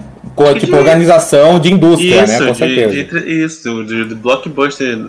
[0.54, 2.38] De- Tipo, organização de indústria, né?
[2.38, 2.91] Com Isso, de, certeza.
[2.94, 4.99] de, entre- isso, de, de blockbuster,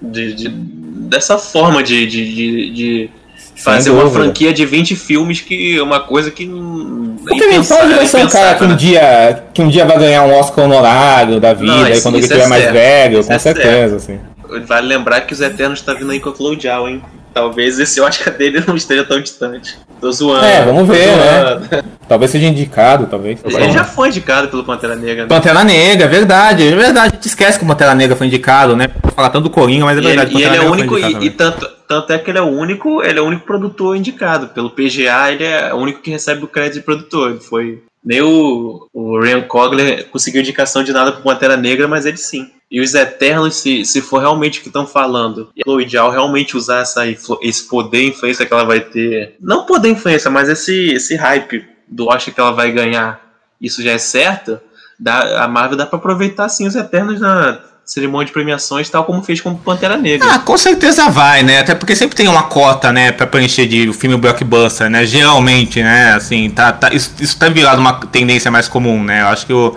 [0.00, 3.10] de, de- dessa forma de, de, de, de
[3.56, 7.16] fazer uma franquia de 20 filmes que é uma coisa que não.
[7.26, 8.74] Kevin Feige vai ser um cara que um né?
[8.76, 12.24] dia, que um dia vai ganhar um Oscar honorário da vida, Não, isso- quando ele
[12.24, 14.20] isso é estiver mais velho, Isso com é certeza, assim.
[14.66, 17.02] Vale lembrar que os Eternos tá vindo aí com a Zhao, hein?
[17.36, 19.76] Talvez esse Oscar dele não esteja tão distante.
[20.00, 20.46] Tô zoando.
[20.46, 21.82] É, vamos ver, né?
[22.08, 23.40] Talvez seja indicado, talvez.
[23.44, 25.24] Ele já foi indicado pelo Pantera Negra.
[25.24, 25.28] né?
[25.28, 27.12] Pantera Negra, é verdade, é verdade.
[27.12, 28.88] A gente esquece que o Pantera Negra foi indicado, né?
[29.14, 30.32] Fala tanto do Coringa, mas é E verdade.
[30.34, 32.46] ele, e ele é o único, e, e tanto, tanto é que ele é o
[32.48, 34.48] único, ele é o único produtor indicado.
[34.48, 37.32] Pelo PGA, ele é o único que recebe o crédito de produtor.
[37.32, 37.82] Ele foi.
[38.02, 42.48] Nem o, o Ryan Coogler conseguiu indicação de nada pro Pantera Negra, mas ele sim.
[42.70, 46.56] E os Eternos, se, se for realmente o que estão falando, e a Chloe realmente
[46.56, 47.04] usar essa,
[47.40, 49.36] esse poder e influência que ela vai ter.
[49.40, 53.20] Não poder influência, mas esse, esse hype do Oscar que ela vai ganhar,
[53.60, 54.60] isso já é certo,
[54.98, 59.22] dá, a Marvel dá pra aproveitar sim os Eternos na cerimônia de premiações, tal como
[59.22, 60.28] fez com Pantera Negra.
[60.28, 61.60] Ah, com certeza vai, né?
[61.60, 65.06] Até porque sempre tem uma cota, né, pra preencher de filme blockbuster, né?
[65.06, 66.14] Geralmente, né?
[66.14, 69.22] Assim, tá, tá, isso, isso tá virado uma tendência mais comum, né?
[69.22, 69.76] Eu acho que, o,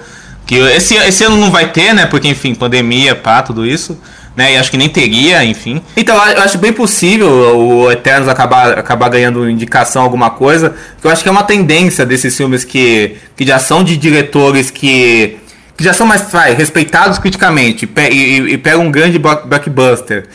[0.50, 2.08] que esse, esse ano não vai ter, né?
[2.08, 4.02] Porque, enfim, pandemia, pá, tudo isso.
[4.36, 5.82] Né, e acho que nem teria, enfim.
[5.98, 10.76] Então eu acho bem possível o Eternos acabar, acabar ganhando indicação alguma coisa.
[11.04, 15.38] Eu acho que é uma tendência desses filmes que, que já são de diretores que
[15.76, 20.28] que já são mais vai, respeitados criticamente e, e, e pega um grande block- blockbuster.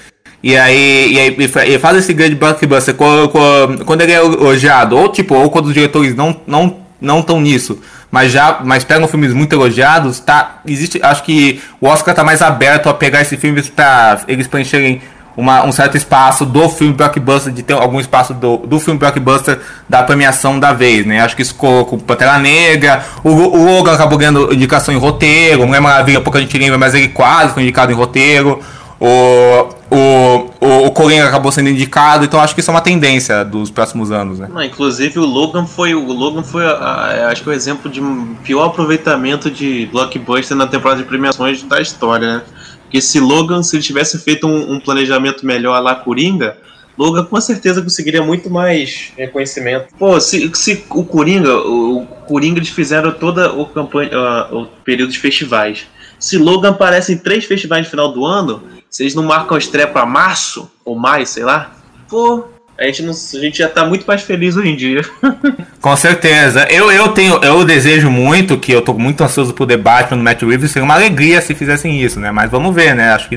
[0.42, 4.16] E aí, e aí e fa- faz esse grande blockbuster quando, quando, quando ele é
[4.16, 7.78] elogiado, ou tipo, ou quando os diretores não não não estão nisso,
[8.14, 10.60] mas já mas pegam filmes muito elogiados, tá?
[10.64, 15.02] Existe, acho que o Oscar tá mais aberto a pegar esses filmes para eles preencherem
[15.36, 19.58] uma, um certo espaço do filme blockbuster, de ter algum espaço do, do filme blockbuster
[19.88, 21.22] da premiação da vez, né?
[21.22, 25.80] Acho que isso com Pantera Negra, o, o Logan acabou ganhando indicação em roteiro, Mulher
[25.80, 28.62] Maravilha, pouca gente lembra, mas ele quase foi indicado em roteiro.
[29.06, 33.44] O, o, o, o Coringa acabou sendo indicado, então acho que isso é uma tendência
[33.44, 34.48] dos próximos anos, né?
[34.50, 38.00] Não, inclusive o Logan foi o Logan foi a- a- acho que o exemplo de
[38.42, 42.42] pior aproveitamento de blockbuster na temporada de premiações da história, né?
[42.84, 46.56] Porque se Logan, se ele tivesse feito um, um planejamento melhor lá Coringa,
[46.96, 49.88] Logan com certeza conseguiria muito mais reconhecimento.
[49.98, 55.12] Pô, se, se o Coringa, o, Coringa eles fizeram toda o campanha, ah, o período
[55.12, 55.86] de festivais.
[56.18, 58.62] Se Logan aparece em três festivais no final do ano,
[59.02, 61.72] eles não marcam a estreia pra março ou maio, sei lá,
[62.08, 62.44] pô,
[62.76, 65.02] a gente, não, a gente já tá muito mais feliz hoje em dia.
[65.80, 66.66] Com certeza.
[66.68, 70.42] Eu, eu tenho, eu desejo muito que eu tô muito ansioso pro debate no Matt
[70.42, 72.32] Reeves, seria uma alegria se fizessem isso, né?
[72.32, 73.12] Mas vamos ver, né?
[73.12, 73.36] Acho que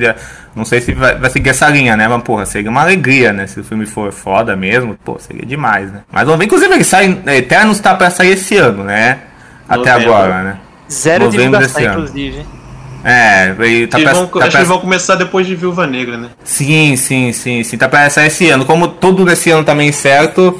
[0.56, 2.08] não sei se vai, vai seguir essa linha, né?
[2.08, 3.46] Mas porra, seria uma alegria, né?
[3.46, 6.02] Se o filme for foda mesmo, pô, seria demais, né?
[6.12, 9.20] Mas vamos ver, inclusive ele sai, Eternos tá pra sair esse ano, né?
[9.70, 10.14] Até Novembro.
[10.14, 10.58] agora, né?
[10.90, 12.00] Zero Novembro divulgação, desse ano.
[12.00, 12.46] inclusive.
[13.10, 16.18] É, ele tá Eles vão- tá acho que eles vão começar depois de Viúva Negra,
[16.18, 16.30] né?
[16.44, 17.78] Sim, sim, sim, sim.
[17.78, 18.66] Tá pra sair esse ano.
[18.66, 20.60] Como tudo nesse ano também certo,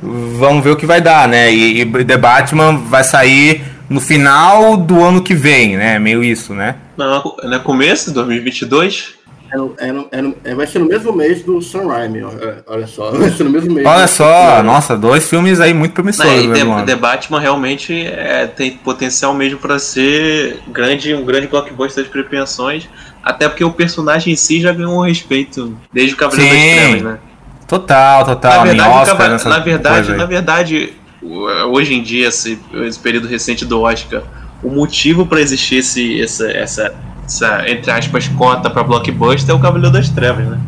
[0.00, 1.52] vamos ver o que vai dar, né?
[1.52, 5.98] E, e The Batman vai sair no final do ano que vem, né?
[5.98, 6.76] Meio isso, né?
[6.96, 9.17] Não, não é começo de 2022?
[9.50, 12.22] É, no- é no- é no- é- vai ser no mesmo mês do Sam Raimi,
[12.22, 13.10] ó, é, olha só.
[13.16, 13.86] Vai ser no mesmo mês.
[13.86, 16.30] Olha do- só, nossa, dois filmes aí muito promissores.
[16.32, 16.84] É, e The.
[16.84, 22.88] The Batman realmente é, tem potencial mesmo pra ser grande, um grande blockbuster de pretensões,
[23.22, 26.74] até porque o personagem em si já ganhou um respeito desde o Cavaleiro das Sim.
[26.76, 27.18] Trevas, né?
[27.66, 28.52] Total, total.
[28.58, 30.92] Na verdade, Oscar, na verdade, na verdade,
[31.70, 34.22] hoje em dia, esse, esse período recente do Oscar,
[34.62, 36.94] o motivo pra existir esse, essa, essa,
[37.28, 40.58] essa, entre aspas, cota pra blockbuster é o Cavaleiro das Trevas, né?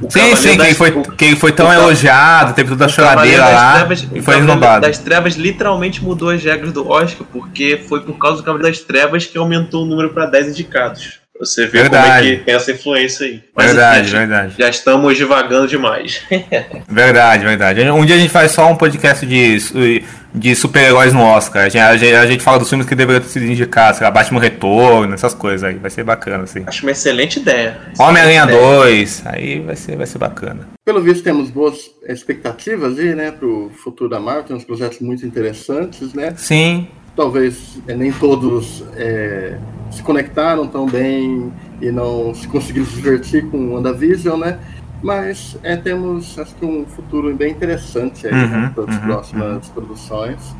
[0.00, 2.86] O Sim, Cavaleiro sim, das- ele foi, o- que ele foi tão elogiado, teve toda
[2.86, 4.86] a choradeira lá Trevas- e o foi Cavaleiro renovado.
[4.86, 8.84] das Trevas literalmente mudou as regras do Oscar, porque foi por causa do Cavaleiro das
[8.84, 11.21] Trevas que aumentou o número para 10 indicados.
[11.42, 12.36] Você vê como é Verdade.
[12.36, 13.42] que tem essa influência aí.
[13.54, 14.54] Mas, Verdade, enfim, verdade.
[14.56, 16.22] Já estamos divagando demais.
[16.88, 17.80] Verdade, verdade.
[17.90, 21.64] Um dia a gente faz só um podcast de, de super-heróis no Oscar.
[21.64, 24.40] A gente, a gente- fala dos filmes que deveriam ter sido indicados, sei lá, Batman
[24.40, 25.74] Retorno, essas coisas aí.
[25.74, 26.62] Vai ser bacana, assim.
[26.66, 27.76] Acho uma excelente ideia.
[27.98, 28.78] Homem-Aranha Excelente ideia.
[28.78, 30.68] 2, aí vai ser, vai ser bacana.
[30.84, 34.44] Pelo visto, temos boas expectativas aí, né, pro futuro da Marvel.
[34.44, 36.32] Tem uns projetos muito interessantes, né?
[36.36, 39.58] Sim, Talvez é, nem todos é,
[39.90, 44.58] se conectaram tão bem e não se conseguiram se divertir com o WandaVision, né?
[45.02, 49.02] Mas é, temos, acho que, um futuro bem interessante aí, Uhum, né, para as uhum,
[49.02, 50.56] próximas produções.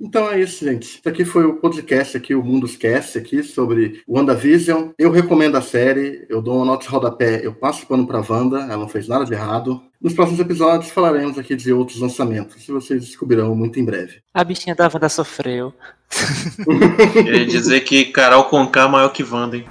[0.00, 0.98] Então é isso, gente.
[0.98, 4.90] Isso aqui foi o podcast aqui, o Mundos Cast aqui, sobre WandaVision.
[4.98, 8.60] Eu recomendo a série, eu dou uma nota de rodapé, eu passo pano pra Wanda,
[8.60, 9.80] ela não fez nada de errado.
[10.00, 14.20] Nos próximos episódios falaremos aqui de outros lançamentos, que vocês descobrirão muito em breve.
[14.34, 15.72] A bichinha da Wanda sofreu.
[17.12, 19.64] Queria dizer que Carol Conká é maior que Wanda, hein?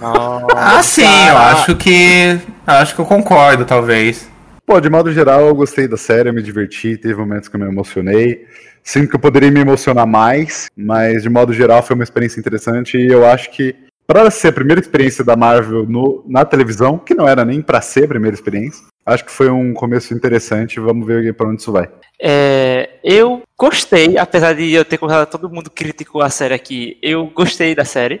[0.00, 2.38] Ah, sim, eu acho que.
[2.66, 4.30] Acho que eu concordo, talvez.
[4.66, 7.60] Pô, de modo geral, eu gostei da série, eu me diverti, teve momentos que eu
[7.60, 8.46] me emocionei.
[8.84, 12.98] Sinto que eu poderia me emocionar mais, mas de modo geral foi uma experiência interessante
[12.98, 13.74] e eu acho que
[14.06, 17.80] para ser a primeira experiência da Marvel no- na televisão, que não era nem para
[17.80, 20.78] ser a primeira experiência, acho que foi um começo interessante.
[20.78, 21.88] Vamos ver para onde isso vai.
[22.20, 27.26] É, eu gostei, apesar de eu ter conversado todo mundo criticou a série aqui, eu
[27.34, 28.20] gostei da série.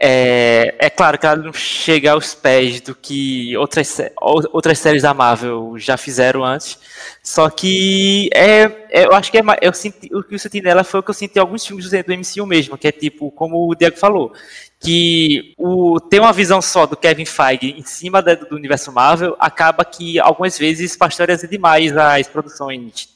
[0.00, 3.96] É, é claro que ela não chega aos pés do que outras,
[4.52, 6.78] outras séries da Marvel já fizeram antes.
[7.22, 10.82] Só que é, é- eu acho que é, eu senti, o que eu senti nela
[10.82, 13.70] foi o que eu senti em alguns filmes do MCU mesmo, que é tipo, como
[13.70, 14.32] o Diego falou,
[14.80, 19.36] que o, ter uma visão só do Kevin Feige em cima da- do universo Marvel
[19.38, 23.08] acaba que algumas vezes pasteuriza demais as produções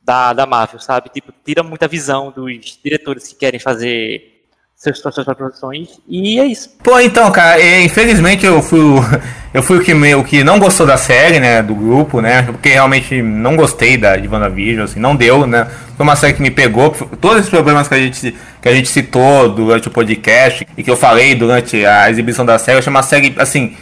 [0.00, 1.08] da, da Marvel, sabe?
[1.10, 4.37] Tipo, tira muita visão dos diretores que querem fazer
[4.78, 6.70] seus suas produções e é isso.
[6.84, 9.04] Pô, então, cara, é, infelizmente eu fui, o-
[9.52, 12.68] eu fui o que, o que não gostou da série, né, do grupo, né, porque
[12.68, 16.50] realmente não gostei da de WandaVision, assim, não deu, né, foi uma série que me
[16.52, 16.90] pegou,
[17.20, 18.32] todos esses problemas que a gente,
[18.62, 22.56] que a gente citou durante o podcast e que eu falei durante a exibição da
[22.56, 23.76] série, eu achei uma série, assim,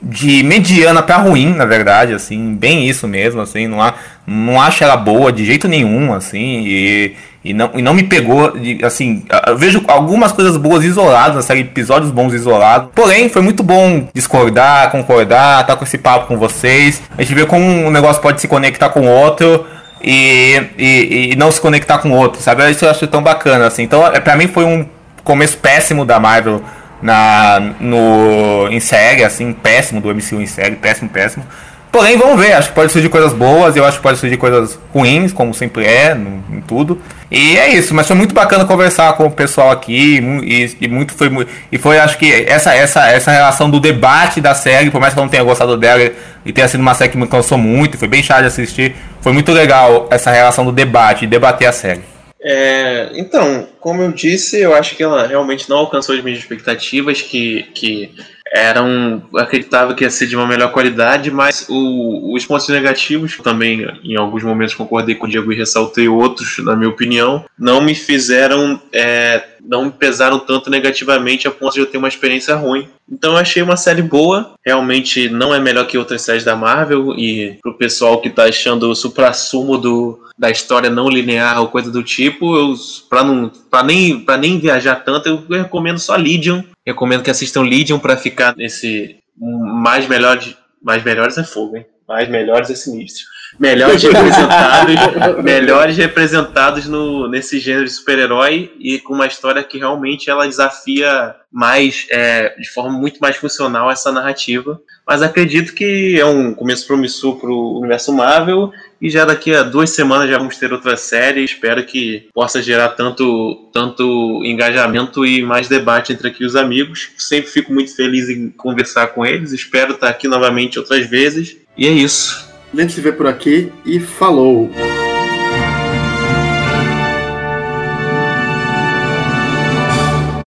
[0.00, 3.92] de mediana pra ruim, na verdade, assim, bem isso mesmo, assim, não, há,
[4.26, 7.14] não acho ela boa de jeito nenhum, assim, e,
[7.50, 11.42] e, não, e não me pegou, de, assim, eu vejo algumas coisas boas isoladas na
[11.42, 16.36] série, episódios bons isolados, porém, foi muito bom discordar, concordar, estar com esse papo com
[16.36, 19.66] vocês, a gente vê como um negócio pode se conectar com o outro,
[20.02, 23.82] e, e, e não se conectar com outro, sabe, isso eu acho tão bacana, assim,
[23.82, 24.86] então, é, pra mim foi um
[25.24, 26.62] começo péssimo da Marvel
[27.00, 31.44] na no em série, assim, péssimo do MCU em série, péssimo, péssimo.
[31.90, 34.78] Porém, vamos ver, acho que pode surgir coisas boas, eu acho que pode surgir coisas
[34.92, 37.00] ruins, como sempre é, no- em tudo.
[37.30, 41.12] E é isso, mas foi muito bacana conversar com o pessoal aqui, e, e muito
[41.14, 41.28] foi
[41.72, 45.18] e foi acho que essa essa essa relação do debate da série, por mais que
[45.18, 46.10] eu não tenha gostado dela
[46.44, 49.32] e tenha sido uma série que me cansou muito, foi bem chato de assistir, foi
[49.32, 52.00] muito legal essa relação do debate, de debater a série.
[52.40, 57.20] É, então, como eu disse, eu acho que ela realmente não alcançou as minhas expectativas,
[57.20, 58.10] que, que
[58.52, 59.22] eram.
[59.36, 64.16] acreditava que ia ser de uma melhor qualidade, mas o- os pontos negativos, também em
[64.16, 68.80] alguns momentos concordei com o Diego e ressaltei outros, na minha opinião, não me fizeram.
[68.92, 72.88] é, não me pesaram tanto negativamente a ponto de eu ter uma experiência ruim.
[73.10, 77.14] Então eu achei uma série boa, realmente não é melhor que outras séries da Marvel,
[77.16, 81.90] e pro pessoal que tá achando o supra-sumo do, da história não linear ou coisa
[81.90, 82.74] do tipo, eu,
[83.08, 86.62] pra, não, pra, nem, pra nem viajar tanto, eu recomendo só Legion.
[86.86, 90.56] Recomendo que assistam Legion pra ficar nesse mais melhores.
[90.82, 91.86] Mais melhores é fogo, hein?
[92.06, 93.24] Mais melhores é sinistro.
[93.58, 100.28] Melhores representados, melhores representados no, nesse gênero de super-herói e com uma história que realmente
[100.28, 104.80] ela desafia mais, é, de forma muito mais funcional essa narrativa.
[105.06, 108.70] Mas acredito que é um começo promissor para o universo Marvel
[109.00, 111.42] E já daqui a duas semanas já vamos ter outra série.
[111.42, 117.10] Espero que possa gerar tanto, tanto engajamento e mais debate entre aqui os amigos.
[117.16, 119.52] Sempre fico muito feliz em conversar com eles.
[119.52, 121.56] Espero estar aqui novamente outras vezes.
[121.76, 122.47] E é isso.
[122.72, 124.70] A gente se vê por aqui e falou!